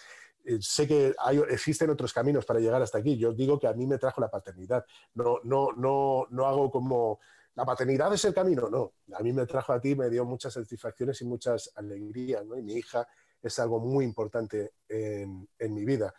Eh, 0.44 0.58
sé 0.60 0.86
que 0.86 1.14
hay, 1.18 1.40
existen 1.48 1.90
otros 1.90 2.12
caminos 2.12 2.44
para 2.44 2.60
llegar 2.60 2.82
hasta 2.82 2.98
aquí. 2.98 3.16
Yo 3.16 3.32
digo 3.32 3.58
que 3.58 3.66
a 3.66 3.72
mí 3.72 3.86
me 3.86 3.98
trajo 3.98 4.20
la 4.20 4.30
paternidad. 4.30 4.84
No, 5.14 5.40
no, 5.44 5.72
no, 5.72 6.26
no 6.30 6.46
hago 6.46 6.70
como 6.70 7.20
la 7.54 7.66
paternidad 7.66 8.12
es 8.14 8.24
el 8.24 8.32
camino, 8.32 8.68
no. 8.70 8.94
A 9.14 9.22
mí 9.22 9.32
me 9.32 9.46
trajo 9.46 9.72
a 9.72 9.80
ti, 9.80 9.94
me 9.94 10.08
dio 10.08 10.24
muchas 10.24 10.54
satisfacciones 10.54 11.20
y 11.20 11.26
muchas 11.26 11.70
alegrías, 11.74 12.44
¿no? 12.46 12.56
Y 12.56 12.62
mi 12.62 12.74
hija 12.74 13.06
es 13.42 13.58
algo 13.58 13.78
muy 13.78 14.04
importante 14.04 14.72
en, 14.88 15.48
mi 15.58 15.84
vida. 15.84 16.14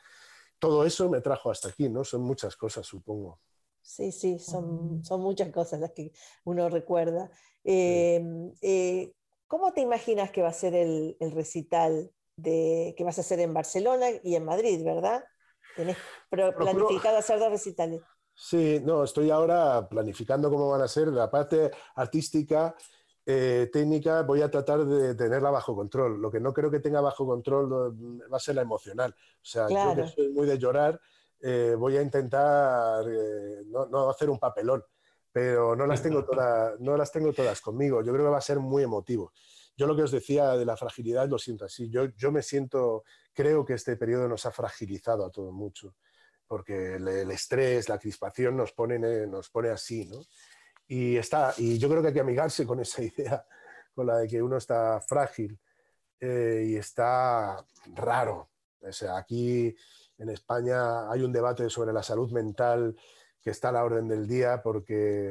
Todo 0.60 0.86
eso 0.86 1.10
me 1.10 1.22
trajo 1.22 1.50
hasta 1.50 1.70
aquí, 1.70 1.90
¿no? 1.90 2.04
Son 2.04 2.22
muchas 2.22 2.56
cosas, 2.56 2.86
supongo. 2.86 3.40
Sí, 3.82 4.12
sí, 4.12 4.40
son, 4.40 5.04
son 5.04 5.22
muchas 5.22 5.50
cosas 5.50 5.80
las 5.80 5.92
que 5.92 6.12
uno 6.46 6.70
recuerda. 6.70 7.32
Em, 7.64 8.54
eh, 8.62 9.14
¿Cómo 9.48 9.74
te 9.74 9.82
imaginas 9.82 10.32
que 10.32 10.42
va 10.42 10.50
a 10.50 10.54
ser 10.54 10.74
el, 10.76 11.16
recital 11.20 12.12
de, 12.36 12.94
que 12.98 13.04
vas 13.04 13.18
a 13.18 13.22
hacer 13.22 13.40
en 13.40 13.54
Barcelona 13.54 14.08
y 14.24 14.36
en 14.36 14.46
Madrid, 14.46 14.84
verdad? 14.84 15.24
¿Tenés 15.76 15.98
planificado 16.30 17.18
hacer 17.18 17.40
dos 17.40 17.52
recitales? 17.52 18.02
Sí, 18.36 18.82
no, 18.84 19.04
estoy 19.04 19.30
ahora 19.30 19.88
planificando 19.88 20.50
cómo 20.50 20.70
van 20.70 20.82
a 20.82 20.88
ser 20.88 21.10
la 21.10 21.30
parte 21.30 21.70
artística, 21.96 22.76
eh, 23.26 23.70
técnica, 23.72 24.24
voy 24.24 24.42
a 24.42 24.52
tratar 24.52 24.86
de 24.86 25.16
tenerla 25.16 25.52
bajo 25.52 25.76
control. 25.76 26.22
Lo 26.22 26.32
que 26.32 26.40
no 26.40 26.52
creo 26.52 26.70
que 26.70 26.80
tenga 26.80 27.00
bajo 27.00 27.26
control 27.26 27.72
va 28.32 28.38
a 28.38 28.40
ser 28.40 28.56
la 28.56 28.62
emocional. 28.62 29.16
O 29.18 29.46
sea, 29.46 29.68
yo 29.70 29.96
que 29.96 30.08
soy 30.08 30.30
muy 30.30 30.48
de 30.48 30.58
llorar, 30.58 31.00
eh, 31.40 31.76
voy 31.78 31.98
a 31.98 32.02
intentar 32.02 33.06
eh, 33.08 33.64
no, 33.68 34.10
hacer 34.10 34.30
un 34.30 34.40
papelón, 34.40 34.84
pero 35.32 35.76
no 35.76 35.86
las, 35.86 36.02
tengo 36.02 36.24
todas, 36.26 36.80
no 36.80 36.98
las 36.98 37.12
tengo 37.12 37.34
todas 37.34 37.62
conmigo. 37.62 38.02
Yo 38.02 38.12
creo 38.14 38.26
que 38.26 38.32
va 38.32 38.38
a 38.40 38.42
ser 38.42 38.60
muy 38.60 38.84
emotivo. 38.84 39.32
Yo 39.76 39.88
lo 39.88 39.96
que 39.96 40.04
os 40.04 40.12
decía 40.12 40.52
de 40.52 40.66
la 40.66 40.78
fragilidad 40.78 41.28
lo 41.28 41.38
siento 41.40 41.66
así. 41.66 41.90
Yo, 41.90 42.06
yo 42.16 42.32
me 42.32 42.42
siento, 42.42 43.04
creo 43.34 43.66
que 43.66 43.74
este 43.74 43.98
periodo 43.98 44.28
nos 44.28 44.46
ha 44.46 44.52
fragilizado 44.52 45.26
a 45.26 45.32
todos 45.32 45.54
mucho 45.54 45.96
porque 46.48 46.98
el, 46.98 47.32
estrés, 47.32 47.90
la 47.90 47.98
crispación 47.98 48.56
nos 48.56 48.74
pone, 48.74 49.00
nos 49.26 49.50
pone 49.50 49.70
así, 49.70 50.06
¿no? 50.06 50.22
Y, 50.88 51.18
está, 51.18 51.54
y 51.58 51.80
yo 51.80 51.90
creo 51.90 52.02
que 52.02 52.10
hay 52.10 52.14
que 52.14 52.20
amigarse 52.20 52.68
con 52.68 52.80
esa 52.80 53.02
idea, 53.04 53.44
con 53.96 54.06
la 54.06 54.18
de 54.18 54.28
que 54.28 54.40
uno 54.40 54.58
está 54.58 55.02
frágil 55.02 55.58
eh, 56.20 56.64
y 56.68 56.76
está 56.76 57.66
raro. 57.96 58.52
O 58.82 58.92
sea, 58.92 59.18
aquí 59.18 59.76
en 60.20 60.30
España 60.30 61.10
hay 61.10 61.24
un 61.24 61.32
debate 61.32 61.70
sobre 61.72 61.92
la 61.92 62.04
salud 62.04 62.32
mental 62.32 62.96
que 63.42 63.50
está 63.50 63.70
a 63.70 63.72
la 63.74 63.84
orden 63.84 64.08
del 64.08 64.28
día 64.28 64.62
porque 64.62 65.30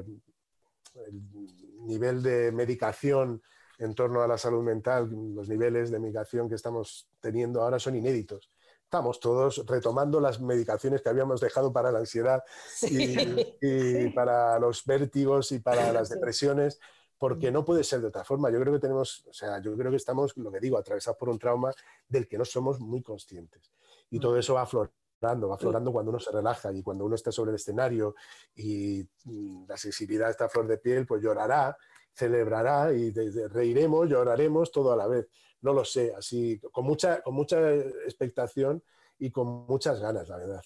el 0.95 1.87
nivel 1.87 2.23
de 2.23 2.51
medicación 2.51 3.43
en 3.83 3.95
torno 3.95 4.23
a 4.23 4.29
la 4.29 4.39
salud 4.39 4.63
mental, 4.63 5.11
los 5.35 5.49
niveles 5.49 5.91
de 5.91 5.99
medicación 5.99 6.49
que 6.49 6.55
estamos 6.55 7.09
teniendo 7.21 7.63
ahora 7.63 7.81
son 7.81 7.97
inéditos. 7.97 8.49
Estamos 8.85 9.19
todos 9.19 9.65
retomando 9.67 10.21
las 10.21 10.41
medicaciones 10.41 11.03
que 11.03 11.09
habíamos 11.09 11.41
dejado 11.41 11.73
para 11.73 11.91
la 11.91 11.99
ansiedad 11.99 12.45
y, 12.83 14.09
para 14.11 14.59
los 14.61 14.85
vértigos 14.85 15.51
y 15.51 15.59
para 15.59 15.93
las 15.93 16.11
depresiones, 16.11 16.79
porque 17.19 17.51
no 17.51 17.65
puede 17.65 17.83
ser 17.83 18.01
de 18.01 18.07
otra 18.09 18.23
forma. 18.23 18.51
Yo 18.51 18.61
creo 18.61 18.75
que 18.75 18.79
tenemos, 18.79 19.25
o 19.29 19.33
sea, 19.33 19.61
yo 19.61 19.77
creo 19.77 19.91
que 19.91 19.97
estamos, 19.97 20.37
lo 20.37 20.53
que 20.53 20.61
digo, 20.61 20.79
atravesados 20.79 21.19
por 21.19 21.29
un 21.29 21.39
trauma 21.39 21.73
del 22.07 22.29
que 22.29 22.39
no 22.39 22.45
somos 22.45 22.79
muy 22.79 23.03
conscientes. 23.03 23.73
Y 24.11 24.21
todo 24.21 24.39
eso 24.39 24.55
va 24.55 24.63
aflorando, 24.63 25.49
va 25.49 25.57
aflorando 25.57 25.91
cuando 25.91 26.11
uno 26.11 26.21
se 26.21 26.31
relaja 26.31 26.73
y 26.73 26.83
cuando 26.83 27.05
uno 27.05 27.17
está 27.17 27.33
sobre 27.33 27.51
el 27.51 27.57
escenario 27.57 28.15
y 28.55 29.09
mm, 29.25 29.65
la 29.67 29.77
sensibilidad 29.77 30.31
está 30.31 30.45
a 30.45 30.49
flor 30.49 30.69
de 30.69 30.79
piel, 30.79 31.05
pues 31.07 31.21
llorará, 31.21 31.77
celebrará 32.15 32.93
y 32.93 33.11
reiremos, 33.49 34.09
lloraremos 34.09 34.71
todo 34.71 34.93
a 34.93 34.97
la 34.97 35.07
vez 35.07 35.29
no 35.63 35.73
lo 35.73 35.85
sé, 35.85 36.13
así, 36.17 36.61
con 36.73 36.85
mucha, 36.85 37.23
con 37.23 37.35
mucha 37.35 37.75
expectación 38.05 38.83
y 39.19 39.31
con 39.31 39.65
muchas 39.67 40.01
ganas, 40.01 40.29
la 40.29 40.37
verdad. 40.37 40.63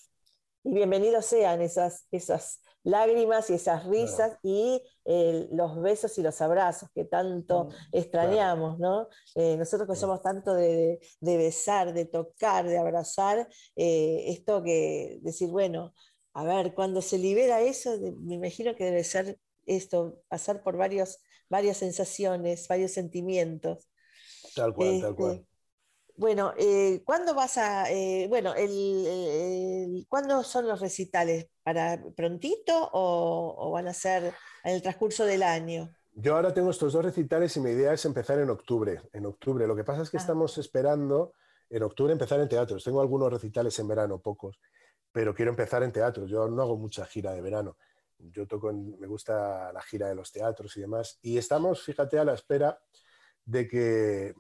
Y 0.65 0.73
bienvenidos 0.73 1.27
sean 1.27 1.61
esas, 1.61 2.07
esas 2.11 2.61
lágrimas 2.83 3.51
y 3.51 3.55
esas 3.55 3.85
risas 3.87 4.39
y 4.43 4.83
eh, 5.05 5.49
los 5.53 5.81
besos 5.81 6.17
y 6.19 6.23
los 6.23 6.41
abrazos 6.41 6.89
que 6.95 7.05
tanto 7.05 7.67
mm, 7.67 7.71
extrañamos, 7.93 8.79
¿no? 8.79 9.09
Eh, 9.35 9.57
nosotros 9.57 9.89
que 9.89 9.97
somos 9.97 10.23
tanto 10.23 10.55
de, 10.55 10.99
besar, 11.21 11.93
de 11.93 12.07
tocar, 12.07 12.67
de 12.67 12.79
abrazar, 12.79 13.49
eh, 13.77 14.25
esto 14.29 14.63
que 14.63 15.19
decir, 15.21 15.51
bueno, 15.51 15.93
a 16.33 16.45
ver, 16.45 16.75
cuando 16.75 17.03
se 17.03 17.19
libera 17.19 17.61
eso, 17.61 17.97
me 18.21 18.35
imagino 18.35 18.75
que 18.75 18.85
debe 18.85 19.05
ser 19.05 19.39
esto, 19.67 20.23
pasar 20.29 20.63
por 20.63 20.77
varios, 20.77 21.19
varias 21.49 21.79
sensaciones, 21.79 22.67
varios 22.69 22.93
sentimientos. 22.93 23.89
Tal 24.55 24.75
cual, 24.75 25.01
tal 25.01 25.15
cual. 25.15 25.33
Este, 25.35 25.57
bueno, 26.19 26.55
eh, 26.57 27.03
¿cuándo 27.05 27.35
vas 27.35 27.59
a, 27.59 27.91
eh, 27.91 28.27
bueno, 28.29 28.55
el, 28.55 30.07
¿cuándo 30.09 30.43
son 30.43 30.67
los 30.67 30.81
recitales? 30.81 31.49
¿Para 31.63 32.03
prontito 32.17 32.91
o, 32.93 33.71
van 33.73 33.89
a 33.89 33.93
ser 33.93 34.33
en 34.65 34.75
el 34.75 34.83
transcurso 34.83 35.27
del 35.27 35.43
año? 35.43 35.91
Yo 36.15 36.35
ahora 36.35 36.55
tengo 36.55 36.71
estos 36.71 36.95
dos 36.95 37.05
recitales 37.05 37.55
y 37.57 37.61
mi 37.61 37.71
idea 37.71 37.93
es 37.93 38.05
empezar 38.07 38.39
en 38.39 38.49
octubre. 38.49 39.03
En 39.13 39.27
octubre. 39.27 39.67
Lo 39.67 39.77
que 39.77 39.85
pasa 39.85 40.03
es 40.03 40.11
que 40.11 40.17
ah. 40.17 40.21
estamos 40.21 40.57
esperando 40.57 41.35
en 41.69 41.83
octubre 41.83 42.13
empezar 42.13 42.41
en 42.41 42.49
teatros. 42.49 42.83
Tengo 42.83 43.03
algunos 43.03 43.31
recitales 43.31 43.79
en 43.79 43.89
verano, 43.89 44.19
pocos, 44.19 44.59
pero 45.13 45.35
quiero 45.35 45.51
empezar 45.51 45.83
en 45.83 45.93
teatros. 45.93 46.31
Yo 46.31 46.49
no 46.49 46.63
hago 46.63 46.79
mucha 46.79 47.05
gira 47.05 47.33
de 47.33 47.43
verano. 47.43 47.77
Yo 48.19 48.47
toco, 48.47 48.73
me 48.73 49.07
gusta 49.07 49.73
la 49.73 49.83
gira 49.83 50.09
de 50.09 50.15
los 50.15 50.33
teatros 50.33 50.77
y 50.77 50.81
demás. 50.81 51.19
Y 51.23 51.39
estamos, 51.39 51.83
fíjate, 51.83 52.19
a 52.19 52.25
la 52.25 52.35
espera 52.35 52.79
de 53.45 53.69
que 53.69 54.35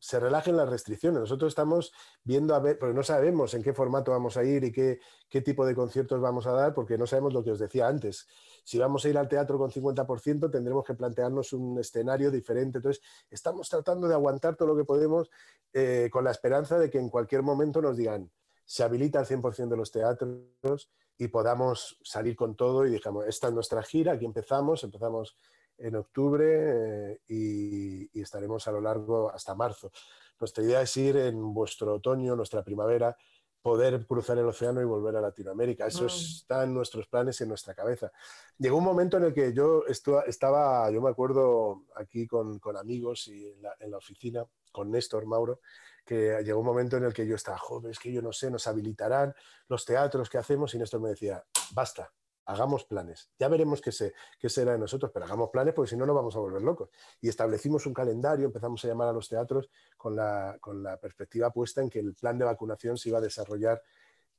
se 0.00 0.18
relajen 0.18 0.56
las 0.56 0.68
restricciones. 0.68 1.20
Nosotros 1.20 1.50
estamos 1.50 1.92
viendo 2.24 2.54
a 2.54 2.58
ver, 2.58 2.78
porque 2.78 2.94
no 2.94 3.02
sabemos 3.02 3.52
en 3.54 3.62
qué 3.62 3.74
formato 3.74 4.10
vamos 4.10 4.36
a 4.36 4.44
ir 4.44 4.64
y 4.64 4.72
qué, 4.72 4.98
qué, 5.28 5.42
tipo 5.42 5.66
de 5.66 5.74
conciertos 5.74 6.20
vamos 6.20 6.46
a 6.46 6.52
dar, 6.52 6.74
porque 6.74 6.96
no 6.96 7.06
sabemos 7.06 7.34
lo 7.34 7.44
que 7.44 7.50
os 7.52 7.58
decía 7.58 7.86
antes. 7.86 8.26
Si 8.64 8.78
vamos 8.78 9.04
a 9.04 9.10
ir 9.10 9.18
al 9.18 9.28
teatro 9.28 9.58
con 9.58 9.70
50%, 9.70 10.50
tendremos 10.50 10.84
que 10.84 10.94
plantearnos 10.94 11.52
un 11.52 11.78
escenario 11.78 12.30
diferente. 12.30 12.78
Entonces, 12.78 13.02
estamos 13.28 13.68
tratando 13.68 14.08
de 14.08 14.14
aguantar 14.14 14.56
todo 14.56 14.68
lo 14.68 14.76
que 14.76 14.84
podemos 14.84 15.30
eh, 15.72 16.08
con 16.10 16.24
la 16.24 16.30
esperanza 16.30 16.78
de 16.78 16.88
que 16.88 16.98
en 16.98 17.10
cualquier 17.10 17.42
momento 17.42 17.82
nos 17.82 17.96
digan, 17.96 18.30
se 18.64 18.82
habilita 18.82 19.20
el 19.20 19.26
100% 19.26 19.68
de 19.68 19.76
los 19.76 19.90
teatros 19.90 20.90
y 21.20 21.28
podamos 21.28 21.98
salir 22.02 22.34
con 22.34 22.56
todo 22.56 22.86
y 22.86 22.90
digamos, 22.90 23.26
esta 23.26 23.48
es 23.48 23.52
nuestra 23.52 23.82
gira, 23.82 24.12
aquí 24.12 24.24
empezamos, 24.24 24.82
empezamos 24.84 25.36
en 25.76 25.94
octubre 25.96 27.12
eh, 27.12 27.20
y, 27.28 28.20
estaremos 28.22 28.66
a 28.66 28.72
lo 28.72 28.80
largo 28.80 29.30
hasta 29.30 29.54
marzo. 29.54 29.92
Nuestra 30.40 30.64
idea 30.64 30.80
es 30.80 30.96
ir 30.96 31.18
en 31.18 31.52
vuestro 31.52 31.96
otoño, 31.96 32.34
nuestra 32.34 32.64
primavera, 32.64 33.14
poder 33.60 34.06
cruzar 34.06 34.38
el 34.38 34.46
océano 34.46 34.80
y 34.80 34.86
volver 34.86 35.14
a 35.16 35.20
Latinoamérica. 35.20 35.86
Eso 35.86 36.06
está 36.06 36.64
en 36.64 36.72
nuestros 36.72 37.06
planes 37.06 37.38
y 37.38 37.42
en 37.42 37.50
nuestra 37.50 37.74
cabeza. 37.74 38.10
Llegó 38.56 38.78
un 38.78 38.84
momento 38.84 39.18
en 39.18 39.24
el 39.24 39.34
que 39.34 39.52
yo 39.52 39.84
estaba, 39.86 40.90
yo 40.90 41.02
me 41.02 41.10
acuerdo 41.10 41.84
aquí 41.96 42.26
con, 42.26 42.58
con 42.58 42.78
amigos 42.78 43.28
y 43.28 43.46
en 43.46 43.60
la, 43.60 43.76
en 43.78 43.90
la, 43.90 43.98
oficina, 43.98 44.46
con 44.72 44.90
Néstor 44.90 45.26
Mauro, 45.26 45.60
que 46.04 46.42
llegó 46.44 46.60
un 46.60 46.66
momento 46.66 46.96
en 46.96 47.04
el 47.04 47.12
que 47.12 47.26
yo 47.26 47.36
estaba, 47.36 47.58
joven, 47.58 47.90
es 47.90 47.98
que 47.98 48.12
yo 48.12 48.22
no 48.22 48.32
sé, 48.32 48.50
nos 48.50 48.66
habilitarán 48.66 49.34
los 49.68 49.84
teatros 49.84 50.28
que 50.28 50.38
hacemos 50.38 50.74
y 50.74 50.78
Néstor 50.78 51.00
me 51.00 51.10
decía, 51.10 51.44
basta, 51.72 52.12
hagamos 52.50 52.84
planes. 52.84 53.30
Ya 53.38 53.48
veremos 53.48 53.80
qué, 53.80 53.90
qué 54.38 54.48
será 54.48 54.72
de 54.72 54.78
nosotros, 54.78 55.10
pero 55.12 55.24
hagamos 55.24 55.50
planes 55.50 55.74
porque 55.74 55.90
si 55.90 55.96
no 55.96 56.06
nos 56.06 56.16
vamos 56.16 56.34
a 56.36 56.40
volver 56.40 56.62
locos. 56.62 56.90
Y 57.20 57.28
establecimos 57.28 57.86
un 57.86 57.94
calendario, 57.94 58.46
empezamos 58.46 58.84
a 58.84 58.88
llamar 58.88 59.08
a 59.08 59.12
los 59.12 59.28
teatros 59.28 59.70
con 59.96 60.16
la, 60.16 60.56
con 60.60 60.82
la 60.82 60.96
perspectiva 60.98 61.50
puesta 61.50 61.80
en 61.80 61.90
que 61.90 62.00
el 62.00 62.14
plan 62.14 62.38
de 62.38 62.44
vacunación 62.44 62.96
se 62.96 63.08
iba 63.08 63.18
a 63.18 63.22
desarrollar 63.22 63.82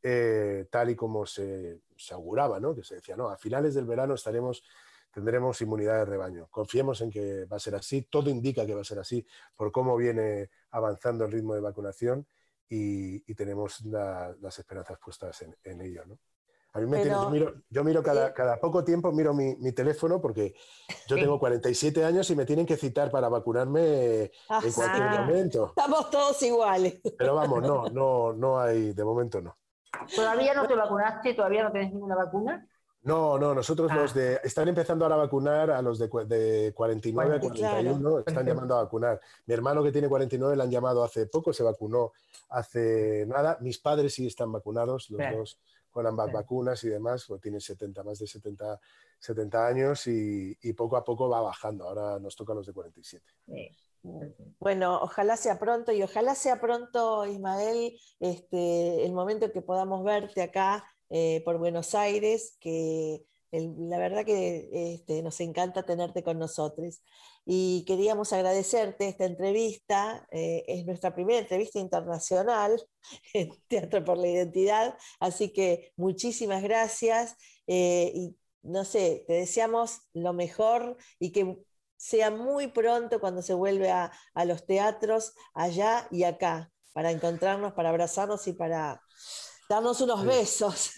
eh, 0.04 0.68
tal 0.72 0.90
y 0.90 0.96
como 0.96 1.26
se, 1.26 1.82
se, 1.96 2.14
auguraba, 2.14 2.60
¿no? 2.60 2.76
que 2.76 2.84
se 2.84 2.96
decía, 2.96 3.16
no, 3.16 3.30
a 3.30 3.38
finales 3.38 3.76
del 3.76 3.86
verano 3.86 4.16
estaremos, 4.16 4.64
tendremos 5.12 5.62
inmunidad 5.62 6.00
de 6.00 6.06
rebaño. 6.06 6.48
Confiemos 6.50 7.02
en 7.02 7.12
que 7.12 7.46
va 7.46 7.58
a 7.58 7.60
ser 7.60 7.76
así, 7.76 8.04
todo 8.04 8.30
indica 8.30 8.66
que 8.66 8.76
va 8.76 8.82
a 8.82 8.86
ser 8.86 9.00
así 9.00 9.26
por 9.56 9.72
cómo 9.72 9.96
viene 9.96 10.50
avanzando 10.72 11.26
el 11.26 11.32
ritmo 11.32 11.54
de 11.54 11.62
vacunación 11.62 12.28
y, 12.70 13.20
tenemos 13.34 13.82
las 13.86 14.60
esperanzas 14.60 14.98
puestas 15.00 15.42
en, 15.42 15.56
en 15.64 15.82
ello. 15.82 16.06
¿no? 16.06 16.20
A 16.74 16.80
mí 16.80 16.86
me 16.86 17.04
yo 17.04 17.30
miro, 17.30 17.54
yo 17.70 17.84
miro 17.84 18.02
cada, 18.02 18.34
cada, 18.34 18.58
poco 18.58 18.84
tiempo, 18.84 19.12
miro 19.12 19.34
mi, 19.34 19.56
mi, 19.58 19.74
teléfono 19.74 20.22
porque 20.22 20.56
yo 21.06 21.18
tengo 21.18 21.38
47 21.38 22.06
años 22.06 22.30
y 22.30 22.36
me 22.36 22.46
tienen 22.46 22.66
que 22.66 22.78
citar 22.78 23.12
para 23.12 23.28
vacunarme 23.28 24.24
en 24.24 24.74
cualquier 24.74 25.10
momento. 25.20 25.68
Estamos 25.68 26.10
todos 26.10 26.42
iguales. 26.44 27.02
Pero 27.18 27.36
vamos, 27.36 27.62
no, 27.62 27.90
no, 27.90 28.32
no 28.34 28.60
hay, 28.60 28.94
de 28.94 29.04
momento 29.04 29.42
no. 29.42 29.58
¿Todavía 30.16 30.54
no 30.54 30.66
te 30.66 30.76
vacunaste? 30.76 31.34
¿Todavía 31.34 31.64
no 31.64 31.74
tenés 31.74 31.92
ninguna 31.92 32.16
vacuna? 32.16 32.66
No, 33.04 33.40
no, 33.40 33.56
nosotros 33.56 33.92
los 33.94 34.12
ah. 34.12 34.20
de. 34.20 34.40
Están 34.44 34.68
empezando 34.68 35.06
ahora 35.06 35.16
a 35.16 35.20
vacunar 35.20 35.72
a 35.72 35.82
los 35.82 35.98
de, 35.98 36.08
de 36.28 36.72
49 36.74 37.36
a 37.36 37.40
41, 37.40 38.20
están 38.20 38.46
llamando 38.46 38.76
a 38.76 38.84
vacunar. 38.84 39.20
Mi 39.48 39.54
hermano 39.54 39.82
que 39.84 39.92
tiene 39.92 40.08
49 40.08 40.56
le 40.56 40.64
han 40.64 40.70
llamado 40.70 41.04
hace 41.04 41.26
poco, 41.26 41.52
se 41.52 41.64
vacunó 41.64 42.12
hace 42.50 43.26
nada. 43.28 43.58
Mis 43.62 43.80
padres 43.80 44.14
sí 44.14 44.28
están 44.28 44.52
vacunados, 44.52 45.10
los 45.10 45.22
dos 45.36 45.60
con 45.92 46.08
ambas 46.08 46.32
vacunas 46.32 46.84
y 46.86 46.90
demás, 46.90 47.26
pues 47.28 47.42
tiene 47.42 47.60
70, 47.60 48.04
más 48.04 48.18
de 48.20 48.26
70, 48.26 48.80
70 49.20 49.68
años 49.68 50.08
y, 50.08 50.56
poco 50.74 50.98
a 50.98 51.04
poco 51.04 51.30
va 51.30 51.42
bajando. 51.42 51.88
Ahora 51.88 52.20
nos 52.20 52.36
toca 52.36 52.54
los 52.54 52.66
de 52.66 52.74
47. 52.74 53.26
Bueno, 54.60 55.00
ojalá 55.02 55.38
sea 55.38 55.60
pronto 55.60 55.92
y 55.92 56.02
ojalá 56.02 56.34
sea 56.34 56.60
pronto, 56.60 57.26
Ismael, 57.28 58.00
este, 58.20 59.06
el 59.06 59.14
momento 59.14 59.52
que 59.52 59.62
podamos 59.62 60.04
verte 60.04 60.42
acá 60.42 60.84
eh, 61.12 61.42
por 61.46 61.58
Buenos 61.58 61.94
Aires, 61.94 62.58
que 62.60 63.26
la 63.52 63.98
verdad 63.98 64.26
que 64.26 64.94
este, 64.94 65.22
nos 65.22 65.40
encanta 65.42 65.84
tenerte 65.84 66.24
con 66.24 66.40
nosotros. 66.40 67.02
Y 67.46 67.84
queríamos 67.86 68.32
agradecerte 68.34 69.08
esta 69.10 69.26
entrevista. 69.26 70.26
Eh, 70.32 70.64
es 70.68 70.86
nuestra 70.86 71.14
primera 71.14 71.40
entrevista 71.40 71.80
internacional 71.80 72.82
en 73.34 73.52
Teatro 73.68 74.04
por 74.06 74.18
la 74.18 74.28
Identidad. 74.28 74.98
Así 75.20 75.52
que 75.52 75.92
muchísimas 75.98 76.64
gracias. 76.64 77.36
Eh, 77.68 78.12
y 78.16 78.38
no 78.64 78.86
sé, 78.86 79.26
te 79.28 79.34
deseamos 79.34 80.02
lo 80.14 80.34
mejor 80.34 80.98
y 81.20 81.32
que 81.32 81.58
sea 81.98 82.32
muy 82.32 82.68
pronto 82.68 83.20
cuando 83.20 83.42
se 83.42 83.54
vuelve 83.54 83.92
a, 83.92 84.12
a 84.34 84.46
los 84.46 84.66
teatros 84.66 85.34
allá 85.54 86.08
y 86.10 86.24
acá, 86.24 86.72
para 86.94 87.12
encontrarnos, 87.12 87.74
para 87.74 87.90
abrazarnos 87.90 88.48
y 88.48 88.54
para 88.54 89.02
darnos 89.72 90.02
unos 90.02 90.26
besos. 90.26 90.92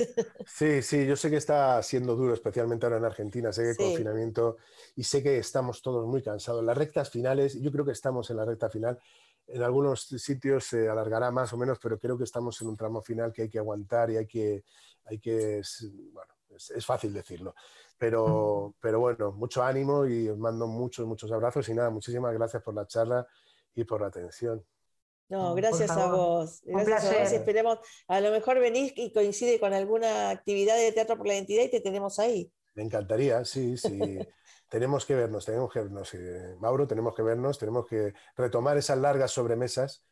Sí, 0.47 0.81
sí, 0.81 1.05
yo 1.05 1.15
sé 1.15 1.29
que 1.29 1.37
está 1.37 1.81
siendo 1.83 2.15
duro, 2.15 2.33
especialmente 2.33 2.85
ahora 2.85 2.97
en 2.97 3.05
Argentina, 3.05 3.53
sé 3.53 3.63
que 3.63 3.69
el 3.71 3.77
confinamiento 3.77 4.57
y 4.95 5.03
sé 5.03 5.21
que 5.21 5.37
estamos 5.37 5.81
todos 5.81 6.07
muy 6.07 6.23
cansados. 6.23 6.63
Las 6.63 6.77
rectas 6.77 7.09
finales, 7.09 7.59
yo 7.61 7.71
creo 7.71 7.85
que 7.85 7.91
estamos 7.91 8.29
en 8.31 8.37
la 8.37 8.45
recta 8.45 8.69
final. 8.69 8.99
En 9.45 9.61
algunos 9.61 10.01
sitios 10.05 10.65
se 10.65 10.89
alargará 10.89 11.29
más 11.29 11.53
o 11.53 11.57
menos, 11.57 11.77
pero 11.79 11.99
creo 11.99 12.17
que 12.17 12.23
estamos 12.23 12.59
en 12.61 12.67
un 12.69 12.75
tramo 12.75 13.01
final 13.01 13.31
que 13.31 13.43
hay 13.43 13.49
que 13.49 13.59
aguantar 13.59 14.09
y 14.09 14.17
hay 14.17 14.25
que, 14.25 14.63
hay 15.05 15.19
que 15.19 15.61
bueno, 16.11 16.33
es, 16.49 16.85
fácil 16.85 17.13
decirlo. 17.13 17.53
Pero, 17.97 18.73
pero 18.79 18.99
bueno, 18.99 19.31
mucho 19.33 19.63
ánimo 19.63 20.07
y 20.07 20.29
os 20.29 20.37
mando 20.37 20.65
muchos, 20.65 21.05
muchos 21.05 21.31
abrazos 21.31 21.69
y 21.69 21.75
nada, 21.75 21.91
muchísimas 21.91 22.33
gracias 22.33 22.63
por 22.63 22.73
la 22.73 22.87
charla 22.87 23.27
y 23.75 23.83
por 23.83 24.01
la 24.01 24.07
atención. 24.07 24.65
No, 25.29 25.55
gracias 25.55 25.89
a 25.91 26.11
vos. 26.11 26.61
Gracias 26.65 27.05
a 27.05 27.19
vos. 27.19 27.31
Esperemos, 27.31 27.79
a 28.07 28.21
lo 28.21 28.31
mejor 28.31 28.59
venís 28.59 28.93
y 28.95 29.11
coincide 29.11 29.59
con 29.59 29.73
alguna 29.73 30.29
actividad 30.29 30.77
de 30.77 30.91
Teatro 30.91 31.17
por 31.17 31.27
la 31.27 31.35
Identidad 31.35 31.63
y 31.63 31.69
te 31.69 31.81
tenemos 31.81 32.19
ahí. 32.19 32.51
Me 32.75 32.83
encantaría, 32.83 33.43
sí, 33.45 33.77
sí. 33.77 33.89
tenemos 34.73 35.05
que 35.05 35.13
vernos, 35.13 35.45
tenemos 35.45 35.71
que 35.71 35.81
vernos, 35.81 36.13
eh, 36.15 36.55
Mauro, 36.59 36.87
tenemos 36.87 37.13
que 37.13 37.21
vernos, 37.21 37.59
tenemos 37.59 37.85
que 37.85 38.11
retomar 38.35 38.75
esas 38.75 38.97
largas 38.97 39.29
sobremesas. 39.29 40.03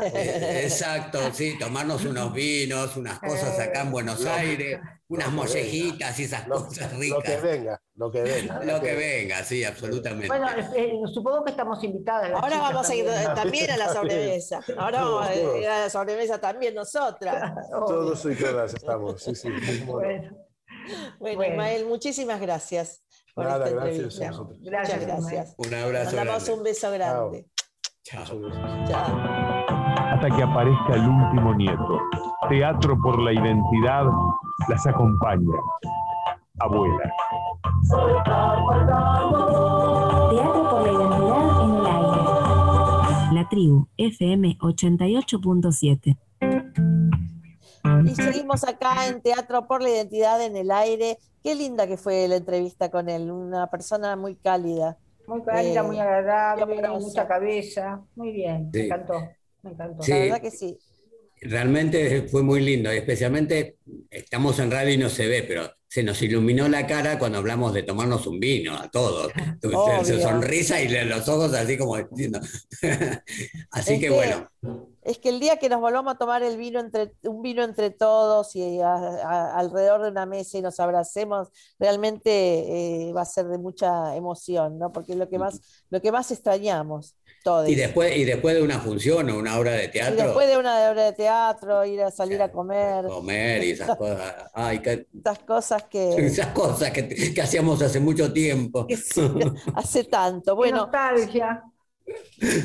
Eh, 0.00 0.62
exacto, 0.64 1.18
sí, 1.34 1.58
tomarnos 1.60 2.06
unos 2.06 2.32
vinos, 2.32 2.96
unas 2.96 3.18
cosas 3.18 3.60
acá 3.60 3.82
en 3.82 3.90
Buenos 3.90 4.24
Aires, 4.24 4.80
unas 5.08 5.30
mollejitas 5.30 6.18
y 6.20 6.24
esas 6.24 6.48
cosas 6.48 6.90
ricas. 6.96 7.18
Lo 7.18 7.22
que 7.22 7.36
venga, 7.36 7.82
lo 7.96 8.10
que 8.10 8.22
venga. 8.22 8.64
lo 8.64 8.80
que 8.80 8.94
venga, 8.94 9.44
sí, 9.44 9.62
absolutamente. 9.62 10.28
Bueno, 10.28 10.48
eh, 10.74 10.94
supongo 11.12 11.44
que 11.44 11.50
estamos 11.50 11.84
invitadas. 11.84 12.32
Ahora 12.32 12.60
vamos 12.60 12.88
a 12.88 12.94
ir 12.94 13.04
también 13.34 13.70
a 13.72 13.76
la 13.76 13.92
sobremesa. 13.92 14.64
Ahora 14.78 15.02
vamos 15.02 15.26
a 15.26 15.34
ir 15.34 15.68
a 15.68 15.80
la 15.80 15.90
sobremesa 15.90 16.40
también 16.40 16.74
nosotras. 16.74 17.52
Todos 17.70 18.24
y 18.24 18.34
todas 18.36 18.72
estamos, 18.72 19.22
sí, 19.22 19.34
sí. 19.34 19.50
Bueno. 19.84 20.48
Bueno, 21.18 21.44
Ismael, 21.44 21.84
muchísimas 21.84 22.40
gracias. 22.40 23.02
Nada, 23.38 23.70
gracias 23.70 24.20
a 24.20 24.44
gracias. 24.60 25.54
Un 25.58 25.74
abrazo. 25.74 26.16
Mandamos 26.16 26.48
un 26.48 26.62
beso 26.62 26.90
grande. 26.90 27.46
Chao. 28.02 28.24
Chao. 28.86 29.68
Hasta 30.12 30.36
que 30.36 30.42
aparezca 30.42 30.94
el 30.94 31.08
último 31.08 31.54
nieto. 31.54 32.00
Teatro 32.48 32.98
por 33.00 33.20
la 33.20 33.32
identidad 33.32 34.06
las 34.68 34.86
acompaña. 34.86 35.56
Abuela. 36.60 37.12
Teatro 40.30 40.70
por 40.70 40.82
la 40.82 40.92
identidad 40.92 41.62
en 41.62 41.74
el 41.74 41.86
aire. 41.86 43.34
La 43.34 43.48
tribu, 43.48 43.88
FM 43.96 44.58
88.7. 44.58 46.16
Y 48.04 48.14
seguimos 48.14 48.64
acá 48.64 49.06
en 49.08 49.20
Teatro 49.20 49.66
por 49.66 49.82
la 49.82 49.90
Identidad 49.90 50.44
en 50.44 50.56
el 50.56 50.70
Aire. 50.70 51.18
Qué 51.42 51.54
linda 51.54 51.86
que 51.86 51.96
fue 51.96 52.26
la 52.28 52.36
entrevista 52.36 52.90
con 52.90 53.08
él, 53.08 53.30
una 53.30 53.68
persona 53.70 54.16
muy 54.16 54.36
cálida. 54.36 54.98
Muy 55.26 55.42
cálida, 55.42 55.82
muy 55.82 55.98
eh, 55.98 56.00
agradable, 56.00 56.88
mucha 56.88 57.28
cabeza. 57.28 58.02
Muy 58.16 58.32
bien, 58.32 58.70
me 58.72 58.86
encantó, 58.86 59.28
me 59.62 59.72
encantó. 59.72 60.04
La 60.06 60.18
verdad 60.18 60.40
que 60.40 60.50
sí. 60.50 60.78
Realmente 61.40 62.26
fue 62.28 62.42
muy 62.42 62.60
lindo, 62.60 62.90
especialmente 62.90 63.76
estamos 64.10 64.58
en 64.58 64.70
radio 64.70 64.94
y 64.94 64.98
no 64.98 65.08
se 65.08 65.28
ve, 65.28 65.44
pero 65.46 65.70
se 65.88 66.02
nos 66.02 66.20
iluminó 66.20 66.68
la 66.68 66.86
cara 66.86 67.18
cuando 67.18 67.38
hablamos 67.38 67.72
de 67.72 67.82
tomarnos 67.82 68.26
un 68.26 68.40
vino 68.40 68.76
a 68.76 68.90
todos. 68.90 69.32
Su 70.04 70.20
sonrisa 70.20 70.80
y 70.80 70.88
los 71.06 71.28
ojos 71.28 71.54
así 71.54 71.78
como 71.78 71.96
diciendo. 71.96 72.40
así 73.70 73.98
que, 73.98 74.10
bueno. 74.10 74.50
Es 75.08 75.18
que 75.18 75.30
el 75.30 75.40
día 75.40 75.56
que 75.56 75.70
nos 75.70 75.80
volvamos 75.80 76.14
a 76.14 76.18
tomar 76.18 76.42
el 76.42 76.58
vino 76.58 76.80
entre, 76.80 77.12
un 77.22 77.40
vino 77.40 77.64
entre 77.64 77.90
todos 77.90 78.54
y 78.54 78.80
alrededor 78.80 80.02
de 80.02 80.10
una 80.10 80.26
mesa 80.26 80.58
y 80.58 80.62
nos 80.62 80.78
abracemos, 80.80 81.48
realmente 81.78 83.08
eh, 83.08 83.12
va 83.14 83.22
a 83.22 83.24
ser 83.24 83.46
de 83.46 83.56
mucha 83.56 84.14
emoción, 84.16 84.78
¿no? 84.78 84.92
Porque 84.92 85.12
es 85.12 85.18
lo 85.18 85.28
que 85.28 85.38
más, 85.38 85.84
lo 85.88 86.02
que 86.02 86.12
más 86.12 86.30
extrañamos. 86.30 87.14
Y 87.66 87.74
después, 87.74 88.14
y 88.16 88.24
después 88.24 88.54
de 88.56 88.62
una 88.62 88.78
función 88.80 89.30
o 89.30 89.38
una 89.38 89.58
obra 89.58 89.72
de 89.72 89.88
teatro. 89.88 90.14
Y 90.14 90.22
después 90.22 90.48
de 90.48 90.58
una 90.58 90.90
obra 90.90 91.04
de 91.04 91.12
teatro, 91.12 91.84
ir 91.86 92.02
a 92.02 92.10
salir 92.10 92.42
a 92.42 92.50
comer. 92.50 93.06
Comer 93.06 93.64
y 93.64 93.70
esas 93.70 93.96
cosas. 93.96 94.34
Ay, 94.52 94.82
esas 94.84 95.38
cosas 95.40 95.84
que. 95.84 96.08
Esas 96.28 96.48
cosas 96.48 96.90
que, 96.90 97.32
que 97.32 97.40
hacíamos 97.40 97.80
hace 97.80 98.00
mucho 98.00 98.32
tiempo. 98.32 98.86
hace 99.74 100.04
tanto. 100.04 100.54
Bueno. 100.54 100.78
nostalgia. 100.78 101.64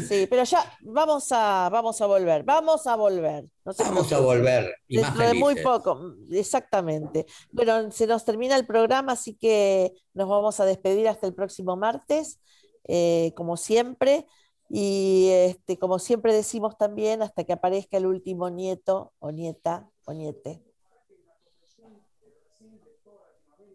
Sí, 0.07 0.27
pero 0.29 0.43
ya 0.43 0.59
vamos 0.81 1.31
a, 1.31 1.69
vamos 1.71 1.99
a 2.01 2.05
volver, 2.05 2.43
vamos 2.43 2.85
a 2.87 2.95
volver. 2.95 3.45
vamos 3.65 4.13
a 4.13 4.19
volver. 4.19 4.75
Y 4.87 4.97
Dentro 4.97 5.27
de 5.27 5.33
muy 5.33 5.55
poco, 5.61 6.15
exactamente. 6.29 7.25
Pero 7.55 7.91
se 7.91 8.07
nos 8.07 8.23
termina 8.23 8.55
el 8.55 8.65
programa, 8.65 9.13
así 9.13 9.35
que 9.35 9.93
nos 10.13 10.29
vamos 10.29 10.59
a 10.59 10.65
despedir 10.65 11.07
hasta 11.07 11.27
el 11.27 11.33
próximo 11.33 11.75
martes, 11.75 12.39
eh, 12.87 13.33
como 13.35 13.57
siempre. 13.57 14.27
Y 14.69 15.29
este, 15.31 15.77
como 15.77 15.99
siempre 15.99 16.33
decimos 16.33 16.77
también, 16.77 17.21
hasta 17.21 17.43
que 17.43 17.53
aparezca 17.53 17.97
el 17.97 18.05
último 18.05 18.49
nieto 18.49 19.13
o 19.19 19.31
nieta 19.31 19.89
o 20.05 20.13
niete. 20.13 20.61